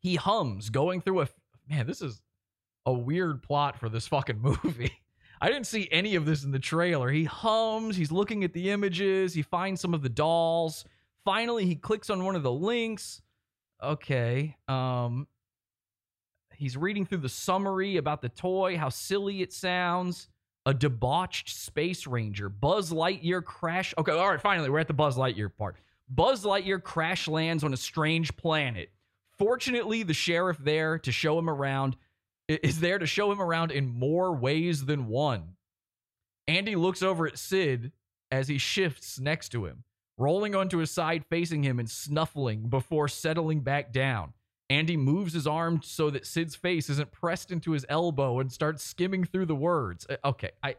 He 0.00 0.16
hums, 0.16 0.68
going 0.68 1.00
through 1.00 1.20
a. 1.20 1.28
Man, 1.68 1.86
this 1.86 2.02
is 2.02 2.20
a 2.86 2.92
weird 2.92 3.42
plot 3.42 3.78
for 3.78 3.88
this 3.88 4.06
fucking 4.08 4.40
movie. 4.40 4.92
I 5.40 5.48
didn't 5.48 5.66
see 5.66 5.88
any 5.90 6.16
of 6.16 6.26
this 6.26 6.44
in 6.44 6.50
the 6.50 6.58
trailer. 6.58 7.10
He 7.10 7.24
hums, 7.24 7.96
he's 7.96 8.12
looking 8.12 8.44
at 8.44 8.52
the 8.52 8.70
images, 8.70 9.32
he 9.32 9.42
finds 9.42 9.80
some 9.80 9.94
of 9.94 10.02
the 10.02 10.08
dolls. 10.08 10.84
Finally, 11.24 11.64
he 11.64 11.76
clicks 11.76 12.10
on 12.10 12.24
one 12.24 12.36
of 12.36 12.42
the 12.42 12.52
links. 12.52 13.22
Okay. 13.82 14.56
Um 14.68 15.26
he's 16.54 16.76
reading 16.76 17.06
through 17.06 17.18
the 17.18 17.28
summary 17.28 17.96
about 17.96 18.20
the 18.20 18.28
toy, 18.28 18.76
how 18.76 18.90
silly 18.90 19.40
it 19.40 19.52
sounds. 19.52 20.28
A 20.66 20.74
debauched 20.74 21.48
space 21.48 22.06
ranger, 22.06 22.50
Buzz 22.50 22.92
Lightyear 22.92 23.42
crash. 23.42 23.94
Okay, 23.96 24.12
all 24.12 24.28
right, 24.28 24.40
finally, 24.40 24.68
we're 24.68 24.78
at 24.78 24.88
the 24.88 24.92
Buzz 24.92 25.16
Lightyear 25.16 25.50
part. 25.56 25.76
Buzz 26.10 26.44
Lightyear 26.44 26.82
crash 26.82 27.26
lands 27.26 27.64
on 27.64 27.72
a 27.72 27.78
strange 27.78 28.36
planet. 28.36 28.90
Fortunately, 29.38 30.02
the 30.02 30.12
sheriff 30.12 30.58
there 30.58 30.98
to 30.98 31.10
show 31.10 31.38
him 31.38 31.48
around 31.48 31.96
is 32.62 32.80
there 32.80 32.98
to 32.98 33.06
show 33.06 33.30
him 33.30 33.40
around 33.40 33.70
in 33.70 33.88
more 33.88 34.34
ways 34.34 34.84
than 34.84 35.06
one. 35.06 35.54
Andy 36.48 36.74
looks 36.76 37.02
over 37.02 37.26
at 37.26 37.38
Sid 37.38 37.92
as 38.30 38.48
he 38.48 38.58
shifts 38.58 39.20
next 39.20 39.50
to 39.50 39.66
him, 39.66 39.84
rolling 40.18 40.54
onto 40.54 40.78
his 40.78 40.90
side 40.90 41.24
facing 41.30 41.62
him 41.62 41.78
and 41.78 41.88
snuffling 41.88 42.68
before 42.68 43.08
settling 43.08 43.60
back 43.60 43.92
down. 43.92 44.32
Andy 44.68 44.96
moves 44.96 45.32
his 45.32 45.46
arm 45.46 45.80
so 45.82 46.10
that 46.10 46.26
Sid's 46.26 46.54
face 46.54 46.88
isn't 46.88 47.10
pressed 47.10 47.50
into 47.50 47.72
his 47.72 47.84
elbow 47.88 48.38
and 48.38 48.52
starts 48.52 48.84
skimming 48.84 49.24
through 49.24 49.46
the 49.46 49.54
words. 49.54 50.06
Uh, 50.08 50.16
Okay, 50.24 50.50
I 50.62 50.76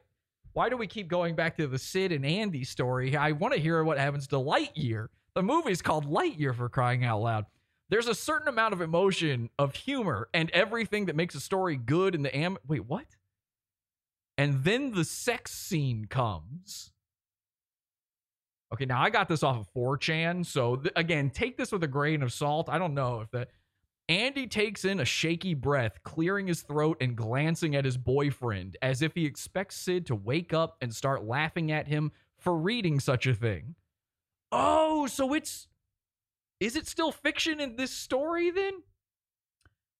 why 0.53 0.67
do 0.69 0.75
we 0.75 0.87
keep 0.87 1.07
going 1.07 1.35
back 1.35 1.55
to 1.57 1.67
the 1.67 1.79
Sid 1.79 2.11
and 2.11 2.25
Andy 2.25 2.63
story? 2.65 3.15
I 3.15 3.31
want 3.31 3.53
to 3.53 3.59
hear 3.59 3.83
what 3.83 3.97
happens 3.97 4.27
to 4.27 4.35
Lightyear. 4.35 5.07
The 5.35 5.43
movie's 5.43 5.81
called 5.81 6.05
Lightyear 6.05 6.53
for 6.53 6.67
crying 6.67 7.05
out 7.05 7.21
loud. 7.21 7.45
There's 7.91 8.07
a 8.07 8.15
certain 8.15 8.47
amount 8.47 8.73
of 8.73 8.79
emotion, 8.79 9.49
of 9.59 9.75
humor, 9.75 10.29
and 10.33 10.49
everything 10.51 11.07
that 11.07 11.15
makes 11.15 11.35
a 11.35 11.41
story 11.41 11.75
good 11.75 12.15
in 12.15 12.21
the 12.21 12.35
am. 12.35 12.57
Wait, 12.65 12.85
what? 12.85 13.05
And 14.37 14.63
then 14.63 14.93
the 14.93 15.03
sex 15.03 15.51
scene 15.51 16.05
comes. 16.05 16.93
Okay, 18.73 18.85
now 18.85 19.01
I 19.01 19.09
got 19.09 19.27
this 19.27 19.43
off 19.43 19.57
of 19.57 19.73
4chan, 19.73 20.45
so 20.45 20.77
th- 20.77 20.93
again, 20.95 21.29
take 21.29 21.57
this 21.57 21.73
with 21.73 21.83
a 21.83 21.87
grain 21.87 22.23
of 22.23 22.31
salt. 22.31 22.69
I 22.69 22.77
don't 22.77 22.93
know 22.93 23.19
if 23.19 23.31
that. 23.31 23.49
Andy 24.07 24.47
takes 24.47 24.85
in 24.85 25.01
a 25.01 25.05
shaky 25.05 25.53
breath, 25.53 26.01
clearing 26.03 26.47
his 26.47 26.61
throat 26.61 26.97
and 27.01 27.15
glancing 27.15 27.75
at 27.75 27.85
his 27.85 27.97
boyfriend 27.97 28.77
as 28.81 29.01
if 29.01 29.15
he 29.15 29.25
expects 29.25 29.75
Sid 29.75 30.05
to 30.07 30.15
wake 30.15 30.53
up 30.53 30.77
and 30.81 30.95
start 30.95 31.25
laughing 31.25 31.71
at 31.71 31.87
him 31.87 32.11
for 32.37 32.57
reading 32.57 33.01
such 33.01 33.27
a 33.27 33.33
thing. 33.33 33.75
Oh, 34.49 35.07
so 35.07 35.33
it's. 35.33 35.67
Is 36.61 36.75
it 36.75 36.87
still 36.87 37.11
fiction 37.11 37.59
in 37.59 37.75
this 37.75 37.91
story 37.91 38.51
then? 38.51 38.83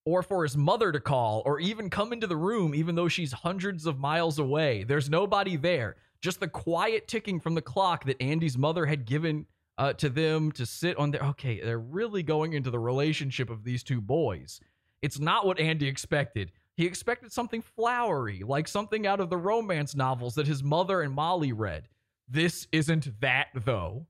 Or 0.04 0.22
for 0.22 0.44
his 0.44 0.56
mother 0.56 0.92
to 0.92 1.00
call 1.00 1.42
or 1.44 1.58
even 1.58 1.90
come 1.90 2.12
into 2.12 2.28
the 2.28 2.36
room 2.36 2.72
even 2.74 2.94
though 2.94 3.08
she's 3.08 3.32
hundreds 3.32 3.84
of 3.84 3.98
miles 3.98 4.38
away. 4.38 4.84
There's 4.84 5.10
nobody 5.10 5.56
there. 5.56 5.96
Just 6.20 6.38
the 6.38 6.46
quiet 6.46 7.08
ticking 7.08 7.40
from 7.40 7.56
the 7.56 7.62
clock 7.62 8.04
that 8.04 8.22
Andy's 8.22 8.56
mother 8.56 8.86
had 8.86 9.06
given 9.06 9.46
uh, 9.76 9.92
to 9.94 10.08
them 10.08 10.52
to 10.52 10.64
sit 10.64 10.96
on 10.98 11.10
there. 11.10 11.22
Okay, 11.22 11.60
they're 11.60 11.80
really 11.80 12.22
going 12.22 12.52
into 12.52 12.70
the 12.70 12.78
relationship 12.78 13.50
of 13.50 13.64
these 13.64 13.82
two 13.82 14.00
boys. 14.00 14.60
It's 15.02 15.18
not 15.18 15.44
what 15.44 15.58
Andy 15.58 15.88
expected. 15.88 16.52
He 16.76 16.86
expected 16.86 17.32
something 17.32 17.60
flowery, 17.60 18.42
like 18.46 18.68
something 18.68 19.04
out 19.04 19.18
of 19.18 19.30
the 19.30 19.36
romance 19.36 19.96
novels 19.96 20.36
that 20.36 20.46
his 20.46 20.62
mother 20.62 21.02
and 21.02 21.12
Molly 21.12 21.52
read. 21.52 21.88
This 22.28 22.68
isn't 22.70 23.20
that, 23.20 23.48
though. 23.54 24.06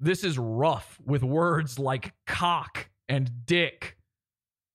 This 0.00 0.22
is 0.22 0.38
rough 0.38 0.98
with 1.04 1.22
words 1.24 1.78
like 1.78 2.12
cock 2.26 2.88
and 3.08 3.46
dick. 3.46 3.96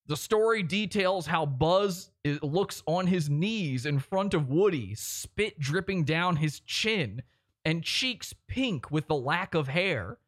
The 0.06 0.16
story 0.16 0.62
details 0.62 1.26
how 1.26 1.46
Buzz 1.46 2.10
eh, 2.26 2.36
looks 2.42 2.82
on 2.86 3.06
his 3.06 3.30
knees 3.30 3.86
in 3.86 3.98
front 3.98 4.34
of 4.34 4.50
Woody, 4.50 4.94
spit 4.94 5.58
dripping 5.58 6.04
down 6.04 6.36
his 6.36 6.60
chin, 6.60 7.22
and 7.64 7.82
cheeks 7.82 8.34
pink 8.48 8.90
with 8.90 9.08
the 9.08 9.14
lack 9.14 9.54
of 9.54 9.68
hair. 9.68 10.18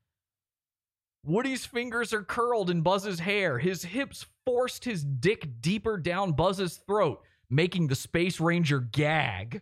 Woody's 1.26 1.66
fingers 1.66 2.14
are 2.14 2.22
curled 2.22 2.70
in 2.70 2.80
Buzz's 2.80 3.18
hair. 3.18 3.58
His 3.58 3.82
hips 3.82 4.24
forced 4.46 4.84
his 4.84 5.04
dick 5.04 5.60
deeper 5.60 5.98
down 5.98 6.32
Buzz's 6.32 6.78
throat, 6.86 7.22
making 7.50 7.88
the 7.88 7.96
Space 7.96 8.40
Ranger 8.40 8.80
gag. 8.80 9.60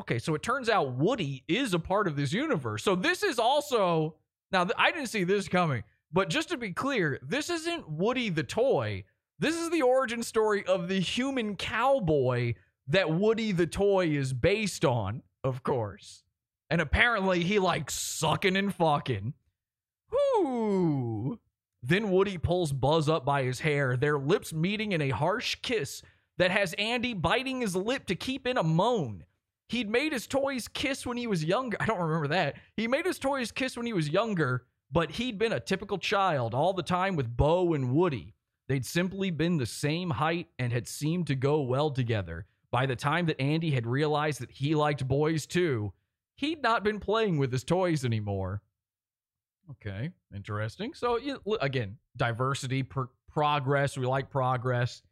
Okay, 0.00 0.18
so 0.18 0.34
it 0.34 0.42
turns 0.42 0.68
out 0.68 0.94
Woody 0.94 1.44
is 1.46 1.72
a 1.72 1.78
part 1.78 2.08
of 2.08 2.16
this 2.16 2.32
universe. 2.32 2.82
So 2.82 2.94
this 2.94 3.22
is 3.22 3.38
also 3.38 4.16
now 4.50 4.66
I 4.76 4.90
didn't 4.90 5.08
see 5.08 5.24
this 5.24 5.48
coming, 5.48 5.84
but 6.12 6.28
just 6.28 6.48
to 6.50 6.56
be 6.56 6.72
clear, 6.72 7.18
this 7.22 7.50
isn't 7.50 7.88
Woody 7.88 8.28
the 8.28 8.42
toy. 8.42 9.04
This 9.38 9.56
is 9.56 9.70
the 9.70 9.82
origin 9.82 10.22
story 10.22 10.64
of 10.66 10.88
the 10.88 11.00
human 11.00 11.56
cowboy 11.56 12.54
that 12.88 13.10
Woody 13.10 13.52
the 13.52 13.66
toy 13.66 14.08
is 14.08 14.32
based 14.32 14.84
on, 14.84 15.22
of 15.42 15.62
course. 15.62 16.22
And 16.70 16.80
apparently 16.80 17.42
he 17.42 17.58
likes 17.58 17.94
sucking 17.94 18.56
and 18.56 18.74
fucking. 18.74 19.34
Whoo! 20.10 21.38
Then 21.82 22.10
Woody 22.10 22.38
pulls 22.38 22.72
Buzz 22.72 23.08
up 23.08 23.24
by 23.24 23.42
his 23.42 23.60
hair, 23.60 23.96
their 23.96 24.18
lips 24.18 24.52
meeting 24.52 24.92
in 24.92 25.02
a 25.02 25.10
harsh 25.10 25.56
kiss 25.62 26.02
that 26.38 26.50
has 26.50 26.72
Andy 26.74 27.12
biting 27.12 27.60
his 27.60 27.76
lip 27.76 28.06
to 28.06 28.14
keep 28.14 28.46
in 28.46 28.56
a 28.56 28.62
moan. 28.62 29.24
He'd 29.74 29.90
made 29.90 30.12
his 30.12 30.28
toys 30.28 30.68
kiss 30.68 31.04
when 31.04 31.16
he 31.16 31.26
was 31.26 31.44
younger. 31.44 31.76
I 31.80 31.86
don't 31.86 31.98
remember 31.98 32.28
that. 32.28 32.54
He 32.76 32.86
made 32.86 33.06
his 33.06 33.18
toys 33.18 33.50
kiss 33.50 33.76
when 33.76 33.86
he 33.86 33.92
was 33.92 34.08
younger, 34.08 34.66
but 34.92 35.10
he'd 35.10 35.36
been 35.36 35.52
a 35.52 35.58
typical 35.58 35.98
child 35.98 36.54
all 36.54 36.72
the 36.72 36.80
time 36.84 37.16
with 37.16 37.36
Bo 37.36 37.74
and 37.74 37.90
Woody. 37.90 38.36
They'd 38.68 38.86
simply 38.86 39.32
been 39.32 39.56
the 39.56 39.66
same 39.66 40.10
height 40.10 40.46
and 40.60 40.72
had 40.72 40.86
seemed 40.86 41.26
to 41.26 41.34
go 41.34 41.60
well 41.62 41.90
together. 41.90 42.46
By 42.70 42.86
the 42.86 42.94
time 42.94 43.26
that 43.26 43.40
Andy 43.40 43.72
had 43.72 43.84
realized 43.84 44.40
that 44.42 44.52
he 44.52 44.76
liked 44.76 45.08
boys 45.08 45.44
too, 45.44 45.92
he'd 46.36 46.62
not 46.62 46.84
been 46.84 47.00
playing 47.00 47.38
with 47.38 47.50
his 47.50 47.64
toys 47.64 48.04
anymore. 48.04 48.62
Okay, 49.72 50.10
interesting. 50.32 50.94
So 50.94 51.18
again, 51.60 51.96
diversity, 52.16 52.84
pr- 52.84 53.10
progress. 53.28 53.98
We 53.98 54.06
like 54.06 54.30
progress. 54.30 55.02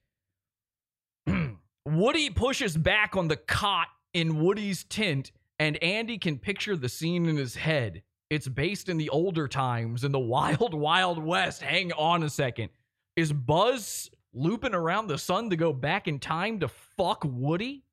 Woody 1.84 2.30
pushes 2.30 2.76
back 2.76 3.16
on 3.16 3.26
the 3.26 3.36
cot 3.36 3.88
in 4.14 4.42
Woody's 4.42 4.84
tent, 4.84 5.32
and 5.58 5.82
Andy 5.82 6.18
can 6.18 6.38
picture 6.38 6.76
the 6.76 6.88
scene 6.88 7.26
in 7.26 7.36
his 7.36 7.56
head. 7.56 8.02
It's 8.30 8.48
based 8.48 8.88
in 8.88 8.96
the 8.96 9.10
older 9.10 9.48
times 9.48 10.04
in 10.04 10.12
the 10.12 10.18
wild, 10.20 10.74
wild 10.74 11.22
west. 11.22 11.62
Hang 11.62 11.92
on 11.92 12.22
a 12.22 12.30
second. 12.30 12.70
Is 13.16 13.32
Buzz 13.32 14.10
looping 14.32 14.74
around 14.74 15.06
the 15.06 15.18
sun 15.18 15.50
to 15.50 15.56
go 15.56 15.72
back 15.72 16.08
in 16.08 16.18
time 16.18 16.60
to 16.60 16.68
fuck 16.68 17.24
Woody? 17.24 17.84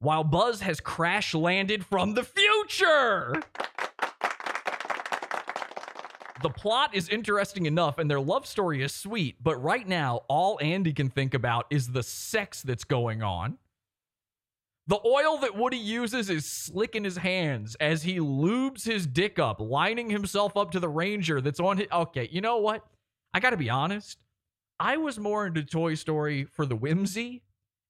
While 0.00 0.24
Buzz 0.24 0.60
has 0.60 0.80
crash 0.80 1.34
landed 1.34 1.84
from 1.84 2.14
the 2.14 2.22
future. 2.22 3.42
The 6.42 6.50
plot 6.50 6.94
is 6.94 7.08
interesting 7.08 7.64
enough 7.64 7.98
and 7.98 8.10
their 8.10 8.20
love 8.20 8.46
story 8.46 8.82
is 8.82 8.92
sweet, 8.92 9.42
but 9.42 9.56
right 9.62 9.88
now, 9.88 10.20
all 10.28 10.58
Andy 10.60 10.92
can 10.92 11.08
think 11.08 11.32
about 11.32 11.66
is 11.70 11.88
the 11.88 12.02
sex 12.02 12.60
that's 12.60 12.84
going 12.84 13.22
on. 13.22 13.56
The 14.88 15.00
oil 15.04 15.38
that 15.38 15.56
Woody 15.56 15.78
uses 15.78 16.30
is 16.30 16.46
slick 16.46 16.94
in 16.94 17.02
his 17.02 17.16
hands 17.16 17.76
as 17.80 18.04
he 18.04 18.18
lubes 18.18 18.84
his 18.84 19.04
dick 19.06 19.38
up, 19.38 19.60
lining 19.60 20.10
himself 20.10 20.56
up 20.56 20.70
to 20.72 20.80
the 20.80 20.88
Ranger 20.88 21.40
that's 21.40 21.58
on 21.58 21.78
his. 21.78 21.88
Okay, 21.92 22.28
you 22.30 22.40
know 22.40 22.58
what? 22.58 22.86
I 23.34 23.40
gotta 23.40 23.56
be 23.56 23.68
honest. 23.68 24.18
I 24.78 24.96
was 24.96 25.18
more 25.18 25.46
into 25.46 25.64
Toy 25.64 25.94
Story 25.94 26.44
for 26.44 26.66
the 26.66 26.76
whimsy 26.76 27.42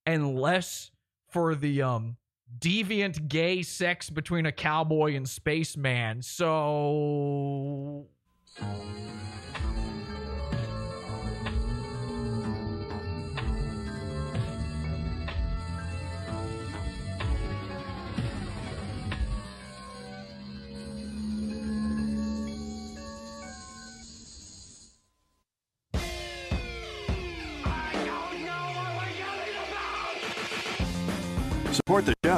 and 0.05 0.39
less 0.39 0.89
for 1.29 1.53
the 1.53 1.83
um 1.83 2.17
deviant 2.59 3.27
gay 3.27 3.61
sex 3.61 4.09
between 4.09 4.45
a 4.47 4.51
cowboy 4.51 5.15
and 5.15 5.29
spaceman. 5.29 6.21
So 6.23 8.07
Support 31.87 32.05
the 32.05 32.13
show. 32.25 32.37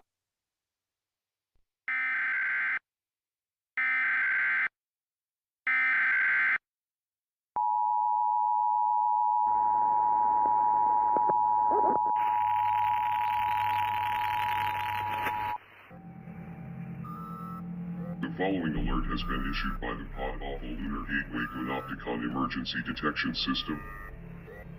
The 18.22 18.30
following 18.38 18.76
alert 18.76 19.06
has 19.10 19.24
been 19.24 19.50
issued 19.50 19.82
by 19.82 19.96
the 19.96 20.06
Pod 20.16 20.40
Awful 20.44 20.70
Lunar 20.70 21.02
Gateway 21.08 21.46
Gunopticon 21.56 22.22
Emergency 22.30 22.78
Detection 22.86 23.34
System. 23.34 23.82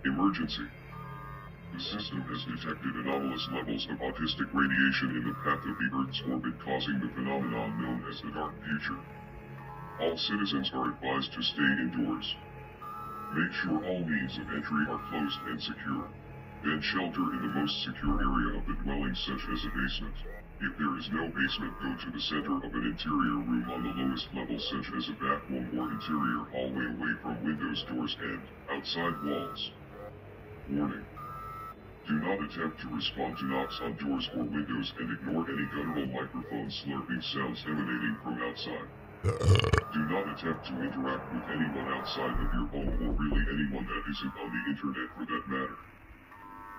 Emergency. 0.05 0.63
System 1.81 2.21
has 2.29 2.45
detected 2.45 2.93
anomalous 2.93 3.49
levels 3.51 3.87
of 3.89 3.97
autistic 4.05 4.53
radiation 4.53 5.17
in 5.17 5.25
the 5.25 5.33
path 5.41 5.65
of 5.65 5.75
the 5.81 5.89
Earth's 5.97 6.21
orbit 6.29 6.53
causing 6.61 6.99
the 6.99 7.09
phenomenon 7.09 7.81
known 7.81 8.05
as 8.07 8.21
the 8.21 8.29
Dark 8.29 8.53
Future. 8.63 9.01
All 9.99 10.15
citizens 10.15 10.69
are 10.75 10.93
advised 10.93 11.33
to 11.33 11.41
stay 11.41 11.71
indoors. 11.81 12.35
Make 13.33 13.51
sure 13.53 13.81
all 13.83 14.05
means 14.05 14.37
of 14.37 14.53
entry 14.53 14.85
are 14.93 15.01
closed 15.09 15.39
and 15.49 15.57
secure. 15.57 16.05
Then 16.63 16.81
shelter 16.85 17.33
in 17.33 17.41
the 17.41 17.53
most 17.59 17.83
secure 17.83 18.13
area 18.13 18.61
of 18.61 18.67
the 18.67 18.77
dwelling 18.85 19.15
such 19.15 19.41
as 19.49 19.65
a 19.65 19.71
basement. 19.73 20.15
If 20.61 20.77
there 20.77 20.97
is 21.01 21.09
no 21.09 21.33
basement, 21.33 21.81
go 21.81 21.97
to 21.97 22.09
the 22.13 22.21
center 22.21 22.57
of 22.61 22.71
an 22.77 22.85
interior 22.93 23.41
room 23.41 23.65
on 23.73 23.81
the 23.81 23.93
lowest 23.97 24.29
level 24.37 24.59
such 24.59 24.85
as 24.93 25.09
a 25.09 25.17
back 25.17 25.49
room 25.49 25.65
or 25.73 25.89
interior 25.89 26.45
hallway 26.53 26.85
away 26.93 27.13
from 27.25 27.43
windows, 27.43 27.83
doors, 27.89 28.15
and 28.21 28.41
outside 28.69 29.17
walls. 29.25 29.71
Warning. 30.69 31.05
Do 32.11 32.19
not 32.19 32.43
attempt 32.43 32.81
to 32.81 32.89
respond 32.91 33.37
to 33.37 33.45
knocks 33.45 33.79
on 33.79 33.95
doors 33.95 34.27
or 34.35 34.43
windows 34.43 34.93
and 34.99 35.15
ignore 35.15 35.47
any 35.47 35.63
guttural 35.71 36.07
microphone 36.11 36.67
slurping 36.67 37.23
sounds 37.23 37.63
emanating 37.63 38.17
from 38.21 38.35
outside. 38.43 38.89
Do 39.23 39.99
not 40.11 40.27
attempt 40.27 40.67
to 40.67 40.73
interact 40.75 41.31
with 41.31 41.47
anyone 41.47 41.87
outside 41.87 42.35
of 42.35 42.51
your 42.51 42.67
home 42.67 42.91
or 42.99 43.15
really 43.15 43.43
anyone 43.47 43.87
that 43.87 44.03
isn't 44.11 44.35
on 44.43 44.49
the 44.51 44.61
internet 44.75 45.09
for 45.15 45.23
that 45.23 45.47
matter. 45.47 45.77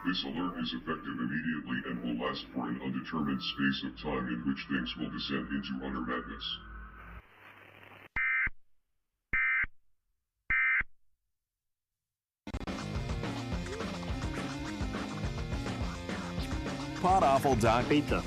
This 0.05 0.23
alert 0.25 0.61
is 0.61 0.75
effective 0.75 1.17
immediately 1.17 1.79
and 1.89 1.97
will 2.05 2.29
last 2.29 2.45
for 2.53 2.69
an 2.69 2.77
undetermined 2.85 3.41
space 3.41 3.85
of 3.89 3.97
time 4.05 4.29
in 4.29 4.45
which 4.45 4.67
things 4.69 4.97
will 4.99 5.09
descend 5.09 5.49
into 5.49 5.81
utter 5.81 6.05
madness. 6.05 6.72
Podawful. 17.03 17.59
Pizza. 17.89 18.23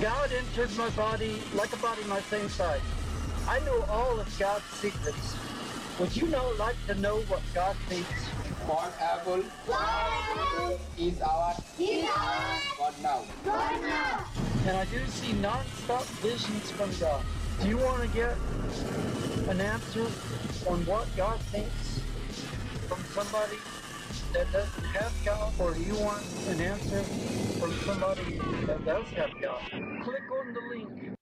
God 0.00 0.32
entered 0.32 0.76
my 0.78 0.88
body 0.90 1.42
like 1.54 1.70
a 1.74 1.76
body 1.76 2.02
my 2.04 2.20
same 2.22 2.48
size. 2.48 2.80
I 3.46 3.60
know 3.66 3.82
all 3.82 4.18
of 4.18 4.38
God's 4.38 4.64
secrets. 4.64 5.36
Would 5.98 6.16
you 6.16 6.26
now 6.28 6.50
like 6.58 6.76
to 6.86 6.94
know 6.94 7.18
what 7.28 7.42
God 7.54 7.76
thinks? 7.90 8.39
Corn 8.70 8.92
apple 9.00 9.42
is 10.96 11.20
our 11.22 11.54
God 13.44 13.82
now. 13.82 14.24
And 14.64 14.76
I 14.76 14.84
do 14.84 15.04
see 15.08 15.32
non-stop 15.32 16.04
visions 16.22 16.70
from 16.70 16.88
God. 17.00 17.24
Do 17.60 17.66
you 17.66 17.78
want 17.78 18.02
to 18.02 18.08
get 18.08 18.36
an 19.48 19.60
answer 19.60 20.06
on 20.70 20.86
what 20.86 21.08
God 21.16 21.40
thinks 21.50 22.00
from 22.86 23.02
somebody 23.06 23.58
that 24.34 24.52
doesn't 24.52 24.84
have 24.84 25.12
God, 25.24 25.52
or 25.58 25.74
do 25.74 25.82
you 25.82 25.96
want 25.96 26.22
an 26.50 26.60
answer 26.60 27.02
from 27.58 27.72
somebody 27.80 28.38
that 28.66 28.84
does 28.84 29.08
have 29.08 29.32
God? 29.40 29.62
Click 30.04 30.22
on 30.30 30.52
the 30.52 30.60
link. 30.70 31.16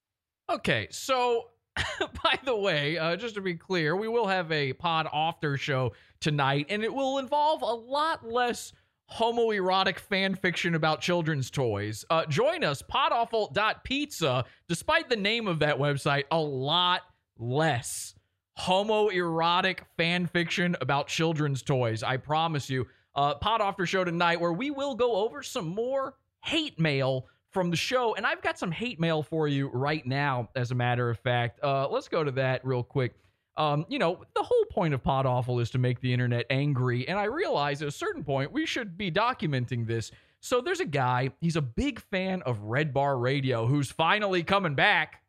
Okay, 0.50 0.88
so 0.90 1.48
by 2.24 2.38
the 2.44 2.56
way, 2.56 2.98
uh, 2.98 3.16
just 3.16 3.34
to 3.34 3.40
be 3.40 3.54
clear, 3.54 3.96
we 3.96 4.08
will 4.08 4.26
have 4.26 4.50
a 4.52 4.72
pod 4.72 5.08
after 5.12 5.56
show 5.56 5.92
tonight, 6.20 6.66
and 6.68 6.82
it 6.82 6.92
will 6.92 7.18
involve 7.18 7.62
a 7.62 7.66
lot 7.66 8.26
less 8.26 8.72
homoerotic 9.12 9.98
fan 9.98 10.34
fiction 10.34 10.74
about 10.74 11.00
children's 11.00 11.50
toys. 11.50 12.04
Uh, 12.10 12.26
join 12.26 12.62
us, 12.62 12.82
podawful.pizza. 12.82 14.44
Despite 14.68 15.08
the 15.08 15.16
name 15.16 15.46
of 15.46 15.60
that 15.60 15.78
website, 15.78 16.24
a 16.30 16.38
lot 16.38 17.02
less 17.38 18.14
homoerotic 18.58 19.80
fan 19.96 20.26
fiction 20.26 20.76
about 20.80 21.06
children's 21.08 21.62
toys. 21.62 22.02
I 22.02 22.16
promise 22.16 22.68
you. 22.68 22.86
Uh, 23.14 23.34
pod 23.34 23.60
after 23.60 23.84
show 23.86 24.04
tonight, 24.04 24.40
where 24.40 24.52
we 24.52 24.70
will 24.70 24.94
go 24.94 25.16
over 25.16 25.42
some 25.42 25.66
more 25.66 26.14
hate 26.44 26.78
mail 26.78 27.26
from 27.50 27.70
the 27.70 27.76
show. 27.76 28.14
And 28.14 28.26
I've 28.26 28.42
got 28.42 28.58
some 28.58 28.70
hate 28.70 29.00
mail 29.00 29.22
for 29.22 29.48
you 29.48 29.68
right 29.68 30.04
now, 30.06 30.48
as 30.54 30.70
a 30.70 30.74
matter 30.74 31.08
of 31.10 31.18
fact. 31.18 31.60
Uh, 31.62 31.88
let's 31.88 32.08
go 32.08 32.22
to 32.24 32.30
that 32.32 32.64
real 32.64 32.82
quick. 32.82 33.14
Um, 33.56 33.84
you 33.88 33.98
know, 33.98 34.22
the 34.34 34.42
whole 34.42 34.64
point 34.66 34.94
of 34.94 35.02
Pod 35.02 35.26
Awful 35.26 35.58
is 35.58 35.70
to 35.70 35.78
make 35.78 36.00
the 36.00 36.12
internet 36.12 36.46
angry. 36.50 37.08
And 37.08 37.18
I 37.18 37.24
realize 37.24 37.82
at 37.82 37.88
a 37.88 37.92
certain 37.92 38.22
point 38.22 38.52
we 38.52 38.66
should 38.66 38.96
be 38.96 39.10
documenting 39.10 39.86
this. 39.86 40.12
So 40.40 40.60
there's 40.60 40.78
a 40.78 40.84
guy, 40.84 41.30
he's 41.40 41.56
a 41.56 41.62
big 41.62 41.98
fan 41.98 42.42
of 42.42 42.60
Red 42.62 42.94
Bar 42.94 43.18
Radio, 43.18 43.66
who's 43.66 43.90
finally 43.90 44.44
coming 44.44 44.76
back. 44.76 45.22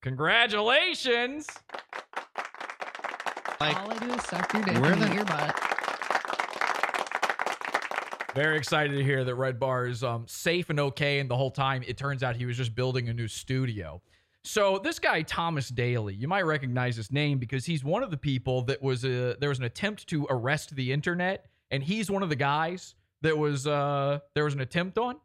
Congratulations. 0.00 1.46
All 3.60 3.68
I 3.92 3.98
do 4.00 4.12
is 4.12 4.22
suck 4.24 4.52
your 4.52 4.62
dick 4.64 4.74
in 4.74 4.98
the- 4.98 5.14
your 5.14 5.24
butt. 5.24 5.71
Very 8.34 8.56
excited 8.56 8.96
to 8.96 9.04
hear 9.04 9.24
that 9.24 9.34
Red 9.34 9.60
Bar 9.60 9.86
is 9.86 10.02
um, 10.02 10.24
safe 10.26 10.70
and 10.70 10.80
okay. 10.80 11.18
And 11.18 11.30
the 11.30 11.36
whole 11.36 11.50
time, 11.50 11.84
it 11.86 11.98
turns 11.98 12.22
out 12.22 12.34
he 12.34 12.46
was 12.46 12.56
just 12.56 12.74
building 12.74 13.10
a 13.10 13.12
new 13.12 13.28
studio. 13.28 14.00
So 14.42 14.78
this 14.82 14.98
guy 14.98 15.20
Thomas 15.22 15.68
Daly, 15.68 16.14
you 16.14 16.28
might 16.28 16.46
recognize 16.46 16.96
his 16.96 17.12
name 17.12 17.38
because 17.38 17.66
he's 17.66 17.84
one 17.84 18.02
of 18.02 18.10
the 18.10 18.16
people 18.16 18.62
that 18.62 18.80
was 18.82 19.04
a, 19.04 19.36
there 19.38 19.50
was 19.50 19.58
an 19.58 19.64
attempt 19.64 20.06
to 20.08 20.26
arrest 20.30 20.74
the 20.74 20.92
internet, 20.92 21.44
and 21.70 21.82
he's 21.82 22.10
one 22.10 22.22
of 22.22 22.30
the 22.30 22.36
guys 22.36 22.94
that 23.20 23.36
was 23.36 23.66
uh, 23.66 24.18
there 24.34 24.44
was 24.44 24.54
an 24.54 24.60
attempt 24.60 24.96
on. 24.96 25.16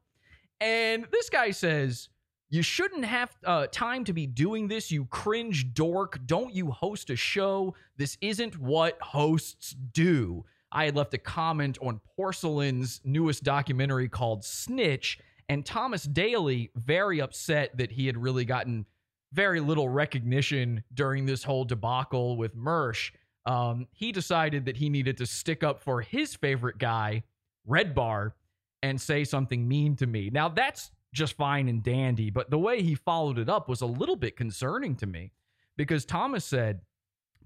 And 0.60 1.08
this 1.10 1.30
guy 1.30 1.52
says, 1.52 2.10
You 2.50 2.62
shouldn't 2.62 3.06
have 3.06 3.32
uh, 3.46 3.68
time 3.72 4.04
to 4.04 4.14
be 4.14 4.28
doing 4.28 4.68
this, 4.68 4.92
you 4.92 5.06
cringe 5.06 5.74
dork. 5.74 6.20
Don't 6.26 6.54
you 6.54 6.72
host 6.72 7.10
a 7.10 7.16
show? 7.16 7.74
This 7.96 8.18
isn't 8.20 8.60
what 8.60 9.02
hosts 9.02 9.76
do. 9.94 10.44
I 10.78 10.86
had 10.86 10.96
left 10.96 11.16
a 11.16 11.18
comment 11.18 11.80
on 11.82 12.00
Porcelain's 12.16 13.02
newest 13.04 13.44
documentary 13.44 14.08
called 14.08 14.46
Snitch, 14.46 15.18
and 15.50 15.66
Thomas 15.66 16.04
Daly, 16.04 16.70
very 16.76 17.20
upset 17.20 17.76
that 17.78 17.92
he 17.92 18.06
had 18.06 18.16
really 18.16 18.46
gotten 18.46 18.86
very 19.34 19.60
little 19.60 19.90
recognition 19.90 20.84
during 20.94 21.26
this 21.26 21.44
whole 21.44 21.66
debacle 21.66 22.38
with 22.38 22.56
Mersh. 22.56 23.10
Um, 23.48 23.88
he 23.92 24.12
decided 24.12 24.66
that 24.66 24.78
he 24.78 24.88
needed 24.88 25.18
to 25.18 25.26
stick 25.26 25.64
up 25.64 25.82
for 25.82 26.02
his 26.02 26.36
favorite 26.36 26.78
guy, 26.78 27.24
Red 27.66 27.96
Bar, 27.96 28.36
and 28.84 29.02
say 29.02 29.24
something 29.24 29.68
mean 29.68 29.96
to 29.96 30.06
me. 30.06 30.30
Now, 30.32 30.48
that's 30.48 30.92
just 31.12 31.34
fine 31.34 31.70
and 31.70 31.82
dandy, 31.82 32.30
but 32.30 32.52
the 32.52 32.60
way 32.60 32.84
he 32.84 32.94
followed 32.94 33.40
it 33.40 33.50
up 33.50 33.68
was 33.68 33.82
a 33.82 33.88
little 33.88 34.16
bit 34.16 34.38
concerning 34.38 34.96
to 34.98 35.08
me 35.08 35.32
because 35.76 36.06
Thomas 36.06 36.46
said, 36.46 36.82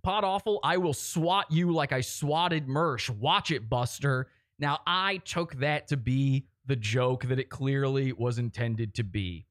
Pod 0.04 0.24
awful, 0.24 0.60
I 0.64 0.78
will 0.78 0.94
swat 0.94 1.52
you 1.52 1.72
like 1.72 1.92
I 1.92 2.02
swatted 2.02 2.68
Mersh. 2.68 3.10
Watch 3.10 3.52
it, 3.52 3.70
Buster. 3.70 4.28
Now, 4.58 4.80
I 4.88 5.18
took 5.18 5.56
that 5.56 5.88
to 5.90 5.98
be 5.98 6.46
the 6.66 6.76
joke 6.76 7.26
that 7.26 7.40
it 7.40 7.50
clearly 7.50 8.14
was 8.14 8.38
intended 8.38 8.94
to 8.96 9.04
be. 9.04 9.46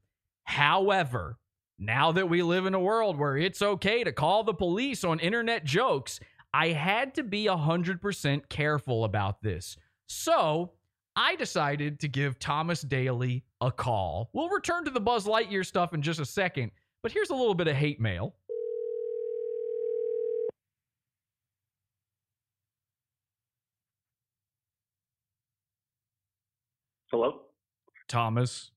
However, 0.45 1.39
now 1.79 2.13
that 2.13 2.29
we 2.29 2.43
live 2.43 2.67
in 2.67 2.75
a 2.75 2.81
world 2.81 3.17
where 3.19 3.37
it's 3.37 3.63
okay 3.63 4.05
to 4.05 4.13
call 4.13 4.45
the 4.45 4.55
police 4.55 5.05
on 5.05 5.21
internet 5.21 5.65
jokes, 5.65 6.21
I 6.53 6.69
had 6.69 7.15
to 7.15 7.23
be 7.23 7.47
100% 7.47 8.49
careful 8.49 9.05
about 9.05 9.43
this. 9.43 9.77
So, 10.09 10.73
I 11.17 11.37
decided 11.37 12.01
to 12.01 12.09
give 12.09 12.39
Thomas 12.39 12.83
Daly 12.83 13.45
a 13.61 13.71
call. 13.71 14.31
We'll 14.33 14.49
return 14.49 14.85
to 14.85 14.91
the 14.91 15.01
Buzz 15.01 15.27
Lightyear 15.27 15.67
stuff 15.67 15.95
in 15.95 16.03
just 16.03 16.21
a 16.21 16.25
second, 16.25 16.71
but 17.03 17.13
here's 17.13 17.31
a 17.31 17.35
little 17.35 17.55
bit 17.55 17.69
of 17.69 17.77
hate 17.77 18.01
mail. 18.01 18.35
Hello? 27.11 27.41
Thomas, 28.09 28.71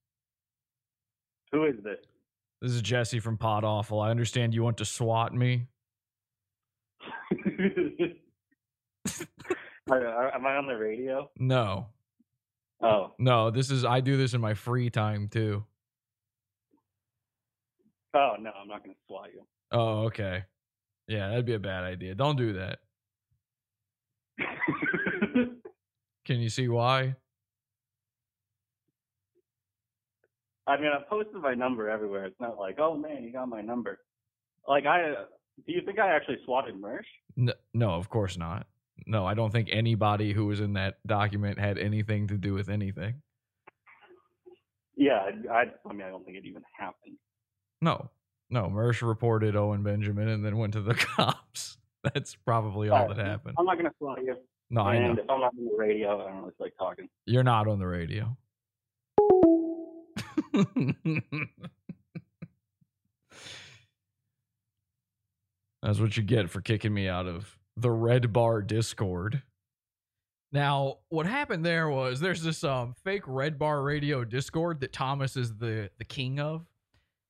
Who 1.51 1.65
is 1.65 1.75
this? 1.83 1.97
this 2.61 2.71
is 2.71 2.81
Jesse 2.81 3.19
from 3.19 3.37
Pod 3.37 3.63
Awful. 3.63 3.99
I 3.99 4.09
understand 4.11 4.53
you 4.53 4.63
want 4.63 4.77
to 4.77 4.85
swat 4.85 5.33
me. 5.33 5.67
Am 9.91 10.45
I 10.45 10.55
on 10.55 10.67
the 10.67 10.75
radio? 10.77 11.29
No. 11.37 11.87
Oh. 12.81 13.11
No, 13.19 13.49
this 13.51 13.69
is 13.71 13.85
I 13.85 13.99
do 14.01 14.17
this 14.17 14.33
in 14.33 14.41
my 14.41 14.53
free 14.53 14.89
time 14.89 15.27
too. 15.29 15.63
Oh, 18.15 18.35
no, 18.39 18.51
I'm 18.59 18.67
not 18.67 18.83
going 18.83 18.93
to 18.95 19.01
swat 19.07 19.29
you. 19.33 19.41
Oh, 19.71 20.03
okay. 20.03 20.43
Yeah, 21.07 21.29
that'd 21.29 21.45
be 21.45 21.53
a 21.55 21.59
bad 21.59 21.83
idea. 21.83 22.13
Don't 22.13 22.35
do 22.37 22.53
that. 22.53 22.79
Can 26.25 26.39
you 26.39 26.49
see 26.49 26.67
why? 26.67 27.15
I 30.67 30.77
mean, 30.77 30.91
I've 30.97 31.07
posted 31.09 31.35
my 31.35 31.53
number 31.53 31.89
everywhere. 31.89 32.25
It's 32.25 32.39
not 32.39 32.57
like, 32.57 32.79
oh 32.79 32.95
man, 32.95 33.23
you 33.23 33.33
got 33.33 33.49
my 33.49 33.61
number. 33.61 33.99
Like, 34.67 34.85
I, 34.85 35.13
do 35.65 35.73
you 35.73 35.81
think 35.85 35.99
I 35.99 36.15
actually 36.15 36.37
swatted 36.45 36.75
Mersh? 36.81 37.01
N- 37.37 37.53
no, 37.73 37.91
of 37.91 38.09
course 38.09 38.37
not. 38.37 38.65
No, 39.05 39.25
I 39.25 39.33
don't 39.33 39.51
think 39.51 39.69
anybody 39.71 40.31
who 40.31 40.45
was 40.45 40.59
in 40.59 40.73
that 40.73 40.95
document 41.05 41.59
had 41.59 41.77
anything 41.77 42.27
to 42.27 42.37
do 42.37 42.53
with 42.53 42.69
anything. 42.69 43.15
Yeah, 44.95 45.19
I, 45.49 45.53
I, 45.53 45.63
I 45.85 45.93
mean, 45.93 46.03
I 46.03 46.09
don't 46.09 46.23
think 46.23 46.37
it 46.37 46.45
even 46.45 46.61
happened. 46.77 47.17
No, 47.81 48.09
no. 48.49 48.67
Mersh 48.67 49.05
reported 49.05 49.55
Owen 49.55 49.83
Benjamin 49.83 50.29
and 50.29 50.45
then 50.45 50.57
went 50.57 50.73
to 50.73 50.81
the 50.81 50.93
cops. 51.17 51.77
That's 52.03 52.35
probably 52.35 52.89
all 52.89 53.07
oh, 53.09 53.13
that 53.13 53.25
happened. 53.25 53.55
I'm 53.57 53.65
not 53.65 53.77
going 53.77 53.89
to 53.89 53.95
swat 53.97 54.19
you. 54.23 54.35
No, 54.69 54.81
I 54.81 54.95
and 54.95 55.15
know. 55.15 55.23
if 55.23 55.29
I'm 55.29 55.39
not 55.39 55.53
on 55.57 55.65
the 55.65 55.75
radio, 55.77 56.21
I 56.21 56.31
don't 56.31 56.41
really 56.41 56.53
like 56.59 56.73
talking. 56.77 57.07
You're 57.25 57.43
not 57.43 57.67
on 57.67 57.79
the 57.79 57.87
radio. 57.87 58.35
That's 65.83 65.99
what 65.99 66.15
you 66.15 66.23
get 66.23 66.49
for 66.49 66.61
kicking 66.61 66.93
me 66.93 67.09
out 67.09 67.27
of 67.27 67.57
the 67.75 67.91
Red 67.91 68.31
Bar 68.31 68.61
Discord. 68.61 69.43
Now, 70.53 70.99
what 71.09 71.25
happened 71.25 71.65
there 71.65 71.89
was 71.89 72.19
there's 72.19 72.43
this 72.43 72.63
um 72.63 72.93
fake 73.03 73.23
Red 73.25 73.57
Bar 73.57 73.81
Radio 73.81 74.23
Discord 74.23 74.79
that 74.81 74.93
Thomas 74.93 75.35
is 75.35 75.55
the 75.55 75.89
the 75.97 76.05
king 76.05 76.39
of, 76.39 76.65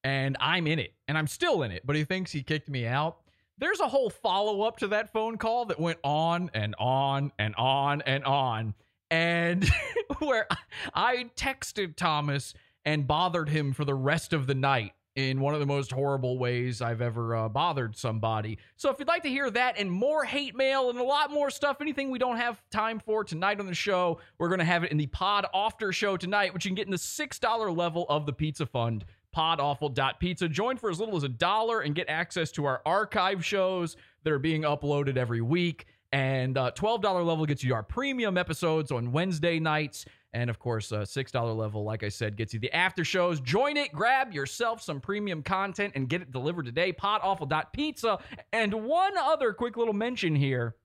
and 0.03 0.35
I'm 0.39 0.67
in 0.67 0.77
it, 0.77 0.93
and 1.07 1.17
I'm 1.17 1.27
still 1.27 1.63
in 1.63 1.71
it, 1.71 1.83
but 1.85 1.95
he 1.95 2.03
thinks 2.03 2.31
he 2.31 2.43
kicked 2.43 2.69
me 2.69 2.85
out. 2.85 3.19
There's 3.57 3.79
a 3.79 3.87
whole 3.87 4.09
follow 4.09 4.63
up 4.63 4.77
to 4.79 4.87
that 4.89 5.13
phone 5.13 5.37
call 5.37 5.65
that 5.65 5.79
went 5.79 5.99
on 6.03 6.51
and 6.53 6.75
on 6.77 7.31
and 7.39 7.55
on 7.55 8.01
and 8.01 8.25
on, 8.25 8.73
and 9.09 9.67
where 10.19 10.47
I 10.93 11.29
texted 11.37 11.95
Thomas 11.95 12.53
and 12.85 13.07
bothered 13.07 13.49
him 13.49 13.73
for 13.73 13.85
the 13.85 13.95
rest 13.95 14.33
of 14.33 14.47
the 14.47 14.55
night 14.55 14.93
in 15.15 15.39
one 15.39 15.53
of 15.53 15.59
the 15.59 15.65
most 15.65 15.91
horrible 15.91 16.39
ways 16.39 16.81
I've 16.81 17.01
ever 17.01 17.35
uh, 17.35 17.49
bothered 17.49 17.95
somebody. 17.95 18.57
So 18.77 18.89
if 18.89 18.97
you'd 18.97 19.07
like 19.07 19.23
to 19.23 19.29
hear 19.29 19.49
that 19.51 19.77
and 19.77 19.91
more 19.91 20.23
hate 20.23 20.55
mail 20.55 20.89
and 20.89 20.97
a 20.97 21.03
lot 21.03 21.31
more 21.31 21.51
stuff, 21.51 21.77
anything 21.81 22.09
we 22.09 22.17
don't 22.17 22.37
have 22.37 22.61
time 22.71 22.99
for 22.99 23.23
tonight 23.23 23.59
on 23.59 23.67
the 23.67 23.75
show, 23.75 24.19
we're 24.39 24.49
going 24.49 24.59
to 24.59 24.65
have 24.65 24.83
it 24.83 24.91
in 24.91 24.97
the 24.97 25.07
Pod 25.07 25.45
After 25.53 25.93
Show 25.93 26.17
tonight, 26.17 26.53
which 26.53 26.65
you 26.65 26.69
can 26.69 26.75
get 26.75 26.87
in 26.87 26.91
the 26.91 26.97
$6 26.97 27.77
level 27.77 28.05
of 28.09 28.25
the 28.25 28.33
Pizza 28.33 28.65
Fund. 28.65 29.05
Podawful.pizza. 29.35 30.47
Join 30.47 30.77
for 30.77 30.89
as 30.89 30.99
little 30.99 31.15
as 31.15 31.23
a 31.23 31.29
dollar 31.29 31.81
and 31.81 31.95
get 31.95 32.07
access 32.07 32.51
to 32.51 32.65
our 32.65 32.81
archive 32.85 33.43
shows 33.43 33.95
that 34.23 34.33
are 34.33 34.39
being 34.39 34.61
uploaded 34.61 35.17
every 35.17 35.41
week. 35.41 35.85
And 36.11 36.57
uh, 36.57 36.71
$12 36.75 37.03
level 37.03 37.45
gets 37.47 37.63
you 37.63 37.73
our 37.73 37.81
premium 37.81 38.37
episodes 38.37 38.91
on 38.91 39.11
Wednesday 39.11 39.59
nights. 39.59 40.05
And 40.33 40.49
of 40.49 40.57
course, 40.57 40.91
uh, 40.91 41.01
$6 41.01 41.55
level, 41.55 41.83
like 41.83 42.03
I 42.03 42.09
said, 42.09 42.35
gets 42.35 42.53
you 42.53 42.59
the 42.59 42.75
after 42.75 43.05
shows. 43.05 43.39
Join 43.39 43.77
it, 43.77 43.93
grab 43.93 44.33
yourself 44.33 44.81
some 44.81 44.99
premium 44.99 45.43
content, 45.43 45.93
and 45.95 46.09
get 46.09 46.21
it 46.21 46.31
delivered 46.31 46.65
today. 46.65 46.91
Podawful.pizza. 46.91 48.17
And 48.51 48.73
one 48.73 49.17
other 49.17 49.53
quick 49.53 49.77
little 49.77 49.93
mention 49.93 50.35
here. 50.35 50.75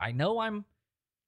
I 0.00 0.12
know 0.12 0.40
I'm 0.40 0.64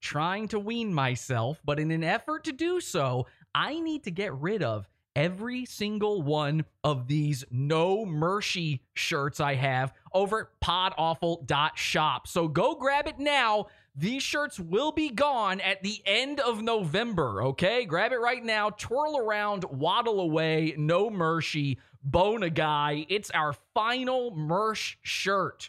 trying 0.00 0.48
to 0.48 0.58
wean 0.58 0.92
myself, 0.92 1.60
but 1.64 1.78
in 1.78 1.90
an 1.90 2.02
effort 2.02 2.44
to 2.44 2.52
do 2.52 2.80
so, 2.80 3.26
I 3.54 3.78
need 3.78 4.04
to 4.04 4.10
get 4.10 4.34
rid 4.34 4.62
of 4.62 4.88
every 5.14 5.64
single 5.66 6.22
one 6.22 6.64
of 6.84 7.06
these 7.06 7.44
no 7.50 8.04
mercy 8.04 8.82
shirts 8.94 9.40
I 9.40 9.54
have 9.54 9.92
over 10.12 10.40
at 10.40 10.60
podawful.shop. 10.66 12.26
So 12.26 12.48
go 12.48 12.74
grab 12.74 13.06
it 13.06 13.18
now. 13.18 13.66
These 13.94 14.22
shirts 14.22 14.58
will 14.58 14.90
be 14.90 15.10
gone 15.10 15.60
at 15.60 15.82
the 15.82 16.00
end 16.06 16.40
of 16.40 16.62
November, 16.62 17.42
okay? 17.42 17.84
Grab 17.84 18.12
it 18.12 18.20
right 18.20 18.42
now. 18.42 18.70
Twirl 18.70 19.18
around, 19.18 19.64
waddle 19.64 20.20
away, 20.20 20.74
no 20.78 21.10
mercy, 21.10 21.78
bone 22.02 22.42
a 22.42 22.48
guy. 22.48 23.04
It's 23.10 23.30
our 23.32 23.52
final 23.74 24.34
merch 24.34 24.98
shirt. 25.02 25.68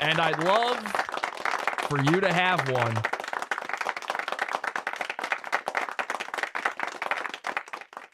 And 0.00 0.18
I'd 0.18 0.42
love 0.42 0.78
for 1.88 2.02
you 2.02 2.20
to 2.20 2.32
have 2.32 2.68
one. 2.70 2.96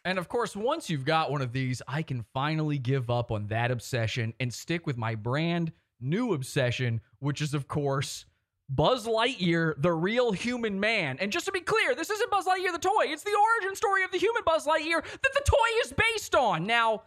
And 0.04 0.18
of 0.18 0.28
course, 0.28 0.54
once 0.54 0.90
you've 0.90 1.06
got 1.06 1.30
one 1.30 1.40
of 1.40 1.52
these, 1.52 1.80
I 1.88 2.02
can 2.02 2.26
finally 2.34 2.76
give 2.76 3.08
up 3.08 3.32
on 3.32 3.46
that 3.46 3.70
obsession 3.70 4.34
and 4.38 4.52
stick 4.52 4.86
with 4.86 4.98
my 4.98 5.14
brand 5.14 5.72
new 6.00 6.32
obsession, 6.32 7.00
which 7.18 7.40
is, 7.40 7.54
of 7.54 7.68
course, 7.68 8.26
Buzz 8.68 9.06
Lightyear, 9.06 9.74
the 9.80 9.92
real 9.92 10.32
human 10.32 10.80
man. 10.80 11.18
And 11.20 11.30
just 11.30 11.46
to 11.46 11.52
be 11.52 11.60
clear, 11.60 11.94
this 11.94 12.10
isn't 12.10 12.30
Buzz 12.30 12.46
Lightyear 12.46 12.72
the 12.72 12.78
toy. 12.78 13.04
It's 13.04 13.22
the 13.22 13.36
origin 13.60 13.76
story 13.76 14.02
of 14.02 14.10
the 14.10 14.18
human 14.18 14.42
Buzz 14.44 14.66
Lightyear 14.66 15.02
that 15.02 15.34
the 15.34 15.42
toy 15.44 15.80
is 15.84 15.92
based 15.92 16.34
on. 16.34 16.66
Now, 16.66 17.02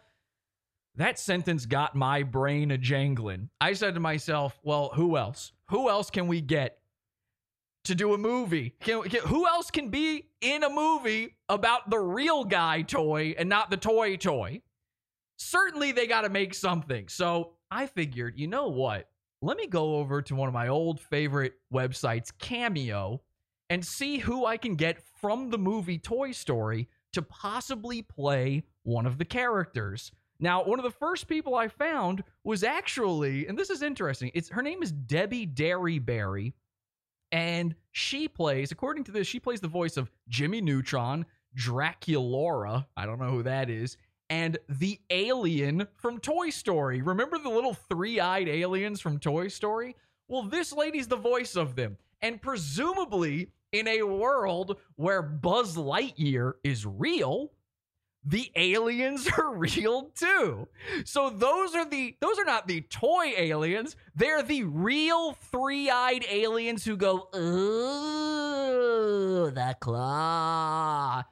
that 0.95 1.19
sentence 1.19 1.65
got 1.65 1.95
my 1.95 2.23
brain 2.23 2.71
a 2.71 2.77
jangling. 2.77 3.49
I 3.59 3.73
said 3.73 3.93
to 3.95 3.99
myself, 3.99 4.59
well, 4.63 4.91
who 4.95 5.17
else? 5.17 5.51
Who 5.69 5.89
else 5.89 6.09
can 6.09 6.27
we 6.27 6.41
get 6.41 6.79
to 7.85 7.95
do 7.95 8.13
a 8.13 8.17
movie? 8.17 8.75
Can, 8.79 9.03
can, 9.03 9.21
who 9.21 9.47
else 9.47 9.69
can 9.69 9.89
be 9.89 10.29
in 10.41 10.63
a 10.63 10.69
movie 10.69 11.35
about 11.47 11.89
the 11.89 11.99
real 11.99 12.43
guy 12.43 12.81
toy 12.81 13.35
and 13.37 13.49
not 13.49 13.69
the 13.69 13.77
toy 13.77 14.15
toy? 14.15 14.61
Certainly, 15.37 15.93
they 15.93 16.07
got 16.07 16.21
to 16.21 16.29
make 16.29 16.53
something. 16.53 17.07
So 17.07 17.53
I 17.72 17.86
figured, 17.86 18.38
you 18.38 18.47
know 18.47 18.67
what? 18.67 19.09
Let 19.41 19.57
me 19.57 19.67
go 19.67 19.95
over 19.97 20.22
to 20.24 20.36
one 20.36 20.47
of 20.47 20.53
my 20.53 20.67
old 20.67 20.99
favorite 20.99 21.53
websites, 21.74 22.32
Cameo, 22.38 23.22
and 23.70 23.86
see 23.86 24.17
who 24.17 24.45
I 24.45 24.57
can 24.57 24.76
get 24.76 25.01
from 25.22 25.49
the 25.49 25.57
movie 25.57 25.99
Toy 25.99 26.32
Story 26.32 26.89
to 27.13 27.22
possibly 27.22 28.01
play 28.01 28.63
one 28.84 29.05
of 29.05 29.17
the 29.17 29.26
characters. 29.26 30.11
Now, 30.39 30.63
one 30.63 30.80
of 30.80 30.84
the 30.84 30.91
first 30.91 31.28
people 31.28 31.55
I 31.55 31.67
found 31.67 32.24
was 32.43 32.63
actually, 32.63 33.47
and 33.47 33.57
this 33.57 33.70
is 33.70 33.82
interesting. 33.82 34.32
It's 34.34 34.49
her 34.49 34.61
name 34.61 34.82
is 34.82 34.91
Debbie 34.91 35.47
Derryberry, 35.47 36.53
and 37.32 37.76
she 37.91 38.28
plays, 38.28 38.72
according 38.72 39.03
to 39.05 39.11
this, 39.11 39.28
she 39.28 39.39
plays 39.39 39.59
the 39.59 39.67
voice 39.67 39.97
of 39.97 40.11
Jimmy 40.28 40.61
Neutron, 40.61 41.26
Draculaura. 41.57 42.86
I 42.97 43.05
don't 43.05 43.20
know 43.20 43.30
who 43.30 43.43
that 43.43 43.70
is. 43.70 43.97
And 44.30 44.59
the 44.67 44.99
alien 45.09 45.88
from 45.95 46.19
Toy 46.19 46.51
Story. 46.51 47.01
Remember 47.01 47.39
the 47.39 47.49
little 47.49 47.73
three 47.73 48.19
eyed 48.19 48.47
aliens 48.47 49.01
from 49.01 49.19
Toy 49.19 49.47
Story? 49.47 49.95
Well, 50.27 50.43
this 50.43 50.71
lady's 50.71 51.07
the 51.07 51.15
voice 51.15 51.55
of 51.55 51.75
them. 51.75 51.97
And 52.21 52.41
presumably, 52.41 53.49
in 53.71 53.88
a 53.88 54.03
world 54.03 54.77
where 54.95 55.21
Buzz 55.21 55.75
Lightyear 55.75 56.53
is 56.63 56.86
real, 56.86 57.51
the 58.23 58.51
aliens 58.55 59.27
are 59.38 59.53
real 59.53 60.11
too. 60.15 60.67
So 61.05 61.30
those 61.30 61.75
are 61.75 61.86
the 61.86 62.15
those 62.19 62.38
are 62.38 62.45
not 62.45 62.67
the 62.67 62.82
toy 62.82 63.34
aliens. 63.38 63.95
They're 64.15 64.43
the 64.43 64.63
real 64.63 65.34
three-eyed 65.34 66.25
aliens 66.30 66.84
who 66.86 66.97
go, 66.97 67.30
"Ooh, 67.36 68.69
the 69.51 69.75
claw." 69.80 71.23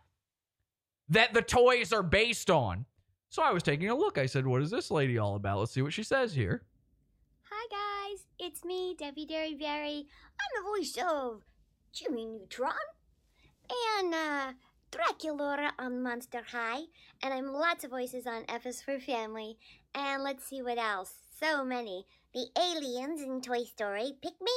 That 1.10 1.34
the 1.34 1.42
toys 1.42 1.94
are 1.94 2.04
based 2.04 2.50
on. 2.50 2.86
So 3.30 3.42
I 3.42 3.52
was 3.52 3.64
taking 3.64 3.90
a 3.90 3.96
look. 3.96 4.18
I 4.18 4.26
said, 4.26 4.46
"What 4.46 4.62
is 4.62 4.70
this 4.72 4.92
lady 4.92 5.18
all 5.18 5.36
about?" 5.36 5.60
Let's 5.60 5.72
see 5.72 5.82
what 5.82 5.94
she 5.94 6.04
says 6.04 6.34
here. 6.34 6.64
Hi 7.50 7.68
guys, 7.70 8.26
it's 8.40 8.66
me, 8.66 8.96
Debbie 8.98 9.26
Derryberry. 9.26 10.06
I'm 10.40 10.64
the 10.64 10.70
voice 10.70 10.98
of 10.98 11.44
Jimmy 11.94 12.26
Neutron 12.26 12.74
and 13.98 14.14
uh, 14.14 14.54
Draculaura 14.92 15.72
on 15.80 16.04
Monster 16.04 16.42
High, 16.52 16.84
and 17.22 17.34
I'm 17.34 17.54
lots 17.54 17.84
of 17.84 17.92
voices 17.92 18.28
on 18.28 18.44
F 18.50 18.66
is 18.66 18.82
for 18.82 19.00
Family. 19.00 19.58
And 19.96 20.24
let's 20.24 20.46
see 20.46 20.62
what 20.62 20.78
else. 20.78 21.14
So 21.40 21.64
many. 21.64 22.06
The 22.34 22.48
aliens 22.58 23.22
in 23.22 23.42
Toy 23.42 23.64
Story. 23.64 24.14
Pick 24.22 24.34
me. 24.42 24.52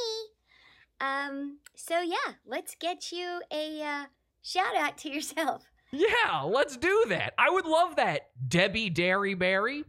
Um. 1.01 1.59
So 1.77 2.01
yeah, 2.01 2.35
let's 2.45 2.75
get 2.75 3.13
you 3.13 3.41
a 3.53 3.83
uh, 3.83 4.05
shout 4.43 4.77
out 4.77 4.99
to 4.99 5.11
yourself. 5.11 5.70
Yeah, 5.93 6.43
let's 6.45 6.77
do 6.77 7.07
that. 7.09 7.35
I 7.39 7.51
would 7.51 7.67
love 7.67 7.97
that. 7.97 8.29
Debbie 8.47 8.91
Derryberry. 8.91 9.85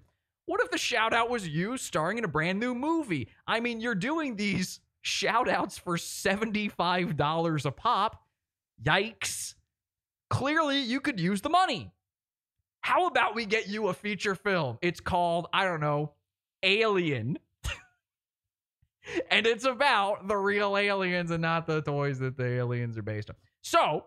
What 0.46 0.62
if 0.64 0.72
the 0.72 0.78
shout 0.78 1.14
out 1.14 1.30
was 1.30 1.48
you 1.48 1.78
starring 1.78 2.18
in 2.18 2.24
a 2.24 2.28
brand 2.28 2.60
new 2.60 2.74
movie? 2.74 3.30
I 3.48 3.60
mean, 3.60 3.80
you're 3.80 3.96
doing 3.96 4.36
these 4.36 4.80
shout 5.02 5.48
outs 5.48 5.78
for 5.78 5.98
$75 5.98 7.66
a 7.66 7.72
pop. 7.72 8.24
Yikes. 8.84 9.54
Clearly, 10.30 10.80
you 10.80 11.00
could 11.00 11.20
use 11.20 11.42
the 11.42 11.50
money. 11.50 11.92
How 12.82 13.08
about 13.08 13.36
we 13.36 13.46
get 13.46 13.68
you 13.68 13.88
a 13.88 13.94
feature 13.94 14.34
film? 14.34 14.80
It's 14.82 15.00
called, 15.00 15.48
I 15.54 15.66
don't 15.66 15.82
know, 15.82 16.14
Alien. 16.64 17.38
and 19.30 19.46
it's 19.46 19.66
about 19.66 20.28
the 20.28 20.38
real 20.38 20.76
aliens 20.76 21.30
and 21.32 21.42
not 21.42 21.68
the 21.68 21.82
toys 21.82 22.18
that 22.20 22.38
the 22.38 22.46
aliens 22.46 22.98
are 22.98 23.04
based 23.04 23.30
on. 23.30 23.36
So, 23.62 24.06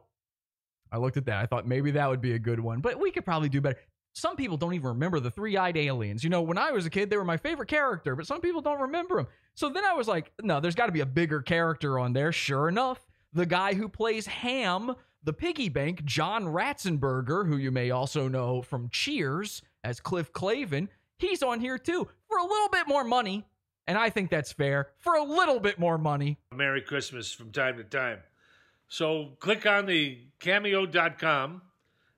I 0.94 0.96
looked 0.96 1.16
at 1.16 1.26
that. 1.26 1.42
I 1.42 1.46
thought 1.46 1.66
maybe 1.66 1.90
that 1.90 2.08
would 2.08 2.20
be 2.20 2.34
a 2.34 2.38
good 2.38 2.60
one, 2.60 2.80
but 2.80 3.00
we 3.00 3.10
could 3.10 3.24
probably 3.24 3.48
do 3.48 3.60
better. 3.60 3.80
Some 4.12 4.36
people 4.36 4.56
don't 4.56 4.74
even 4.74 4.86
remember 4.86 5.18
the 5.18 5.30
three 5.30 5.56
eyed 5.56 5.76
aliens. 5.76 6.22
You 6.22 6.30
know, 6.30 6.40
when 6.40 6.56
I 6.56 6.70
was 6.70 6.86
a 6.86 6.90
kid, 6.90 7.10
they 7.10 7.16
were 7.16 7.24
my 7.24 7.36
favorite 7.36 7.68
character, 7.68 8.14
but 8.14 8.28
some 8.28 8.40
people 8.40 8.60
don't 8.60 8.80
remember 8.80 9.16
them. 9.16 9.26
So 9.56 9.68
then 9.68 9.84
I 9.84 9.92
was 9.94 10.06
like, 10.06 10.30
no, 10.40 10.60
there's 10.60 10.76
got 10.76 10.86
to 10.86 10.92
be 10.92 11.00
a 11.00 11.06
bigger 11.06 11.42
character 11.42 11.98
on 11.98 12.12
there. 12.12 12.30
Sure 12.30 12.68
enough, 12.68 13.04
the 13.32 13.44
guy 13.44 13.74
who 13.74 13.88
plays 13.88 14.24
Ham, 14.26 14.94
the 15.24 15.32
piggy 15.32 15.68
bank, 15.68 16.04
John 16.04 16.44
Ratzenberger, 16.44 17.44
who 17.44 17.56
you 17.56 17.72
may 17.72 17.90
also 17.90 18.28
know 18.28 18.62
from 18.62 18.88
Cheers 18.90 19.62
as 19.82 19.98
Cliff 19.98 20.32
Clavin, 20.32 20.86
he's 21.18 21.42
on 21.42 21.58
here 21.58 21.76
too 21.76 22.06
for 22.28 22.38
a 22.38 22.44
little 22.44 22.68
bit 22.68 22.86
more 22.86 23.02
money. 23.02 23.44
And 23.88 23.98
I 23.98 24.10
think 24.10 24.30
that's 24.30 24.52
fair 24.52 24.90
for 25.00 25.16
a 25.16 25.24
little 25.24 25.58
bit 25.58 25.76
more 25.76 25.98
money. 25.98 26.38
Merry 26.54 26.82
Christmas 26.82 27.32
from 27.32 27.50
time 27.50 27.78
to 27.78 27.84
time. 27.84 28.20
So 28.88 29.32
click 29.40 29.66
on 29.66 29.86
the 29.86 30.18
cameo.com 30.40 31.62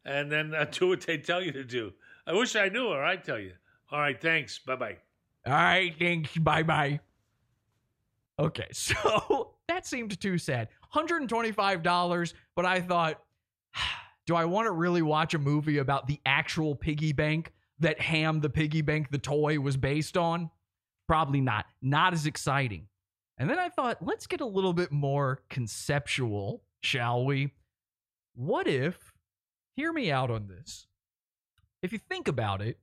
and 0.05 0.31
then 0.31 0.55
uh, 0.55 0.65
do 0.71 0.89
what 0.89 1.03
they 1.03 1.19
tell 1.19 1.43
you 1.43 1.53
to 1.53 1.65
do. 1.65 1.93
I 2.27 2.33
wish 2.33 2.57
I 2.57 2.69
knew, 2.69 2.87
or 2.87 3.03
I'd 3.05 3.25
tell 3.25 3.39
you. 3.39 3.53
All 3.91 4.01
right, 4.01 4.21
thanks. 4.21 4.59
Bye 4.59 4.77
bye. 4.77 4.97
All 5.47 5.53
right, 5.53 5.95
thanks. 5.99 6.37
Bye 6.37 6.63
bye. 6.63 7.01
Okay, 8.39 8.69
so 8.73 9.53
that 9.69 9.87
seemed 9.87 10.19
too 10.21 10.39
sad. 10.39 10.69
$125, 10.95 12.35
but 12.55 12.65
I 12.65 12.81
thought, 12.81 13.23
do 14.27 14.35
I 14.35 14.45
want 14.45 14.67
to 14.67 14.73
really 14.73 15.03
watch 15.03 15.35
a 15.35 15.39
movie 15.39 15.79
about 15.79 16.07
the 16.07 16.21
actual 16.27 16.75
piggy 16.75 17.13
bank 17.13 17.53
that 17.79 18.01
Ham 18.01 18.41
the 18.41 18.51
piggy 18.51 18.83
bank, 18.83 19.11
the 19.11 19.19
toy, 19.19 19.61
was 19.61 19.77
based 19.77 20.17
on? 20.17 20.51
Probably 21.07 21.41
not. 21.41 21.67
Not 21.81 22.13
as 22.13 22.27
exciting. 22.27 22.89
And 23.39 23.51
then 23.51 23.59
I 23.59 23.69
thought, 23.69 23.99
let's 24.01 24.27
get 24.27 24.41
a 24.41 24.47
little 24.47 24.73
bit 24.73 24.91
more 24.91 25.43
conceptual, 25.51 26.63
shall 26.81 27.25
we? 27.25 27.53
What 28.35 28.67
if, 28.67 29.13
hear 29.77 29.93
me 29.93 30.11
out 30.11 30.31
on 30.31 30.49
this. 30.49 30.87
If 31.83 31.93
you 31.93 31.99
think 31.99 32.29
about 32.29 32.63
it, 32.63 32.79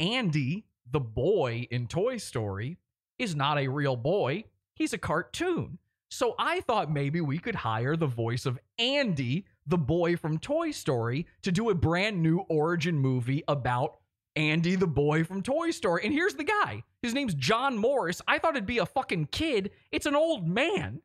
Andy, 0.00 0.64
the 0.90 1.00
boy 1.00 1.68
in 1.70 1.86
Toy 1.86 2.16
Story, 2.16 2.78
is 3.18 3.36
not 3.36 3.58
a 3.58 3.68
real 3.68 3.96
boy. 3.96 4.44
He's 4.74 4.92
a 4.92 4.98
cartoon. 4.98 5.78
So 6.10 6.34
I 6.38 6.60
thought 6.60 6.90
maybe 6.90 7.20
we 7.20 7.38
could 7.38 7.54
hire 7.54 7.96
the 7.96 8.06
voice 8.06 8.46
of 8.46 8.58
Andy, 8.78 9.46
the 9.66 9.78
boy 9.78 10.16
from 10.16 10.38
Toy 10.38 10.70
Story, 10.70 11.26
to 11.42 11.52
do 11.52 11.70
a 11.70 11.74
brand 11.74 12.22
new 12.22 12.40
origin 12.48 12.98
movie 12.98 13.44
about 13.48 13.98
Andy, 14.36 14.76
the 14.76 14.86
boy 14.86 15.24
from 15.24 15.42
Toy 15.42 15.70
Story. 15.70 16.02
And 16.04 16.12
here's 16.12 16.34
the 16.34 16.44
guy. 16.44 16.84
His 17.02 17.14
name's 17.14 17.34
John 17.34 17.76
Morris. 17.76 18.22
I 18.26 18.38
thought 18.38 18.56
it'd 18.56 18.66
be 18.66 18.78
a 18.78 18.86
fucking 18.86 19.26
kid. 19.26 19.70
It's 19.90 20.06
an 20.06 20.16
old 20.16 20.48
man. 20.48 21.02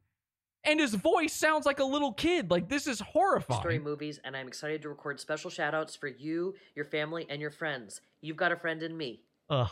And 0.63 0.80
his 0.80 0.93
voice 0.93 1.34
sounds 1.34 1.65
like 1.65 1.80
a 1.80 1.86
little 1.86 2.11
kid. 2.11 2.51
Like, 2.51 2.67
this 2.67 2.88
is 2.88 2.99
horrifying. 2.99 3.61
Story 3.61 3.80
movies, 3.80 4.19
and 4.23 4.36
I'm 4.36 4.47
excited 4.47 4.82
to 4.82 4.89
record 4.89 5.19
special 5.19 5.49
shout 5.49 5.73
outs 5.73 5.95
for 5.95 6.07
you, 6.07 6.55
your 6.75 6.86
family, 6.86 7.25
and 7.30 7.39
your 7.39 7.51
friends. 7.51 8.01
You've 8.21 8.38
got 8.38 8.51
a 8.51 8.57
friend 8.57 8.84
in 8.84 8.97
me. 8.97 9.21
Ugh. 9.49 9.69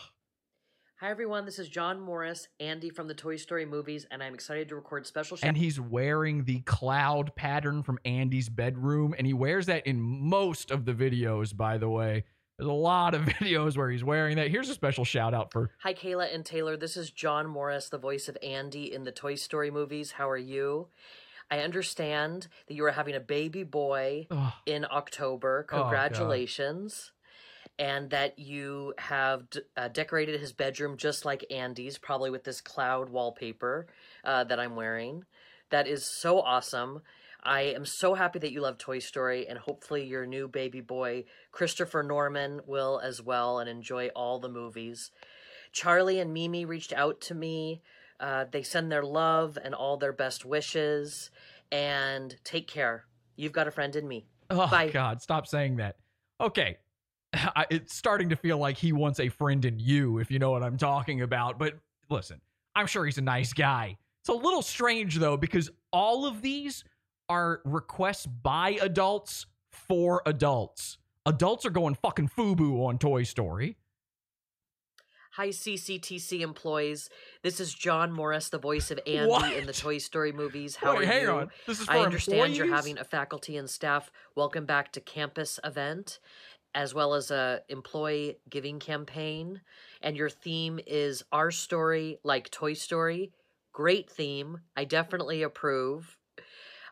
Hi, 1.01 1.09
everyone. 1.09 1.43
This 1.43 1.59
is 1.59 1.67
John 1.67 1.99
Morris, 1.99 2.47
Andy 2.61 2.89
from 2.89 3.09
the 3.09 3.13
Toy 3.13 3.35
Story 3.35 3.65
movies, 3.65 4.07
and 4.09 4.23
I'm 4.23 4.33
excited 4.33 4.69
to 4.69 4.75
record 4.75 5.05
special 5.05 5.35
shout 5.35 5.45
And 5.45 5.57
he's 5.57 5.77
wearing 5.77 6.45
the 6.45 6.61
cloud 6.61 7.35
pattern 7.35 7.83
from 7.83 7.99
Andy's 8.05 8.47
bedroom. 8.47 9.13
And 9.17 9.27
he 9.27 9.33
wears 9.33 9.65
that 9.65 9.85
in 9.85 9.99
most 9.99 10.71
of 10.71 10.85
the 10.85 10.93
videos, 10.93 11.55
by 11.55 11.77
the 11.77 11.89
way. 11.89 12.23
There's 12.57 12.69
a 12.69 12.73
lot 12.73 13.13
of 13.13 13.21
videos 13.25 13.75
where 13.77 13.89
he's 13.89 14.03
wearing 14.03 14.37
that. 14.37 14.49
Here's 14.49 14.69
a 14.69 14.73
special 14.73 15.05
shout 15.05 15.33
out 15.33 15.51
for 15.51 15.71
Hi, 15.83 15.93
Kayla 15.93 16.33
and 16.33 16.45
Taylor. 16.45 16.77
This 16.77 16.95
is 16.97 17.11
John 17.11 17.47
Morris, 17.47 17.89
the 17.89 17.97
voice 17.97 18.29
of 18.29 18.37
Andy 18.41 18.93
in 18.93 19.03
the 19.03 19.11
Toy 19.11 19.35
Story 19.35 19.71
movies. 19.71 20.11
How 20.13 20.29
are 20.29 20.37
you? 20.37 20.87
I 21.51 21.59
understand 21.59 22.47
that 22.67 22.73
you 22.73 22.85
are 22.85 22.91
having 22.91 23.13
a 23.15 23.19
baby 23.19 23.63
boy 23.63 24.27
Ugh. 24.31 24.53
in 24.65 24.85
October. 24.89 25.67
Oh, 25.71 25.81
Congratulations. 25.81 27.11
and 27.77 28.09
that 28.11 28.39
you 28.39 28.93
have 28.97 29.49
d- 29.49 29.59
uh, 29.75 29.89
decorated 29.89 30.39
his 30.39 30.53
bedroom 30.53 30.95
just 30.97 31.25
like 31.25 31.45
Andy's, 31.51 31.97
probably 31.97 32.29
with 32.31 32.45
this 32.45 32.61
cloud 32.61 33.09
wallpaper 33.09 33.85
uh, 34.23 34.45
that 34.45 34.59
I'm 34.61 34.75
wearing. 34.77 35.25
That 35.71 35.87
is 35.87 36.05
so 36.05 36.39
awesome. 36.39 37.01
I 37.45 37.61
am 37.61 37.85
so 37.85 38.15
happy 38.15 38.39
that 38.39 38.51
you 38.51 38.61
love 38.61 38.79
Toy 38.79 38.97
Story, 38.97 39.47
and 39.47 39.59
hopefully 39.59 40.03
your 40.03 40.25
new 40.25 40.47
baby 40.47 40.81
boy, 40.81 41.25
Christopher 41.51 42.01
Norman, 42.01 42.61
will 42.65 42.99
as 43.03 43.21
well 43.21 43.59
and 43.59 43.69
enjoy 43.69 44.07
all 44.09 44.39
the 44.39 44.49
movies. 44.49 45.11
Charlie 45.71 46.19
and 46.19 46.33
Mimi 46.33 46.65
reached 46.65 46.91
out 46.91 47.21
to 47.21 47.35
me. 47.35 47.83
Uh, 48.19 48.45
they 48.51 48.63
send 48.63 48.91
their 48.91 49.03
love 49.03 49.59
and 49.63 49.75
all 49.75 49.97
their 49.97 50.11
best 50.11 50.43
wishes, 50.43 51.29
and 51.71 52.35
take 52.43 52.67
care. 52.67 53.05
You've 53.35 53.51
got 53.51 53.67
a 53.67 53.71
friend 53.71 53.95
in 53.95 54.07
me. 54.07 54.25
Oh 54.49 54.67
Bye. 54.67 54.89
God, 54.89 55.21
stop 55.21 55.45
saying 55.45 55.75
that. 55.77 55.97
Okay. 56.41 56.77
I, 57.33 57.67
it's 57.69 57.95
starting 57.95 58.29
to 58.29 58.35
feel 58.35 58.57
like 58.57 58.77
he 58.77 58.91
wants 58.91 59.19
a 59.19 59.29
friend 59.29 59.63
in 59.65 59.77
you, 59.77 60.17
if 60.17 60.31
you 60.31 60.39
know 60.39 60.49
what 60.49 60.63
I'm 60.63 60.77
talking 60.77 61.21
about. 61.21 61.59
But 61.59 61.75
listen, 62.09 62.41
I'm 62.75 62.87
sure 62.87 63.05
he's 63.05 63.19
a 63.19 63.23
nice 63.23 63.53
guy. 63.53 63.97
It's 64.21 64.29
a 64.29 64.33
little 64.33 64.63
strange 64.63 65.17
though 65.17 65.37
because 65.37 65.69
all 65.91 66.25
of 66.25 66.41
these 66.41 66.83
are 67.29 67.61
requests 67.65 68.25
by 68.25 68.77
adults 68.81 69.45
for 69.71 70.21
adults. 70.25 70.97
Adults 71.25 71.65
are 71.65 71.71
going 71.71 71.95
fucking 71.95 72.29
FUBU 72.29 72.85
on 72.85 72.97
Toy 72.97 73.23
Story. 73.23 73.77
Hi, 75.33 75.49
CCTC 75.49 76.39
employees. 76.41 77.09
This 77.43 77.59
is 77.59 77.73
John 77.73 78.13
Morris, 78.13 78.47
the 78.49 78.57
voice 78.57 78.89
of 78.89 78.99
Andy 79.05 79.27
What? 79.29 79.51
in 79.51 79.65
the 79.65 79.73
Toy 79.73 79.97
Story 79.97 80.31
movies. 80.31 80.77
How 80.77 80.93
Wait, 80.93 81.03
are 81.03 81.05
hang 81.11 81.21
you? 81.23 81.29
on. 81.31 81.49
This 81.67 81.81
is 81.81 81.89
I 81.89 81.99
understand 81.99 82.55
you're 82.55 82.73
having 82.73 82.97
a 82.97 83.03
faculty 83.03 83.57
and 83.57 83.69
staff 83.69 84.11
welcome 84.35 84.65
back 84.65 84.93
to 84.93 85.01
campus 85.01 85.59
event, 85.65 86.19
as 86.73 86.93
well 86.93 87.15
as 87.15 87.31
a 87.31 87.61
employee 87.67 88.37
giving 88.49 88.79
campaign. 88.79 89.59
And 90.01 90.15
your 90.15 90.29
theme 90.29 90.79
is 90.87 91.23
our 91.33 91.51
story 91.51 92.17
like 92.23 92.49
Toy 92.49 92.71
Story. 92.73 93.33
Great 93.73 94.09
theme. 94.09 94.59
I 94.77 94.85
definitely 94.85 95.43
approve. 95.43 96.17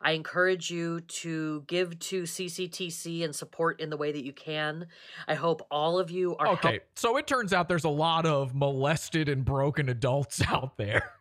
I 0.02 0.12
encourage 0.12 0.70
you 0.70 1.02
to 1.02 1.64
give 1.68 1.98
to 2.00 2.24
CCTC 2.24 3.24
and 3.24 3.36
support 3.36 3.80
in 3.80 3.90
the 3.90 3.98
way 3.98 4.12
that 4.12 4.24
you 4.26 4.34
can. 4.34 4.88
I 5.28 5.36
hope 5.36 5.66
all 5.72 6.00
of 6.00 6.12
you 6.12 6.36
are 6.38 6.48
Okay, 6.50 6.70
help- 6.70 6.82
so 6.96 7.18
it 7.18 7.28
turns 7.28 7.54
out 7.54 7.68
there's 7.70 7.84
a 7.84 7.90
lot 7.90 8.26
of 8.26 8.54
molested 8.56 9.30
and 9.30 9.46
broken 9.46 9.90
adults 9.90 10.42
out 10.48 10.78
there, 10.78 11.12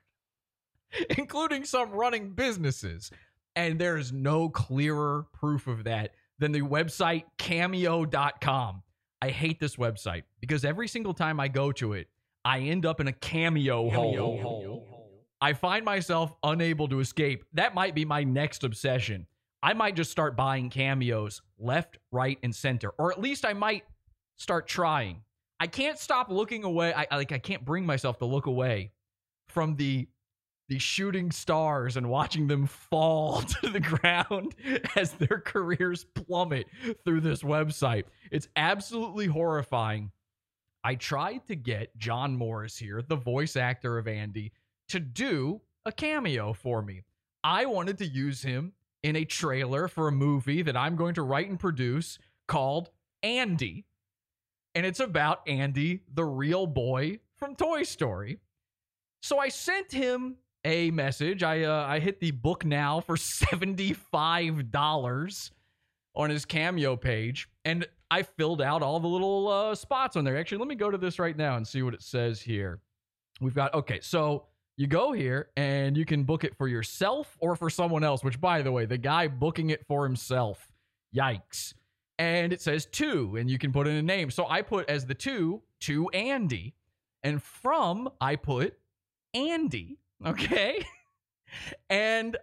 including 1.18 1.64
some 1.64 1.90
running 1.90 2.30
businesses. 2.30 3.10
And 3.54 3.78
there 3.78 3.98
is 3.98 4.12
no 4.12 4.48
clearer 4.48 5.26
proof 5.32 5.66
of 5.66 5.84
that 5.84 6.14
than 6.38 6.52
the 6.52 6.62
website 6.62 7.24
cameo.com. 7.38 8.82
I 9.20 9.28
hate 9.28 9.60
this 9.60 9.76
website 9.76 10.22
because 10.40 10.64
every 10.64 10.88
single 10.88 11.14
time 11.14 11.38
I 11.38 11.48
go 11.48 11.70
to 11.72 11.92
it, 11.92 12.08
I 12.44 12.60
end 12.60 12.86
up 12.86 12.98
in 12.98 13.06
a 13.06 13.12
cameo, 13.12 13.88
hole. 13.88 14.91
I 15.42 15.54
find 15.54 15.84
myself 15.84 16.32
unable 16.44 16.86
to 16.86 17.00
escape. 17.00 17.44
That 17.52 17.74
might 17.74 17.96
be 17.96 18.04
my 18.04 18.22
next 18.22 18.62
obsession. 18.62 19.26
I 19.60 19.72
might 19.74 19.96
just 19.96 20.12
start 20.12 20.36
buying 20.36 20.70
cameos 20.70 21.42
left, 21.58 21.98
right, 22.12 22.38
and 22.44 22.54
center, 22.54 22.90
or 22.96 23.10
at 23.10 23.20
least 23.20 23.44
I 23.44 23.52
might 23.52 23.82
start 24.38 24.68
trying. 24.68 25.22
I 25.58 25.66
can't 25.66 25.98
stop 25.98 26.30
looking 26.30 26.62
away. 26.62 26.94
I 26.94 27.16
like 27.16 27.32
I 27.32 27.38
can't 27.38 27.64
bring 27.64 27.84
myself 27.84 28.18
to 28.20 28.24
look 28.24 28.46
away 28.46 28.92
from 29.48 29.74
the 29.74 30.08
the 30.68 30.78
shooting 30.78 31.32
stars 31.32 31.96
and 31.96 32.08
watching 32.08 32.46
them 32.46 32.66
fall 32.66 33.42
to 33.62 33.68
the 33.68 33.80
ground 33.80 34.54
as 34.96 35.10
their 35.14 35.40
careers 35.40 36.04
plummet 36.04 36.66
through 37.04 37.20
this 37.20 37.42
website. 37.42 38.04
It's 38.30 38.46
absolutely 38.54 39.26
horrifying. 39.26 40.12
I 40.84 40.94
tried 40.94 41.46
to 41.48 41.56
get 41.56 41.96
John 41.96 42.36
Morris 42.36 42.76
here, 42.76 43.02
the 43.02 43.16
voice 43.16 43.56
actor 43.56 43.98
of 43.98 44.08
Andy, 44.08 44.52
to 44.88 45.00
do 45.00 45.60
a 45.84 45.92
cameo 45.92 46.52
for 46.52 46.82
me. 46.82 47.02
I 47.44 47.66
wanted 47.66 47.98
to 47.98 48.06
use 48.06 48.42
him 48.42 48.72
in 49.02 49.16
a 49.16 49.24
trailer 49.24 49.88
for 49.88 50.08
a 50.08 50.12
movie 50.12 50.62
that 50.62 50.76
I'm 50.76 50.96
going 50.96 51.14
to 51.14 51.22
write 51.22 51.48
and 51.48 51.58
produce 51.58 52.18
called 52.46 52.90
Andy. 53.22 53.86
And 54.74 54.84
it's 54.86 55.00
about 55.00 55.46
Andy, 55.46 56.00
the 56.12 56.24
real 56.24 56.66
boy 56.66 57.18
from 57.36 57.56
Toy 57.56 57.82
Story. 57.82 58.38
So 59.22 59.38
I 59.38 59.48
sent 59.48 59.92
him 59.92 60.36
a 60.64 60.90
message. 60.90 61.42
I 61.42 61.64
uh, 61.64 61.86
I 61.88 61.98
hit 61.98 62.20
the 62.20 62.30
book 62.30 62.64
now 62.64 63.00
for 63.00 63.16
$75 63.16 65.50
on 66.14 66.30
his 66.30 66.44
cameo 66.44 66.94
page 66.94 67.48
and 67.64 67.86
I 68.10 68.22
filled 68.22 68.60
out 68.60 68.82
all 68.82 69.00
the 69.00 69.08
little 69.08 69.48
uh, 69.48 69.74
spots 69.74 70.14
on 70.16 70.24
there. 70.24 70.36
Actually, 70.36 70.58
let 70.58 70.68
me 70.68 70.74
go 70.74 70.90
to 70.90 70.98
this 70.98 71.18
right 71.18 71.34
now 71.36 71.56
and 71.56 71.66
see 71.66 71.80
what 71.82 71.94
it 71.94 72.02
says 72.02 72.42
here. 72.42 72.80
We've 73.40 73.54
got 73.54 73.72
okay, 73.74 74.00
so 74.02 74.44
you 74.76 74.86
go 74.86 75.12
here 75.12 75.50
and 75.56 75.96
you 75.96 76.04
can 76.04 76.24
book 76.24 76.44
it 76.44 76.56
for 76.56 76.68
yourself 76.68 77.36
or 77.40 77.56
for 77.56 77.68
someone 77.68 78.04
else, 78.04 78.24
which 78.24 78.40
by 78.40 78.62
the 78.62 78.72
way, 78.72 78.86
the 78.86 78.98
guy 78.98 79.28
booking 79.28 79.70
it 79.70 79.86
for 79.86 80.04
himself. 80.04 80.68
Yikes. 81.14 81.74
And 82.18 82.52
it 82.52 82.60
says 82.60 82.86
two, 82.86 83.36
and 83.36 83.50
you 83.50 83.58
can 83.58 83.72
put 83.72 83.86
in 83.86 83.96
a 83.96 84.02
name. 84.02 84.30
So 84.30 84.46
I 84.48 84.62
put 84.62 84.88
as 84.88 85.06
the 85.06 85.14
two, 85.14 85.62
to 85.80 86.08
Andy. 86.10 86.74
And 87.22 87.42
from 87.42 88.08
I 88.20 88.36
put 88.36 88.78
Andy. 89.34 89.98
Okay. 90.24 90.84
and 91.90 92.36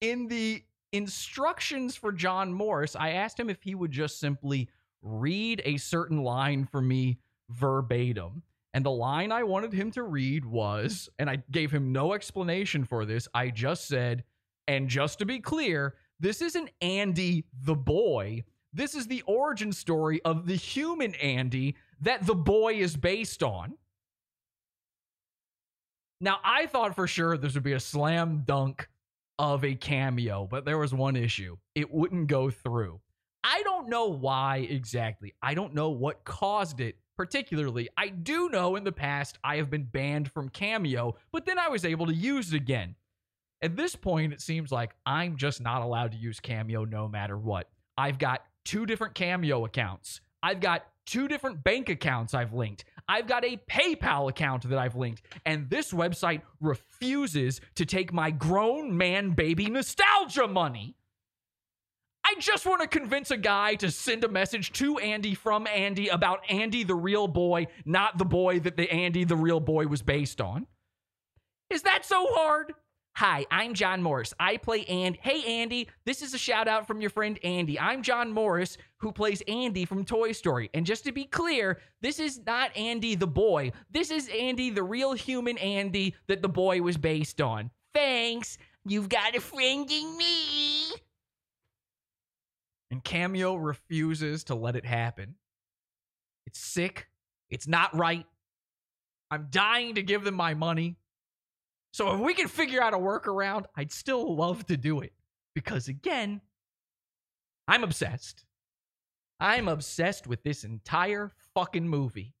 in 0.00 0.28
the 0.28 0.62
instructions 0.92 1.96
for 1.96 2.12
John 2.12 2.52
Morris, 2.52 2.94
I 2.94 3.10
asked 3.10 3.38
him 3.40 3.50
if 3.50 3.62
he 3.62 3.74
would 3.74 3.90
just 3.90 4.20
simply 4.20 4.68
read 5.02 5.62
a 5.64 5.76
certain 5.76 6.22
line 6.22 6.66
for 6.66 6.80
me 6.80 7.18
verbatim. 7.50 8.42
And 8.74 8.84
the 8.84 8.90
line 8.90 9.30
I 9.30 9.44
wanted 9.44 9.72
him 9.72 9.92
to 9.92 10.02
read 10.02 10.44
was, 10.44 11.08
and 11.20 11.30
I 11.30 11.42
gave 11.52 11.70
him 11.70 11.92
no 11.92 12.12
explanation 12.12 12.84
for 12.84 13.04
this, 13.04 13.28
I 13.32 13.50
just 13.50 13.86
said, 13.86 14.24
and 14.66 14.88
just 14.88 15.20
to 15.20 15.24
be 15.24 15.38
clear, 15.38 15.94
this 16.18 16.42
isn't 16.42 16.70
Andy 16.80 17.44
the 17.62 17.76
boy. 17.76 18.42
This 18.72 18.96
is 18.96 19.06
the 19.06 19.22
origin 19.26 19.70
story 19.70 20.20
of 20.24 20.46
the 20.46 20.56
human 20.56 21.14
Andy 21.14 21.76
that 22.00 22.26
the 22.26 22.34
boy 22.34 22.74
is 22.74 22.96
based 22.96 23.44
on. 23.44 23.74
Now, 26.20 26.38
I 26.42 26.66
thought 26.66 26.96
for 26.96 27.06
sure 27.06 27.36
this 27.36 27.54
would 27.54 27.62
be 27.62 27.74
a 27.74 27.80
slam 27.80 28.42
dunk 28.44 28.88
of 29.38 29.64
a 29.64 29.76
cameo, 29.76 30.48
but 30.50 30.64
there 30.64 30.78
was 30.78 30.92
one 30.92 31.14
issue. 31.14 31.56
It 31.76 31.92
wouldn't 31.92 32.26
go 32.26 32.50
through. 32.50 33.00
I 33.44 33.62
don't 33.62 33.88
know 33.88 34.06
why 34.06 34.66
exactly. 34.68 35.34
I 35.42 35.54
don't 35.54 35.74
know 35.74 35.90
what 35.90 36.24
caused 36.24 36.80
it 36.80 36.96
particularly. 37.16 37.88
I 37.96 38.08
do 38.08 38.48
know 38.48 38.76
in 38.76 38.84
the 38.84 38.92
past 38.92 39.38
I 39.44 39.56
have 39.56 39.70
been 39.70 39.84
banned 39.84 40.30
from 40.30 40.48
Cameo, 40.48 41.16
but 41.32 41.46
then 41.46 41.58
I 41.58 41.68
was 41.68 41.84
able 41.84 42.06
to 42.06 42.14
use 42.14 42.52
it 42.52 42.56
again. 42.56 42.94
At 43.62 43.76
this 43.76 43.96
point, 43.96 44.32
it 44.32 44.40
seems 44.40 44.70
like 44.70 44.94
I'm 45.06 45.36
just 45.36 45.60
not 45.60 45.82
allowed 45.82 46.12
to 46.12 46.18
use 46.18 46.40
Cameo 46.40 46.84
no 46.84 47.08
matter 47.08 47.38
what. 47.38 47.70
I've 47.96 48.18
got 48.18 48.42
two 48.64 48.86
different 48.86 49.14
Cameo 49.14 49.64
accounts. 49.64 50.20
I've 50.42 50.60
got 50.60 50.84
two 51.06 51.28
different 51.28 51.64
bank 51.64 51.88
accounts 51.88 52.34
I've 52.34 52.52
linked. 52.52 52.84
I've 53.08 53.26
got 53.26 53.44
a 53.44 53.60
PayPal 53.70 54.28
account 54.28 54.68
that 54.68 54.78
I've 54.78 54.96
linked. 54.96 55.22
And 55.46 55.68
this 55.70 55.92
website 55.92 56.42
refuses 56.60 57.60
to 57.76 57.86
take 57.86 58.12
my 58.12 58.30
grown 58.30 58.96
man 58.96 59.30
baby 59.30 59.66
nostalgia 59.66 60.46
money. 60.46 60.96
I 62.26 62.34
just 62.38 62.64
want 62.64 62.80
to 62.80 62.88
convince 62.88 63.30
a 63.30 63.36
guy 63.36 63.74
to 63.76 63.90
send 63.90 64.24
a 64.24 64.28
message 64.28 64.72
to 64.74 64.98
Andy 64.98 65.34
from 65.34 65.66
Andy 65.66 66.08
about 66.08 66.40
Andy 66.48 66.82
the 66.82 66.94
real 66.94 67.28
boy, 67.28 67.66
not 67.84 68.16
the 68.16 68.24
boy 68.24 68.60
that 68.60 68.78
the 68.78 68.90
Andy 68.90 69.24
the 69.24 69.36
real 69.36 69.60
boy 69.60 69.86
was 69.86 70.00
based 70.00 70.40
on. 70.40 70.66
Is 71.68 71.82
that 71.82 72.04
so 72.04 72.26
hard? 72.30 72.72
Hi, 73.16 73.46
I'm 73.50 73.74
John 73.74 74.02
Morris. 74.02 74.34
I 74.40 74.56
play 74.56 74.84
Andy. 74.86 75.20
Hey, 75.22 75.60
Andy, 75.60 75.88
this 76.04 76.22
is 76.22 76.34
a 76.34 76.38
shout 76.38 76.66
out 76.66 76.86
from 76.86 77.00
your 77.00 77.10
friend 77.10 77.38
Andy. 77.44 77.78
I'm 77.78 78.02
John 78.02 78.32
Morris, 78.32 78.76
who 78.96 79.12
plays 79.12 79.42
Andy 79.46 79.84
from 79.84 80.04
Toy 80.04 80.32
Story. 80.32 80.68
And 80.74 80.84
just 80.84 81.04
to 81.04 81.12
be 81.12 81.24
clear, 81.24 81.78
this 82.00 82.18
is 82.18 82.40
not 82.44 82.76
Andy 82.76 83.14
the 83.14 83.26
boy. 83.26 83.70
This 83.90 84.10
is 84.10 84.28
Andy, 84.36 84.70
the 84.70 84.82
real 84.82 85.12
human 85.12 85.58
Andy 85.58 86.16
that 86.26 86.42
the 86.42 86.48
boy 86.48 86.80
was 86.80 86.96
based 86.96 87.40
on. 87.40 87.70
Thanks. 87.94 88.58
You've 88.84 89.08
got 89.08 89.36
a 89.36 89.40
friend 89.40 89.88
in 89.90 90.16
me. 90.16 90.94
And 92.94 93.02
Cameo 93.02 93.56
refuses 93.56 94.44
to 94.44 94.54
let 94.54 94.76
it 94.76 94.84
happen. 94.84 95.34
It's 96.46 96.60
sick. 96.60 97.08
It's 97.50 97.66
not 97.66 97.92
right. 97.92 98.24
I'm 99.32 99.48
dying 99.50 99.96
to 99.96 100.02
give 100.04 100.22
them 100.22 100.36
my 100.36 100.54
money. 100.54 100.94
So 101.92 102.14
if 102.14 102.20
we 102.20 102.34
can 102.34 102.46
figure 102.46 102.80
out 102.80 102.94
a 102.94 102.96
workaround, 102.96 103.64
I'd 103.76 103.90
still 103.90 104.36
love 104.36 104.64
to 104.66 104.76
do 104.76 105.00
it. 105.00 105.12
Because 105.56 105.88
again, 105.88 106.40
I'm 107.66 107.82
obsessed. 107.82 108.44
I'm 109.40 109.66
obsessed 109.66 110.28
with 110.28 110.44
this 110.44 110.62
entire 110.62 111.32
fucking 111.52 111.88
movie. 111.88 112.32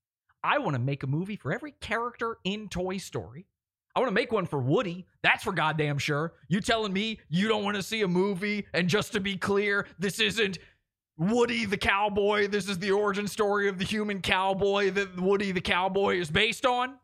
I 0.44 0.58
want 0.58 0.76
to 0.76 0.80
make 0.80 1.02
a 1.02 1.08
movie 1.08 1.34
for 1.34 1.52
every 1.52 1.72
character 1.80 2.38
in 2.44 2.68
Toy 2.68 2.98
Story. 2.98 3.48
I 3.94 4.00
want 4.00 4.08
to 4.08 4.14
make 4.14 4.32
one 4.32 4.46
for 4.46 4.58
Woody. 4.58 5.06
That's 5.22 5.44
for 5.44 5.52
goddamn 5.52 5.98
sure. 5.98 6.34
You 6.48 6.60
telling 6.60 6.92
me 6.92 7.20
you 7.28 7.48
don't 7.48 7.62
want 7.62 7.76
to 7.76 7.82
see 7.82 8.02
a 8.02 8.08
movie? 8.08 8.66
And 8.74 8.88
just 8.88 9.12
to 9.12 9.20
be 9.20 9.36
clear, 9.36 9.86
this 9.98 10.18
isn't 10.18 10.58
Woody 11.16 11.64
the 11.64 11.76
cowboy. 11.76 12.48
This 12.48 12.68
is 12.68 12.78
the 12.78 12.90
origin 12.90 13.28
story 13.28 13.68
of 13.68 13.78
the 13.78 13.84
human 13.84 14.20
cowboy 14.20 14.90
that 14.90 15.20
Woody 15.20 15.52
the 15.52 15.60
cowboy 15.60 16.16
is 16.16 16.30
based 16.30 16.66
on. 16.66 16.96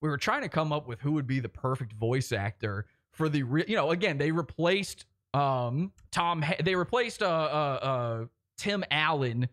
We 0.00 0.08
were 0.08 0.16
trying 0.16 0.42
to 0.42 0.48
come 0.48 0.72
up 0.72 0.86
with 0.86 1.00
who 1.00 1.12
would 1.12 1.26
be 1.26 1.40
the 1.40 1.48
perfect 1.48 1.92
voice 1.92 2.32
actor 2.32 2.86
for 3.12 3.28
the 3.28 3.42
real. 3.42 3.64
You 3.68 3.76
know, 3.76 3.90
again, 3.90 4.16
they 4.16 4.32
replaced 4.32 5.04
um 5.34 5.92
Tom. 6.10 6.40
Ha- 6.42 6.56
they 6.64 6.74
replaced 6.74 7.22
uh 7.22 7.26
uh, 7.26 7.78
uh 7.82 8.24
Tim 8.56 8.84
Allen 8.90 9.48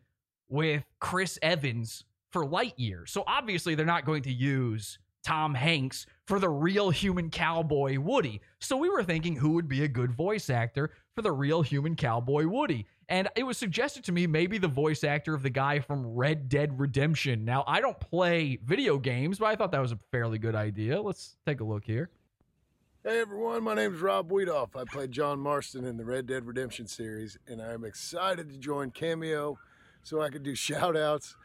with 0.47 0.83
Chris 0.99 1.37
Evans 1.41 2.05
for 2.31 2.45
Lightyear. 2.45 3.07
So 3.09 3.23
obviously 3.27 3.75
they're 3.75 3.85
not 3.85 4.05
going 4.05 4.23
to 4.23 4.31
use 4.31 4.99
Tom 5.23 5.53
Hanks 5.53 6.05
for 6.31 6.39
the 6.39 6.47
real 6.47 6.91
human 6.91 7.29
cowboy 7.29 7.99
Woody. 7.99 8.39
So 8.59 8.77
we 8.77 8.87
were 8.87 9.03
thinking 9.03 9.35
who 9.35 9.49
would 9.49 9.67
be 9.67 9.83
a 9.83 9.87
good 9.89 10.13
voice 10.13 10.49
actor 10.49 10.91
for 11.13 11.21
the 11.21 11.31
real 11.33 11.61
human 11.61 11.93
cowboy 11.93 12.47
Woody. 12.47 12.87
And 13.09 13.27
it 13.35 13.43
was 13.43 13.57
suggested 13.57 14.05
to 14.05 14.13
me 14.13 14.27
maybe 14.27 14.57
the 14.57 14.69
voice 14.69 15.03
actor 15.03 15.33
of 15.33 15.43
the 15.43 15.49
guy 15.49 15.81
from 15.81 16.07
Red 16.15 16.47
Dead 16.47 16.79
Redemption. 16.79 17.43
Now, 17.43 17.65
I 17.67 17.81
don't 17.81 17.99
play 17.99 18.57
video 18.63 18.97
games, 18.97 19.39
but 19.39 19.47
I 19.47 19.57
thought 19.57 19.73
that 19.73 19.81
was 19.81 19.91
a 19.91 19.99
fairly 20.09 20.37
good 20.37 20.55
idea. 20.55 21.01
Let's 21.01 21.35
take 21.45 21.59
a 21.59 21.65
look 21.65 21.83
here. 21.83 22.09
Hey 23.03 23.19
everyone, 23.19 23.61
my 23.61 23.73
name 23.73 23.93
is 23.93 23.99
Rob 23.99 24.29
Wiethoff. 24.29 24.69
I 24.73 24.85
played 24.85 25.11
John 25.11 25.37
Marston 25.37 25.83
in 25.83 25.97
the 25.97 26.05
Red 26.05 26.27
Dead 26.27 26.45
Redemption 26.45 26.87
series, 26.87 27.37
and 27.45 27.61
I'm 27.61 27.83
excited 27.83 28.49
to 28.51 28.57
join 28.57 28.91
Cameo 28.91 29.59
so 30.01 30.21
I 30.21 30.29
can 30.29 30.43
do 30.43 30.55
shout 30.55 30.95
outs. 30.95 31.35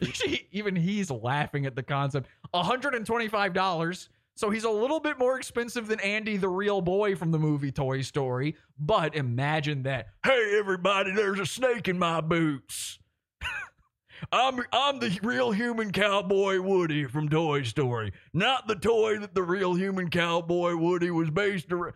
Even 0.50 0.74
he's 0.74 1.10
laughing 1.10 1.66
at 1.66 1.76
the 1.76 1.82
concept. 1.82 2.28
$125. 2.54 4.08
So 4.36 4.50
he's 4.50 4.64
a 4.64 4.70
little 4.70 4.98
bit 4.98 5.16
more 5.18 5.36
expensive 5.36 5.86
than 5.86 6.00
Andy, 6.00 6.36
the 6.36 6.48
real 6.48 6.80
boy 6.80 7.14
from 7.14 7.30
the 7.30 7.38
movie 7.38 7.70
Toy 7.70 8.02
Story. 8.02 8.56
But 8.78 9.14
imagine 9.14 9.84
that. 9.84 10.08
Hey, 10.24 10.56
everybody, 10.58 11.12
there's 11.12 11.38
a 11.38 11.46
snake 11.46 11.86
in 11.86 11.98
my 11.98 12.20
boots. 12.20 12.98
I'm 14.32 14.60
I'm 14.72 14.98
the 14.98 15.16
real 15.22 15.52
human 15.52 15.92
cowboy 15.92 16.60
Woody 16.60 17.04
from 17.04 17.28
Toy 17.28 17.62
Story, 17.62 18.12
not 18.32 18.66
the 18.66 18.74
toy 18.74 19.18
that 19.18 19.34
the 19.34 19.42
real 19.42 19.74
human 19.74 20.10
cowboy 20.10 20.74
Woody 20.74 21.12
was 21.12 21.30
based 21.30 21.70
around. 21.70 21.94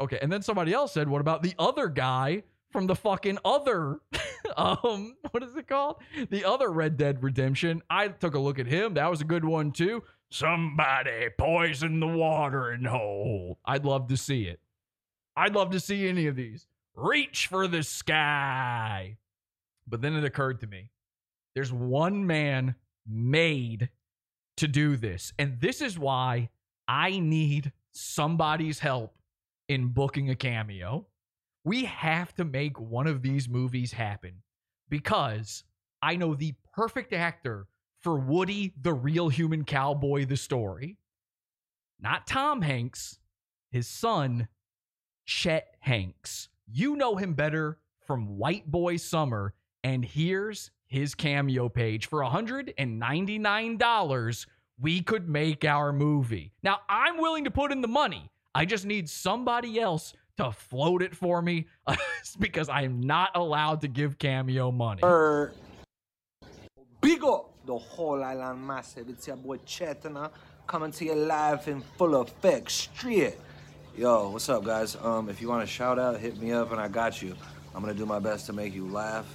Okay, 0.00 0.18
and 0.22 0.30
then 0.32 0.42
somebody 0.42 0.72
else 0.72 0.92
said, 0.92 1.08
"What 1.08 1.20
about 1.20 1.42
the 1.42 1.54
other 1.58 1.88
guy 1.88 2.44
from 2.70 2.86
the 2.86 2.94
fucking 2.94 3.38
other 3.44 3.98
um 4.56 5.16
what 5.32 5.42
is 5.42 5.56
it 5.56 5.66
called? 5.66 5.96
The 6.30 6.44
other 6.44 6.70
Red 6.70 6.96
Dead 6.96 7.22
Redemption." 7.22 7.82
I 7.90 8.08
took 8.08 8.34
a 8.34 8.38
look 8.38 8.60
at 8.60 8.66
him. 8.66 8.94
That 8.94 9.10
was 9.10 9.20
a 9.20 9.24
good 9.24 9.44
one 9.44 9.72
too. 9.72 10.04
Somebody 10.30 11.28
poison 11.36 12.00
the 12.00 12.06
watering 12.06 12.84
hole. 12.84 13.58
I'd 13.64 13.84
love 13.84 14.08
to 14.08 14.16
see 14.16 14.44
it. 14.44 14.60
I'd 15.36 15.54
love 15.54 15.70
to 15.70 15.80
see 15.80 16.08
any 16.08 16.26
of 16.26 16.36
these. 16.36 16.66
Reach 16.94 17.46
for 17.46 17.66
the 17.66 17.82
sky. 17.82 19.16
But 19.88 20.02
then 20.02 20.14
it 20.14 20.24
occurred 20.24 20.60
to 20.60 20.66
me 20.66 20.90
there's 21.54 21.72
one 21.72 22.26
man 22.26 22.76
made 23.06 23.88
to 24.56 24.68
do 24.68 24.96
this. 24.96 25.32
And 25.38 25.60
this 25.60 25.80
is 25.80 25.98
why 25.98 26.50
I 26.86 27.18
need 27.18 27.72
somebody's 27.92 28.78
help 28.78 29.16
in 29.68 29.88
booking 29.88 30.30
a 30.30 30.36
cameo. 30.36 31.06
We 31.64 31.84
have 31.86 32.34
to 32.36 32.44
make 32.44 32.78
one 32.78 33.06
of 33.06 33.22
these 33.22 33.48
movies 33.48 33.92
happen 33.92 34.42
because 34.88 35.64
I 36.02 36.16
know 36.16 36.34
the 36.34 36.54
perfect 36.74 37.12
actor 37.12 37.66
for 38.00 38.18
Woody, 38.18 38.72
the 38.80 38.94
real 38.94 39.28
human 39.28 39.64
cowboy, 39.64 40.26
the 40.26 40.36
story. 40.36 40.96
Not 42.00 42.26
Tom 42.26 42.62
Hanks, 42.62 43.20
his 43.70 43.86
son, 43.86 44.48
Chet 45.26 45.76
Hanks. 45.80 46.48
You 46.66 46.96
know 46.96 47.16
him 47.16 47.34
better 47.34 47.78
from 48.06 48.38
White 48.38 48.70
Boy 48.70 48.96
Summer, 48.96 49.52
and 49.84 50.02
here's 50.04 50.70
his 50.86 51.14
cameo 51.14 51.68
page. 51.68 52.08
For 52.08 52.20
$199, 52.20 54.46
we 54.80 55.02
could 55.02 55.28
make 55.28 55.64
our 55.64 55.92
movie. 55.92 56.52
Now, 56.62 56.78
I'm 56.88 57.18
willing 57.18 57.44
to 57.44 57.50
put 57.50 57.70
in 57.70 57.82
the 57.82 57.88
money. 57.88 58.30
I 58.54 58.64
just 58.64 58.86
need 58.86 59.10
somebody 59.10 59.78
else 59.78 60.14
to 60.38 60.50
float 60.50 61.02
it 61.02 61.14
for 61.14 61.42
me 61.42 61.66
because 62.40 62.70
I 62.70 62.82
am 62.82 63.00
not 63.00 63.36
allowed 63.36 63.82
to 63.82 63.88
give 63.88 64.18
cameo 64.18 64.72
money. 64.72 65.02
Up 67.24 67.49
the 67.70 67.78
whole 67.78 68.22
island 68.24 68.66
massive. 68.66 69.08
It's 69.08 69.28
your 69.28 69.36
boy 69.36 69.58
Chetana 69.58 70.30
coming 70.66 70.90
to 70.90 71.04
you 71.04 71.14
live 71.14 71.68
in 71.68 71.82
full 71.96 72.16
effect, 72.20 72.68
straight. 72.68 73.36
Yo, 73.96 74.30
what's 74.30 74.48
up, 74.48 74.64
guys? 74.64 74.96
Um, 74.96 75.28
if 75.28 75.40
you 75.40 75.48
want 75.48 75.62
a 75.62 75.66
shout 75.68 75.96
out, 75.96 76.18
hit 76.18 76.36
me 76.40 76.50
up 76.50 76.72
and 76.72 76.80
I 76.80 76.88
got 76.88 77.22
you. 77.22 77.36
I'm 77.72 77.80
gonna 77.80 77.94
do 77.94 78.06
my 78.06 78.18
best 78.18 78.46
to 78.46 78.52
make 78.52 78.74
you 78.74 78.88
laugh 78.88 79.26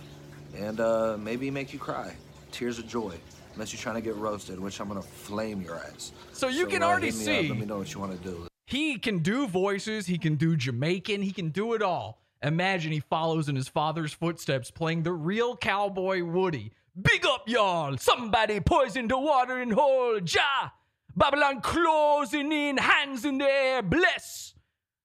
and 0.54 0.82
uh, 0.82 1.16
maybe 1.18 1.50
make 1.50 1.72
you 1.72 1.80
cry. 1.80 2.14
Tears 2.52 2.78
of 2.78 2.88
joy. 2.88 3.14
Unless 3.54 3.72
you're 3.72 3.82
trying 3.82 3.96
to 3.96 4.02
get 4.02 4.18
roasted, 4.18 4.60
which 4.60 4.82
I'm 4.82 4.90
gonna 4.90 5.02
flame 5.02 5.62
your 5.62 5.78
ass. 5.78 6.12
So 6.34 6.50
you 6.50 6.66
can 6.66 6.84
uh, 6.84 6.88
already 6.88 7.12
see- 7.12 7.40
Up. 7.46 7.50
Let 7.52 7.60
me 7.60 7.66
know 7.66 7.78
what 7.78 7.94
you 7.94 8.02
want 8.02 8.22
to 8.22 8.30
do. 8.30 8.48
He 8.66 8.98
can 9.00 9.20
do 9.20 9.48
voices, 9.48 10.08
he 10.08 10.18
can 10.18 10.36
do 10.36 10.58
Jamaican, 10.58 11.22
he 11.22 11.32
can 11.32 11.50
do 11.52 11.74
it 11.74 11.82
all. 11.82 12.20
Imagine 12.44 12.92
he 12.92 13.00
follows 13.00 13.48
in 13.48 13.56
his 13.56 13.70
father's 13.70 14.12
footsteps 14.12 14.72
playing 14.72 15.04
the 15.04 15.14
real 15.14 15.56
cowboy 15.56 16.22
Woody. 16.22 16.74
Big 17.02 17.26
up, 17.26 17.50
y'all! 17.50 17.98
Somebody 17.98 18.62
poisoned 18.62 19.12
the 19.12 19.20
watering 19.20 19.72
hole! 19.72 20.18
Ja! 20.20 20.70
Babylon 21.14 21.60
closing 21.60 22.54
in, 22.54 22.78
hands 22.78 23.26
in 23.26 23.38
the 23.38 23.46
air, 23.46 23.82
bless! 23.82 24.54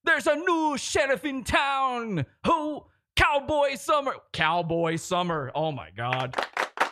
There's 0.05 0.29
a 0.29 0.37
new 0.37 0.79
sheriff 0.79 1.25
in 1.25 1.43
town! 1.43 2.27
Who? 2.47 2.85
Cowboy 3.17 3.75
Summer! 3.75 4.15
Cowboy 4.33 4.97
Summer! 4.97 5.51
Oh 5.53 5.73
my 5.73 5.89
god. 5.97 6.37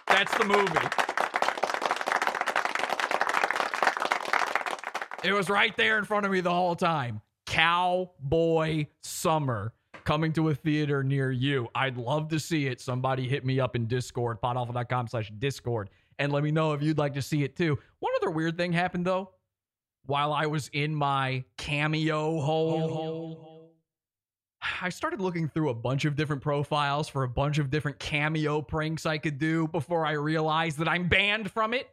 That's 0.09 0.37
the 0.37 0.45
movie. 0.45 0.89
It 5.23 5.33
was 5.33 5.49
right 5.49 5.77
there 5.77 5.99
in 5.99 6.07
front 6.07 6.27
of 6.27 6.33
me 6.33 6.41
the 6.41 6.51
whole 6.51 6.75
time. 6.75 7.21
Cowboy 7.47 8.87
Summer 9.03 9.75
coming 10.09 10.33
to 10.33 10.49
a 10.49 10.55
theater 10.55 11.05
near 11.05 11.31
you. 11.31 11.69
I'd 11.75 11.99
love 11.99 12.29
to 12.29 12.41
see 12.41 12.67
it. 12.67 12.81
Somebody 12.81 13.29
hit 13.29 13.45
me 13.45 13.61
up 13.61 13.77
in 13.77 13.85
Discord, 13.85 14.41
podawful.com 14.41 15.09
slash 15.09 15.31
Discord, 15.39 15.91
and 16.19 16.33
let 16.33 16.43
me 16.43 16.51
know 16.51 16.73
if 16.73 16.83
you'd 16.83 16.97
like 16.97 17.13
to 17.13 17.21
see 17.21 17.45
it 17.45 17.55
too. 17.55 17.79
One 17.99 18.15
other 18.17 18.31
weird 18.31 18.57
thing 18.57 18.73
happened 18.73 19.05
though. 19.05 19.33
While 20.07 20.33
I 20.33 20.47
was 20.47 20.71
in 20.73 20.95
my 20.95 21.45
cameo 21.59 22.41
hole, 22.41 23.75
I 24.81 24.89
started 24.89 25.21
looking 25.21 25.47
through 25.47 25.69
a 25.69 25.75
bunch 25.75 26.07
of 26.07 26.17
different 26.17 26.41
profiles 26.41 27.07
for 27.11 27.25
a 27.25 27.29
bunch 27.29 27.59
of 27.59 27.69
different 27.69 27.99
cameo 27.99 28.63
pranks 28.63 29.05
I 29.05 29.19
could 29.19 29.39
do 29.39 29.69
before 29.69 30.07
I 30.07 30.13
realized 30.13 30.79
that 30.79 30.89
I'm 30.89 31.09
banned 31.09 31.51
from 31.51 31.75
it. 31.75 31.87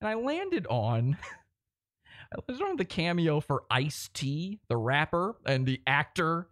And 0.00 0.08
I 0.08 0.14
landed 0.14 0.66
on 0.68 1.18
I 2.32 2.38
was 2.48 2.62
on 2.62 2.76
the 2.76 2.84
cameo 2.86 3.40
for 3.40 3.64
Ice 3.70 4.08
T, 4.14 4.58
the 4.68 4.76
rapper 4.78 5.36
and 5.44 5.66
the 5.66 5.82
actor 5.86 6.48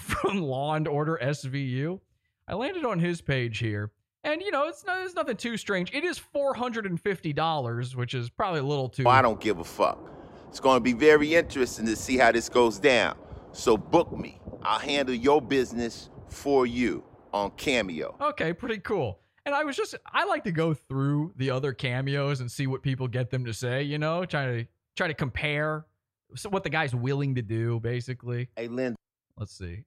from 0.00 0.40
Law 0.42 0.74
and 0.74 0.88
Order 0.88 1.18
SVU. 1.22 2.00
I 2.48 2.54
landed 2.54 2.84
on 2.84 2.98
his 2.98 3.20
page 3.20 3.58
here, 3.58 3.92
and 4.24 4.42
you 4.42 4.50
know 4.50 4.66
it's 4.66 4.84
not 4.84 5.04
it's 5.04 5.14
nothing 5.14 5.36
too 5.36 5.56
strange. 5.56 5.92
It 5.94 6.04
is 6.04 6.18
four 6.18 6.54
hundred 6.54 6.86
and 6.86 7.00
fifty 7.00 7.32
dollars, 7.32 7.94
which 7.94 8.14
is 8.14 8.30
probably 8.30 8.60
a 8.60 8.64
little 8.64 8.88
too. 8.88 9.06
I 9.06 9.22
don't 9.22 9.40
give 9.40 9.58
a 9.58 9.64
fuck. 9.64 10.10
It's 10.48 10.60
going 10.60 10.76
to 10.76 10.80
be 10.80 10.94
very 10.94 11.34
interesting 11.34 11.86
to 11.86 11.94
see 11.94 12.16
how 12.16 12.32
this 12.32 12.48
goes 12.48 12.78
down. 12.78 13.16
So 13.52 13.76
book 13.76 14.16
me. 14.16 14.40
I'll 14.62 14.80
handle 14.80 15.14
your 15.14 15.40
business 15.40 16.10
for 16.28 16.66
you 16.66 17.04
on 17.32 17.52
Cameo. 17.52 18.16
Okay, 18.20 18.52
pretty 18.52 18.78
cool. 18.78 19.20
And 19.46 19.54
I 19.54 19.64
was 19.64 19.76
just 19.76 19.94
I 20.12 20.24
like 20.24 20.44
to 20.44 20.52
go 20.52 20.74
through 20.74 21.32
the 21.36 21.50
other 21.50 21.72
cameos 21.72 22.40
and 22.40 22.50
see 22.50 22.66
what 22.66 22.82
people 22.82 23.08
get 23.08 23.30
them 23.30 23.44
to 23.44 23.54
say. 23.54 23.82
You 23.82 23.98
know, 23.98 24.24
try 24.24 24.46
to 24.46 24.66
try 24.96 25.06
to 25.06 25.14
compare 25.14 25.86
so 26.34 26.48
what 26.48 26.62
the 26.62 26.70
guy's 26.70 26.94
willing 26.94 27.34
to 27.36 27.42
do, 27.42 27.80
basically. 27.80 28.48
Hey, 28.56 28.68
Lynn. 28.68 28.96
Let's 29.36 29.56
see. 29.56 29.84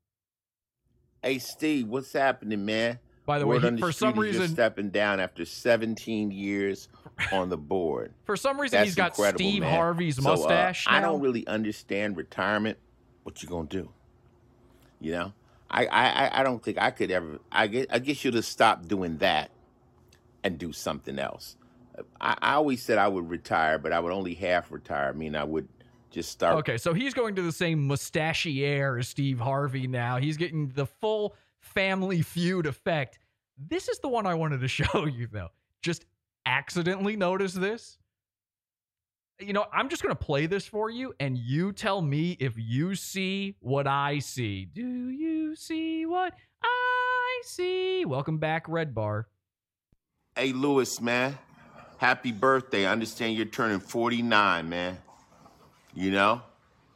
Hey, 1.23 1.39
Steve, 1.39 1.87
what's 1.87 2.11
happening, 2.13 2.65
man? 2.65 2.99
By 3.25 3.39
the 3.39 3.47
way, 3.47 3.57
he- 3.59 3.69
the 3.69 3.77
for 3.77 3.91
some 3.93 4.19
reason- 4.19 4.49
stepping 4.49 4.89
down 4.89 5.19
after 5.21 5.45
17 5.45 6.31
years 6.31 6.89
on 7.31 7.47
the 7.49 7.57
board. 7.57 8.13
For 8.25 8.35
some 8.35 8.59
reason, 8.59 8.77
That's 8.77 8.87
he's 8.89 8.95
got 8.95 9.15
Steve 9.15 9.61
man. 9.61 9.73
Harvey's 9.73 10.17
So, 10.17 10.23
uh, 10.29 10.35
mustache. 10.35 10.85
I 10.89 10.99
don't 10.99 11.21
really 11.21 11.45
understand 11.47 12.17
retirement. 12.17 12.77
What 13.23 13.41
you 13.41 13.47
gonna 13.47 13.67
do? 13.67 13.89
You 14.99 15.11
know, 15.13 15.33
I 15.71 15.85
I 15.85 16.39
I- 16.39 16.43
don't 16.43 16.61
think 16.61 16.77
I 16.77 16.91
could 16.91 17.11
ever. 17.11 17.39
I 17.51 17.67
get, 17.67 17.87
I 17.93 17.99
guess 17.99 18.25
you'd 18.25 18.33
have 18.33 18.45
stopped 18.45 18.87
doing 18.89 19.17
that 19.19 19.51
and 20.43 20.57
do 20.57 20.73
something 20.73 21.17
else. 21.19 21.55
I, 22.19 22.35
I 22.41 22.53
always 22.55 22.83
said 22.83 22.97
I 22.97 23.07
would 23.07 23.29
retire, 23.29 23.77
but 23.77 23.93
I 23.93 23.99
would 24.01 24.11
only 24.11 24.33
half 24.33 24.71
retire. 24.71 25.09
I 25.09 25.11
mean, 25.13 25.35
I 25.35 25.43
would 25.45 25.67
just 26.13 26.31
start. 26.31 26.57
Okay, 26.59 26.77
so 26.77 26.93
he's 26.93 27.13
going 27.13 27.35
to 27.35 27.41
the 27.41 27.51
same 27.51 27.89
mustachier 27.89 28.99
as 28.99 29.07
Steve 29.07 29.39
Harvey 29.39 29.87
now. 29.87 30.17
He's 30.17 30.37
getting 30.37 30.69
the 30.69 30.85
full 30.85 31.35
family 31.59 32.21
feud 32.21 32.67
effect. 32.67 33.19
This 33.57 33.89
is 33.89 33.99
the 33.99 34.07
one 34.07 34.25
I 34.25 34.35
wanted 34.35 34.61
to 34.61 34.67
show 34.67 35.05
you, 35.05 35.27
though. 35.31 35.49
Just 35.81 36.05
accidentally 36.45 37.15
notice 37.15 37.53
this. 37.53 37.97
You 39.39 39.51
know, 39.51 39.65
I'm 39.73 39.89
just 39.89 40.03
going 40.03 40.15
to 40.15 40.23
play 40.23 40.45
this 40.45 40.67
for 40.67 40.89
you, 40.89 41.15
and 41.19 41.37
you 41.37 41.71
tell 41.73 42.01
me 42.01 42.37
if 42.39 42.53
you 42.55 42.93
see 42.93 43.55
what 43.59 43.87
I 43.87 44.19
see. 44.19 44.65
Do 44.65 45.09
you 45.09 45.55
see 45.55 46.05
what 46.05 46.33
I 46.63 47.41
see? 47.43 48.05
Welcome 48.05 48.37
back, 48.37 48.69
Red 48.69 48.93
Bar. 48.93 49.27
Hey, 50.35 50.53
Lewis, 50.53 51.01
man, 51.01 51.37
happy 51.97 52.31
birthday. 52.31 52.85
I 52.85 52.91
understand 52.91 53.35
you're 53.35 53.45
turning 53.47 53.79
49, 53.79 54.69
man. 54.69 54.97
You 55.95 56.11
know? 56.11 56.41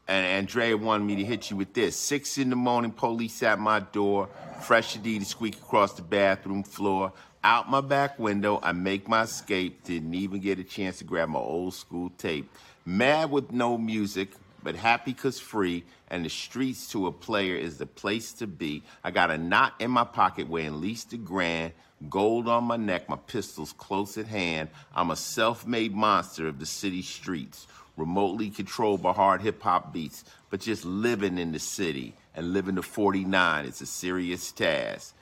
And 0.07 0.25
Andrea 0.25 0.77
wanted 0.77 1.03
me 1.03 1.17
to 1.17 1.25
hit 1.25 1.51
you 1.51 1.57
with 1.57 1.73
this. 1.73 1.97
Six 1.97 2.37
in 2.37 2.49
the 2.49 2.55
morning, 2.55 2.91
police 2.91 3.43
at 3.43 3.59
my 3.59 3.81
door, 3.81 4.29
fresh 4.61 4.97
Adidas 4.97 5.25
squeak 5.25 5.55
across 5.55 5.93
the 5.93 6.01
bathroom 6.01 6.63
floor. 6.63 7.11
Out 7.43 7.69
my 7.69 7.81
back 7.81 8.17
window, 8.17 8.59
I 8.63 8.71
make 8.71 9.07
my 9.07 9.23
escape. 9.23 9.83
Didn't 9.83 10.13
even 10.13 10.39
get 10.39 10.59
a 10.59 10.63
chance 10.63 10.99
to 10.99 11.03
grab 11.03 11.29
my 11.29 11.39
old 11.39 11.73
school 11.73 12.11
tape. 12.17 12.49
Mad 12.85 13.31
with 13.31 13.51
no 13.51 13.77
music, 13.77 14.31
but 14.63 14.75
happy 14.75 15.13
'cause 15.13 15.39
free, 15.39 15.83
and 16.09 16.23
the 16.23 16.29
streets 16.29 16.89
to 16.91 17.07
a 17.07 17.11
player 17.11 17.55
is 17.55 17.77
the 17.77 17.85
place 17.85 18.31
to 18.33 18.47
be. 18.47 18.83
I 19.03 19.11
got 19.11 19.29
a 19.29 19.37
knot 19.37 19.73
in 19.79 19.91
my 19.91 20.05
pocket 20.05 20.47
weighing 20.47 20.67
at 20.67 20.73
least 20.73 21.13
a 21.13 21.17
grand, 21.17 21.73
gold 22.09 22.47
on 22.47 22.63
my 22.63 22.77
neck, 22.77 23.09
my 23.09 23.17
pistols 23.17 23.73
close 23.73 24.17
at 24.17 24.27
hand. 24.27 24.69
I'm 24.95 25.11
a 25.11 25.15
self 25.17 25.67
made 25.67 25.93
monster 25.93 26.47
of 26.47 26.59
the 26.59 26.65
city 26.65 27.01
streets, 27.01 27.67
remotely 27.97 28.49
controlled 28.49 29.01
by 29.01 29.11
hard 29.11 29.41
hip 29.41 29.61
hop 29.61 29.91
beats, 29.91 30.23
but 30.49 30.61
just 30.61 30.85
living 30.85 31.37
in 31.37 31.51
the 31.51 31.59
city 31.59 32.13
and 32.35 32.53
living 32.53 32.75
to 32.75 32.81
49 32.83 33.65
is 33.65 33.81
a 33.81 33.85
serious 33.85 34.51
task. 34.51 35.13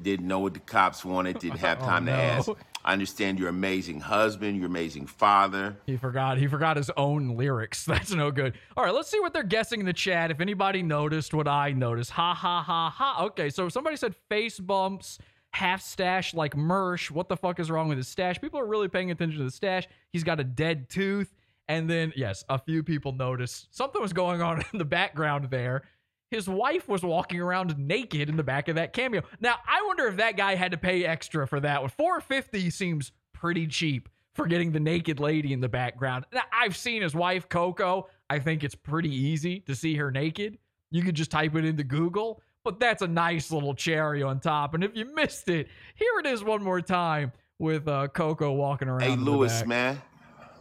Didn't 0.00 0.28
know 0.28 0.40
what 0.40 0.54
the 0.54 0.60
cops 0.60 1.04
wanted, 1.04 1.38
didn't 1.38 1.58
have 1.60 1.82
Oh, 1.82 1.86
time 1.86 2.06
to 2.06 2.12
ask. 2.12 2.48
I 2.84 2.92
understand 2.92 3.38
you're 3.40 3.48
amazing 3.48 3.98
husband, 3.98 4.56
you're 4.58 4.66
amazing 4.66 5.06
father. 5.06 5.76
He 5.86 5.96
forgot. 5.96 6.38
He 6.38 6.46
forgot 6.46 6.76
his 6.76 6.90
own 6.96 7.36
lyrics. 7.36 7.84
That's 7.86 8.12
no 8.12 8.30
good. 8.30 8.54
All 8.76 8.84
right, 8.84 8.94
let's 8.94 9.10
see 9.10 9.18
what 9.18 9.32
they're 9.32 9.42
guessing 9.42 9.80
in 9.80 9.86
the 9.86 9.92
chat. 9.92 10.30
If 10.30 10.40
anybody 10.40 10.82
noticed 10.82 11.34
what 11.34 11.48
I 11.48 11.72
noticed, 11.72 12.10
ha 12.12 12.32
ha 12.34 12.62
ha 12.62 12.90
ha. 12.90 13.24
Okay, 13.26 13.50
so 13.50 13.68
somebody 13.68 13.96
said 13.96 14.14
face 14.28 14.60
bumps, 14.60 15.18
half 15.50 15.82
stash 15.82 16.32
like 16.34 16.54
Mersh. 16.54 17.10
What 17.10 17.28
the 17.28 17.36
fuck 17.36 17.58
is 17.58 17.70
wrong 17.70 17.88
with 17.88 17.98
his 17.98 18.06
stash? 18.06 18.40
People 18.40 18.60
are 18.60 18.66
really 18.66 18.88
paying 18.88 19.10
attention 19.10 19.38
to 19.38 19.44
the 19.44 19.50
stash. 19.50 19.88
He's 20.12 20.22
got 20.24 20.38
a 20.38 20.44
dead 20.44 20.88
tooth. 20.88 21.34
And 21.68 21.90
then, 21.90 22.12
yes, 22.16 22.44
a 22.48 22.58
few 22.58 22.82
people 22.82 23.12
noticed 23.12 23.74
something 23.74 24.00
was 24.00 24.12
going 24.12 24.40
on 24.40 24.62
in 24.72 24.78
the 24.78 24.84
background 24.84 25.50
there. 25.50 25.82
His 26.30 26.48
wife 26.48 26.88
was 26.88 27.02
walking 27.02 27.40
around 27.40 27.76
naked 27.78 28.28
in 28.28 28.36
the 28.36 28.42
back 28.42 28.68
of 28.68 28.76
that 28.76 28.92
cameo. 28.92 29.22
Now, 29.40 29.56
I 29.66 29.84
wonder 29.86 30.06
if 30.06 30.16
that 30.16 30.36
guy 30.36 30.56
had 30.56 30.72
to 30.72 30.76
pay 30.76 31.04
extra 31.04 31.46
for 31.46 31.60
that 31.60 31.80
one. 31.80 31.90
450 31.90 32.70
seems 32.70 33.12
pretty 33.32 33.66
cheap 33.66 34.08
for 34.34 34.46
getting 34.46 34.72
the 34.72 34.80
naked 34.80 35.20
lady 35.20 35.52
in 35.52 35.60
the 35.60 35.68
background. 35.68 36.24
Now, 36.32 36.42
I've 36.52 36.76
seen 36.76 37.02
his 37.02 37.14
wife 37.14 37.48
Coco. 37.48 38.08
I 38.28 38.38
think 38.40 38.64
it's 38.64 38.74
pretty 38.74 39.14
easy 39.14 39.60
to 39.60 39.74
see 39.74 39.94
her 39.96 40.10
naked. 40.10 40.58
You 40.90 41.02
could 41.02 41.14
just 41.14 41.30
type 41.30 41.54
it 41.54 41.64
into 41.64 41.84
Google, 41.84 42.42
but 42.64 42.80
that's 42.80 43.02
a 43.02 43.08
nice 43.08 43.50
little 43.52 43.74
cherry 43.74 44.22
on 44.22 44.40
top. 44.40 44.74
And 44.74 44.82
if 44.82 44.96
you 44.96 45.06
missed 45.14 45.48
it, 45.48 45.68
here 45.94 46.18
it 46.18 46.26
is 46.26 46.42
one 46.42 46.62
more 46.62 46.80
time 46.80 47.32
with 47.58 47.86
uh, 47.88 48.08
Coco 48.08 48.52
walking 48.52 48.88
around. 48.88 49.02
Hey, 49.02 49.12
in 49.12 49.24
the 49.24 49.30
Lewis, 49.30 49.64
man. 49.64 50.00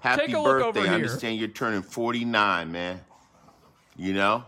Happy 0.06 0.28
Take 0.28 0.36
a 0.36 0.40
look 0.40 0.62
over 0.62 0.74
birthday. 0.74 0.92
I 0.92 0.94
understand 0.94 1.40
you're 1.40 1.48
turning 1.48 1.82
49, 1.82 2.72
man. 2.72 3.02
You 3.98 4.14
know? 4.14 4.44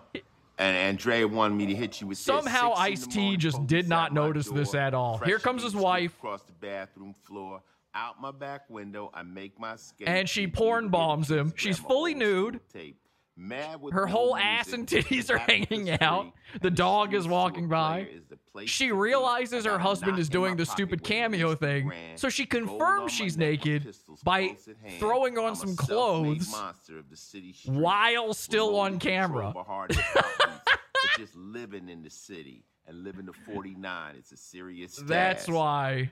And 0.59 0.77
Andrea 0.77 1.27
wanted 1.27 1.55
me 1.55 1.65
to 1.65 1.73
hit 1.73 1.99
you 1.99 2.05
with. 2.05 2.19
Somehow 2.19 2.73
Ice 2.73 3.07
T 3.07 3.37
just 3.37 3.65
did 3.65 3.87
not 3.87 4.13
notice 4.13 4.49
this 4.49 4.75
at 4.75 4.93
all. 4.93 5.17
Here 5.17 5.39
comes 5.39 5.63
his 5.63 5.75
wife. 5.75 6.15
Across 6.17 6.43
the 6.43 6.51
bathroom 6.53 7.15
floor. 7.23 7.63
Out 7.95 8.21
my 8.21 8.29
back 8.29 8.69
window, 8.69 9.09
I 9.15 9.23
make 9.23 9.59
my 9.59 9.75
skate. 9.77 10.07
And 10.07 10.29
she 10.29 10.47
porn 10.47 10.89
bombs 10.89 11.31
him. 11.31 11.53
She's 11.55 11.79
fully 11.79 12.13
nude. 12.13 12.59
Tape. 12.71 12.99
Mad 13.35 13.81
with 13.81 13.93
Her 13.93 14.05
whole 14.05 14.35
ass 14.35 14.73
and 14.73 14.87
titties 14.87 15.31
are 15.31 15.37
hanging 15.37 15.91
out. 16.01 16.33
The 16.61 16.71
dog 16.71 17.15
is 17.15 17.27
walking 17.27 17.67
by. 17.67 18.07
is 18.11 18.25
the 18.29 18.37
She 18.65 18.91
realizes 18.91 19.65
her 19.65 19.77
husband 19.77 20.17
is 20.17 20.29
doing 20.29 20.55
the 20.55 20.65
stupid 20.65 21.03
cameo 21.03 21.53
thing, 21.55 21.87
grand, 21.87 22.19
so 22.19 22.29
she 22.29 22.45
confirms 22.45 23.11
she's 23.11 23.37
naked 23.37 23.95
by 24.23 24.47
close 24.47 24.67
at 24.67 24.77
hand. 24.77 24.99
throwing 24.99 25.37
on 25.37 25.49
I'm 25.49 25.55
some 25.55 25.75
clothes 25.75 26.51
monster 26.51 26.97
of 26.97 27.09
the 27.09 27.17
city 27.17 27.55
while 27.65 28.33
still 28.33 28.79
on 28.79 28.99
camera. 28.99 29.51
controlled 29.53 29.67
by 29.67 29.71
hard 29.73 29.91
hip-hop 29.95 30.25
beats, 30.65 30.79
but 30.93 31.19
just 31.21 31.35
living 31.35 31.89
in 31.89 32.01
the 32.01 32.09
city 32.09 32.63
and 32.87 33.03
living 33.03 33.25
to 33.27 33.33
49 33.33 34.15
is 34.15 34.31
a 34.31 34.37
serious 34.37 34.95
That's 34.95 35.47
why. 35.47 36.11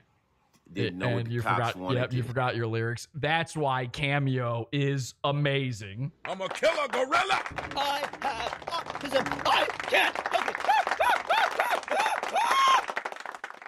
Didn't 0.72 0.98
know 0.98 1.18
and 1.18 1.30
you 1.30 1.42
cops 1.42 1.70
forgot. 1.70 1.76
wanted 1.76 1.98
Yep, 2.00 2.12
you 2.12 2.22
forgot 2.24 2.56
your 2.56 2.66
lyrics. 2.66 3.06
That's 3.14 3.56
why 3.56 3.86
Cameo 3.86 4.68
is 4.72 5.14
amazing. 5.22 6.10
I'm 6.24 6.40
a 6.40 6.48
killer 6.48 6.88
gorilla. 6.90 7.40
I 7.76 8.02
have 8.20 8.58
autism. 8.66 9.42
I 9.46 9.64
can't. 9.82 10.55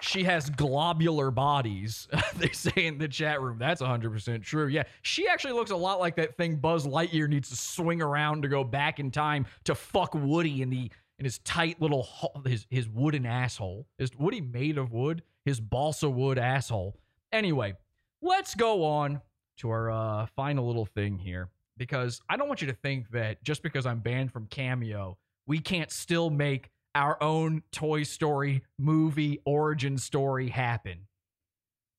She 0.09 0.23
has 0.23 0.49
globular 0.49 1.29
bodies. 1.29 2.07
they 2.37 2.49
say 2.49 2.71
in 2.75 2.97
the 2.97 3.07
chat 3.07 3.41
room. 3.41 3.59
That's 3.59 3.79
100% 3.79 4.41
true. 4.43 4.67
Yeah. 4.67 4.83
She 5.03 5.27
actually 5.27 5.53
looks 5.53 5.69
a 5.69 5.75
lot 5.75 5.99
like 5.99 6.15
that 6.15 6.35
thing 6.35 6.55
Buzz 6.55 6.87
Lightyear 6.87 7.29
needs 7.29 7.49
to 7.49 7.55
swing 7.55 8.01
around 8.01 8.41
to 8.41 8.47
go 8.47 8.63
back 8.63 8.99
in 8.99 9.11
time 9.11 9.45
to 9.65 9.75
fuck 9.75 10.15
Woody 10.15 10.63
in 10.63 10.71
the 10.71 10.91
in 11.19 11.25
his 11.25 11.37
tight 11.39 11.79
little 11.79 12.07
his 12.47 12.65
his 12.71 12.89
wooden 12.89 13.27
asshole. 13.27 13.85
Is 13.99 14.09
Woody 14.17 14.41
made 14.41 14.79
of 14.79 14.93
wood? 14.93 15.21
His 15.45 15.59
balsa 15.59 16.09
wood 16.09 16.39
asshole. 16.39 16.97
Anyway, 17.31 17.75
let's 18.23 18.55
go 18.55 18.83
on 18.85 19.21
to 19.57 19.69
our 19.69 19.91
uh, 19.91 20.25
final 20.35 20.65
little 20.65 20.85
thing 20.85 21.19
here 21.19 21.49
because 21.77 22.19
I 22.27 22.35
don't 22.35 22.47
want 22.47 22.61
you 22.61 22.67
to 22.67 22.73
think 22.73 23.11
that 23.11 23.43
just 23.43 23.61
because 23.61 23.85
I'm 23.85 23.99
banned 23.99 24.31
from 24.31 24.47
Cameo, 24.47 25.19
we 25.45 25.59
can't 25.59 25.91
still 25.91 26.31
make 26.31 26.71
our 26.95 27.21
own 27.21 27.63
Toy 27.71 28.03
Story 28.03 28.63
movie 28.77 29.41
origin 29.45 29.97
story 29.97 30.49
happen. 30.49 31.07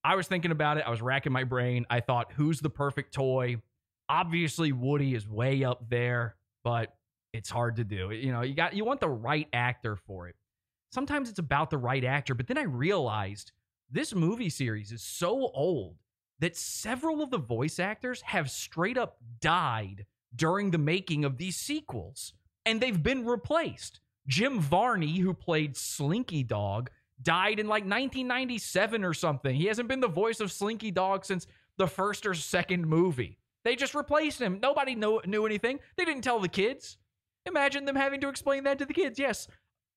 I 0.02 0.16
was 0.16 0.26
thinking 0.26 0.50
about 0.50 0.78
it. 0.78 0.84
I 0.86 0.90
was 0.90 1.02
racking 1.02 1.32
my 1.32 1.44
brain. 1.44 1.86
I 1.90 2.00
thought, 2.00 2.32
who's 2.32 2.60
the 2.60 2.70
perfect 2.70 3.12
toy? 3.12 3.56
Obviously, 4.08 4.72
Woody 4.72 5.14
is 5.14 5.28
way 5.28 5.62
up 5.62 5.88
there, 5.88 6.36
but 6.64 6.94
it's 7.32 7.50
hard 7.50 7.76
to 7.76 7.84
do. 7.84 8.10
You 8.10 8.32
know, 8.32 8.42
you 8.42 8.54
got 8.54 8.74
you 8.74 8.84
want 8.84 9.00
the 9.00 9.08
right 9.08 9.48
actor 9.52 9.96
for 9.96 10.28
it. 10.28 10.36
Sometimes 10.90 11.28
it's 11.28 11.38
about 11.38 11.70
the 11.70 11.78
right 11.78 12.04
actor, 12.04 12.34
but 12.34 12.48
then 12.48 12.58
I 12.58 12.62
realized 12.62 13.52
this 13.90 14.14
movie 14.14 14.50
series 14.50 14.90
is 14.90 15.02
so 15.02 15.50
old 15.54 15.96
that 16.40 16.56
several 16.56 17.22
of 17.22 17.30
the 17.30 17.38
voice 17.38 17.78
actors 17.78 18.22
have 18.22 18.50
straight 18.50 18.96
up 18.96 19.18
died 19.40 20.06
during 20.34 20.70
the 20.70 20.78
making 20.78 21.24
of 21.24 21.36
these 21.36 21.56
sequels, 21.56 22.32
and 22.64 22.80
they've 22.80 23.02
been 23.02 23.26
replaced. 23.26 24.00
Jim 24.26 24.60
Varney, 24.60 25.18
who 25.18 25.34
played 25.34 25.76
Slinky 25.76 26.42
Dog, 26.42 26.90
died 27.22 27.58
in 27.58 27.66
like 27.66 27.84
1997 27.84 29.04
or 29.04 29.14
something. 29.14 29.54
He 29.54 29.66
hasn't 29.66 29.88
been 29.88 30.00
the 30.00 30.08
voice 30.08 30.40
of 30.40 30.52
Slinky 30.52 30.90
Dog 30.90 31.24
since 31.24 31.46
the 31.76 31.86
first 31.86 32.26
or 32.26 32.34
second 32.34 32.86
movie. 32.86 33.38
They 33.64 33.76
just 33.76 33.94
replaced 33.94 34.40
him. 34.40 34.58
Nobody 34.62 34.94
knew, 34.94 35.20
knew 35.26 35.44
anything. 35.44 35.80
They 35.96 36.04
didn't 36.04 36.22
tell 36.22 36.40
the 36.40 36.48
kids. 36.48 36.96
Imagine 37.46 37.84
them 37.84 37.96
having 37.96 38.20
to 38.20 38.28
explain 38.28 38.64
that 38.64 38.78
to 38.78 38.86
the 38.86 38.94
kids. 38.94 39.18
Yes. 39.18 39.48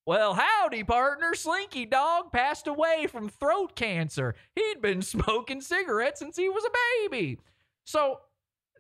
Well, 0.06 0.34
howdy, 0.34 0.84
partner. 0.84 1.34
Slinky 1.34 1.86
Dog 1.86 2.32
passed 2.34 2.68
away 2.68 3.08
from 3.08 3.30
throat 3.30 3.76
cancer. 3.76 4.36
He'd 4.56 4.82
been 4.82 5.02
smoking 5.04 5.62
cigarettes 5.62 6.20
since 6.20 6.36
he 6.36 6.50
was 6.50 6.66
a 6.66 7.10
baby. 7.10 7.40
So 7.86 8.20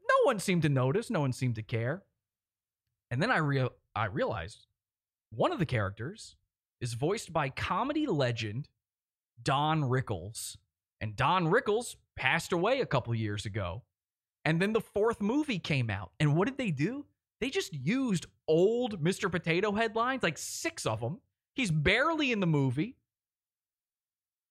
no 0.09 0.15
one 0.25 0.39
seemed 0.39 0.63
to 0.63 0.69
notice. 0.69 1.09
No 1.09 1.21
one 1.21 1.33
seemed 1.33 1.55
to 1.55 1.63
care. 1.63 2.03
And 3.09 3.21
then 3.21 3.31
I 3.31 3.37
real 3.37 3.69
I 3.95 4.05
realized 4.05 4.65
one 5.35 5.51
of 5.51 5.59
the 5.59 5.65
characters 5.65 6.35
is 6.79 6.93
voiced 6.93 7.31
by 7.31 7.49
comedy 7.49 8.05
legend 8.05 8.67
Don 9.41 9.83
Rickles. 9.83 10.57
And 11.01 11.15
Don 11.15 11.47
Rickles 11.47 11.95
passed 12.15 12.51
away 12.51 12.81
a 12.81 12.85
couple 12.85 13.13
years 13.15 13.45
ago. 13.45 13.83
And 14.45 14.61
then 14.61 14.73
the 14.73 14.81
fourth 14.81 15.21
movie 15.21 15.59
came 15.59 15.89
out. 15.89 16.11
And 16.19 16.35
what 16.35 16.47
did 16.47 16.57
they 16.57 16.71
do? 16.71 17.05
They 17.39 17.49
just 17.49 17.73
used 17.73 18.25
old 18.47 19.03
Mr. 19.03 19.31
Potato 19.31 19.71
Head 19.71 19.95
lines, 19.95 20.23
like 20.23 20.37
six 20.37 20.85
of 20.85 20.99
them. 20.99 21.19
He's 21.55 21.71
barely 21.71 22.31
in 22.31 22.39
the 22.39 22.47
movie. 22.47 22.95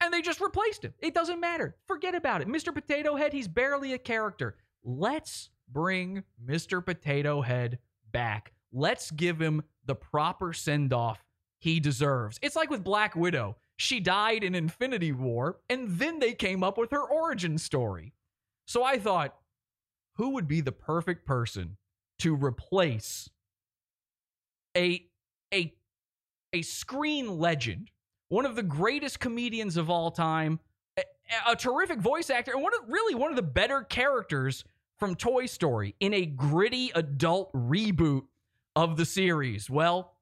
And 0.01 0.13
they 0.13 0.21
just 0.21 0.41
replaced 0.41 0.85
him. 0.85 0.95
It 0.99 1.15
doesn't 1.15 1.41
matter. 1.41 1.77
Forget 1.87 2.15
about 2.15 2.43
it. 2.43 2.49
Mr. 2.49 2.75
Potato 2.75 3.15
Head, 3.15 3.33
he's 3.33 3.49
barely 3.49 3.93
a 3.93 3.99
character. 3.99 4.57
Let's 4.83 5.51
bring 5.71 6.25
Mr. 6.45 6.85
Potato 6.85 7.41
Head 7.41 7.79
back. 8.11 8.53
Let's 8.73 9.11
give 9.11 9.41
him 9.41 9.63
the 9.87 9.95
proper 9.95 10.53
send 10.53 10.93
off 10.93 11.25
he 11.59 11.79
deserves. 11.79 12.39
It's 12.43 12.57
like 12.57 12.71
with 12.71 12.83
Black 12.83 13.15
Widow. 13.15 13.57
She 13.77 14.01
died 14.01 14.43
in 14.43 14.55
Infinity 14.55 15.13
War, 15.13 15.59
and 15.71 15.89
then 15.91 16.19
they 16.19 16.35
came 16.35 16.65
up 16.65 16.77
with 16.77 16.91
her 16.91 17.03
origin 17.03 17.57
story. 17.57 18.15
So 18.67 18.83
I 18.83 18.99
thought, 18.99 19.37
who 20.17 20.31
would 20.31 20.49
be 20.49 20.61
the 20.61 20.73
perfect 20.73 21.25
person 21.25 21.77
to 22.19 22.35
replace 22.35 23.31
a 24.77 25.07
a 25.53 25.73
a 26.53 26.63
screen 26.63 27.39
legend, 27.39 27.91
one 28.29 28.45
of 28.45 28.57
the 28.57 28.63
greatest 28.63 29.21
comedians 29.21 29.77
of 29.77 29.89
all 29.89 30.11
time, 30.11 30.61
a, 30.99 31.03
a 31.49 31.57
terrific 31.57 32.01
voice 32.01 32.29
actor, 32.29 32.53
and 32.53 32.63
one 32.63 32.75
of 32.75 32.89
really 32.89 33.15
one 33.15 33.31
of 33.31 33.37
the 33.37 33.43
better 33.43 33.83
characters 33.83 34.65
from 34.99 35.15
Toy 35.15 35.47
Story 35.47 35.95
in 36.01 36.13
a 36.13 36.27
gritty 36.27 36.91
adult 36.95 37.53
reboot 37.53 38.23
of 38.77 38.97
the 38.97 39.05
series? 39.05 39.69
Well, 39.69 40.15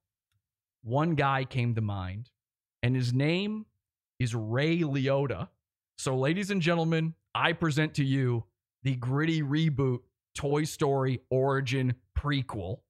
one 0.82 1.14
guy 1.14 1.44
came 1.44 1.74
to 1.74 1.80
mind, 1.80 2.30
and 2.82 2.94
his 2.94 3.12
name 3.12 3.66
is 4.18 4.34
Ray 4.34 4.80
Liotta. 4.80 5.48
So, 5.98 6.16
ladies 6.16 6.50
and 6.50 6.62
gentlemen, 6.62 7.14
I 7.34 7.52
present 7.52 7.94
to 7.94 8.04
you 8.04 8.44
the 8.82 8.96
gritty 8.96 9.42
reboot 9.42 10.00
Toy 10.34 10.64
Story 10.64 11.20
origin 11.30 11.94
prequel. 12.18 12.80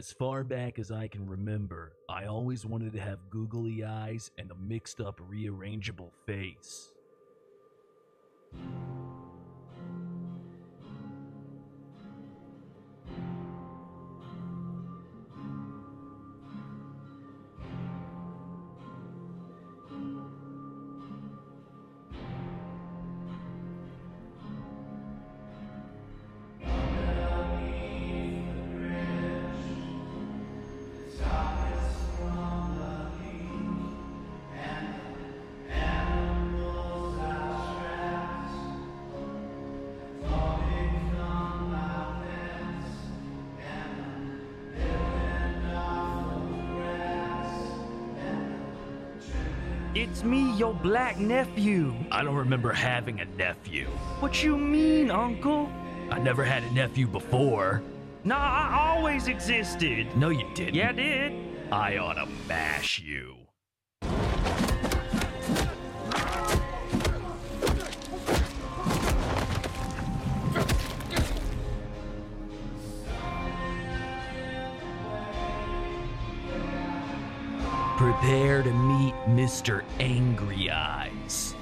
As 0.00 0.12
far 0.12 0.44
back 0.44 0.78
as 0.78 0.90
I 0.90 1.08
can 1.08 1.28
remember, 1.28 1.92
I 2.08 2.24
always 2.24 2.64
wanted 2.64 2.94
to 2.94 3.00
have 3.00 3.18
googly 3.28 3.84
eyes 3.84 4.30
and 4.38 4.50
a 4.50 4.54
mixed 4.54 4.98
up 4.98 5.20
rearrangeable 5.30 6.10
face. 6.24 6.94
Black 50.90 51.20
nephew. 51.20 51.94
I 52.10 52.24
don't 52.24 52.34
remember 52.34 52.72
having 52.72 53.20
a 53.20 53.24
nephew. 53.24 53.86
What 54.18 54.42
you 54.42 54.58
mean, 54.58 55.08
uncle? 55.08 55.70
I 56.10 56.18
never 56.18 56.42
had 56.42 56.64
a 56.64 56.70
nephew 56.72 57.06
before. 57.06 57.80
Nah, 58.24 58.34
I 58.36 58.96
always 58.96 59.28
existed. 59.28 60.08
No, 60.16 60.30
you 60.30 60.44
didn't. 60.52 60.74
Yeah, 60.74 60.88
I 60.88 60.92
did. 60.92 61.32
I 61.70 61.98
ought 61.98 62.14
to 62.14 62.26
mash 62.48 62.98
you. 62.98 63.36
Prepare 77.96 78.64
to 78.64 78.72
meet 78.72 78.89
Mr. 79.36 79.84
Angry 80.00 80.68
Eyes. 80.72 81.54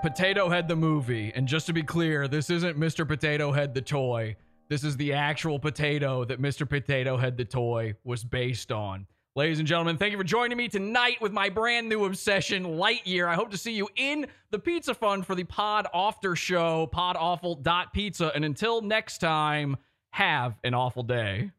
Potato 0.00 0.48
Head 0.48 0.68
the 0.68 0.76
movie. 0.76 1.32
And 1.34 1.48
just 1.48 1.66
to 1.66 1.72
be 1.72 1.82
clear, 1.82 2.28
this 2.28 2.50
isn't 2.50 2.78
Mr. 2.78 3.06
Potato 3.06 3.50
Head 3.50 3.74
the 3.74 3.82
toy. 3.82 4.36
This 4.68 4.84
is 4.84 4.96
the 4.96 5.12
actual 5.12 5.58
potato 5.58 6.24
that 6.24 6.40
Mr. 6.40 6.68
Potato 6.68 7.16
Head 7.16 7.36
the 7.36 7.44
toy 7.44 7.94
was 8.04 8.22
based 8.22 8.70
on. 8.70 9.08
Ladies 9.36 9.60
and 9.60 9.68
gentlemen, 9.68 9.96
thank 9.96 10.10
you 10.10 10.18
for 10.18 10.24
joining 10.24 10.58
me 10.58 10.66
tonight 10.66 11.20
with 11.20 11.30
my 11.30 11.48
brand 11.48 11.88
new 11.88 12.04
obsession, 12.04 12.64
Lightyear. 12.64 13.28
I 13.28 13.36
hope 13.36 13.52
to 13.52 13.56
see 13.56 13.70
you 13.70 13.88
in 13.94 14.26
the 14.50 14.58
Pizza 14.58 14.92
Fund 14.92 15.24
for 15.24 15.36
the 15.36 15.44
Pod 15.44 15.86
Awfter 15.94 16.36
Show, 16.36 16.90
podawful.pizza. 16.92 18.32
And 18.34 18.44
until 18.44 18.82
next 18.82 19.18
time, 19.18 19.76
have 20.10 20.56
an 20.64 20.74
awful 20.74 21.04
day. 21.04 21.52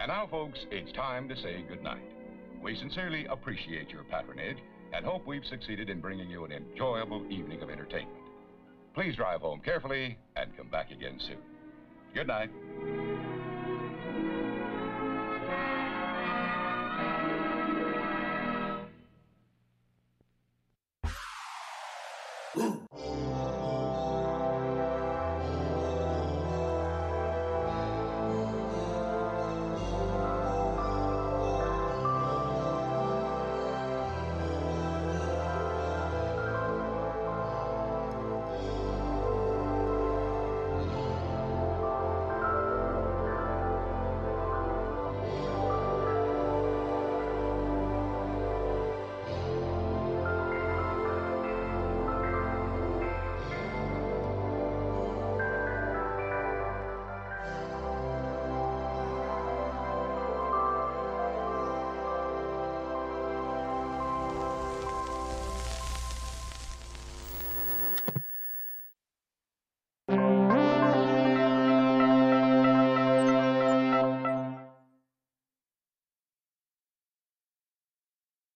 And 0.00 0.08
now, 0.08 0.26
folks, 0.28 0.58
it's 0.72 0.90
time 0.94 1.28
to 1.28 1.36
say 1.36 1.64
goodnight. 1.68 2.02
We 2.60 2.74
sincerely 2.74 3.26
appreciate 3.26 3.90
your 3.90 4.02
patronage 4.02 4.58
and 4.92 5.04
hope 5.04 5.28
we've 5.28 5.46
succeeded 5.48 5.88
in 5.88 6.00
bringing 6.00 6.28
you 6.28 6.44
an 6.44 6.50
enjoyable 6.50 7.24
evening 7.30 7.62
of 7.62 7.70
entertainment. 7.70 8.18
Please 8.94 9.14
drive 9.14 9.42
home 9.42 9.60
carefully 9.64 10.18
and 10.34 10.56
come 10.56 10.66
back 10.70 10.90
again 10.90 11.20
soon. 11.20 11.38
Good 12.12 12.26
night. 12.26 12.50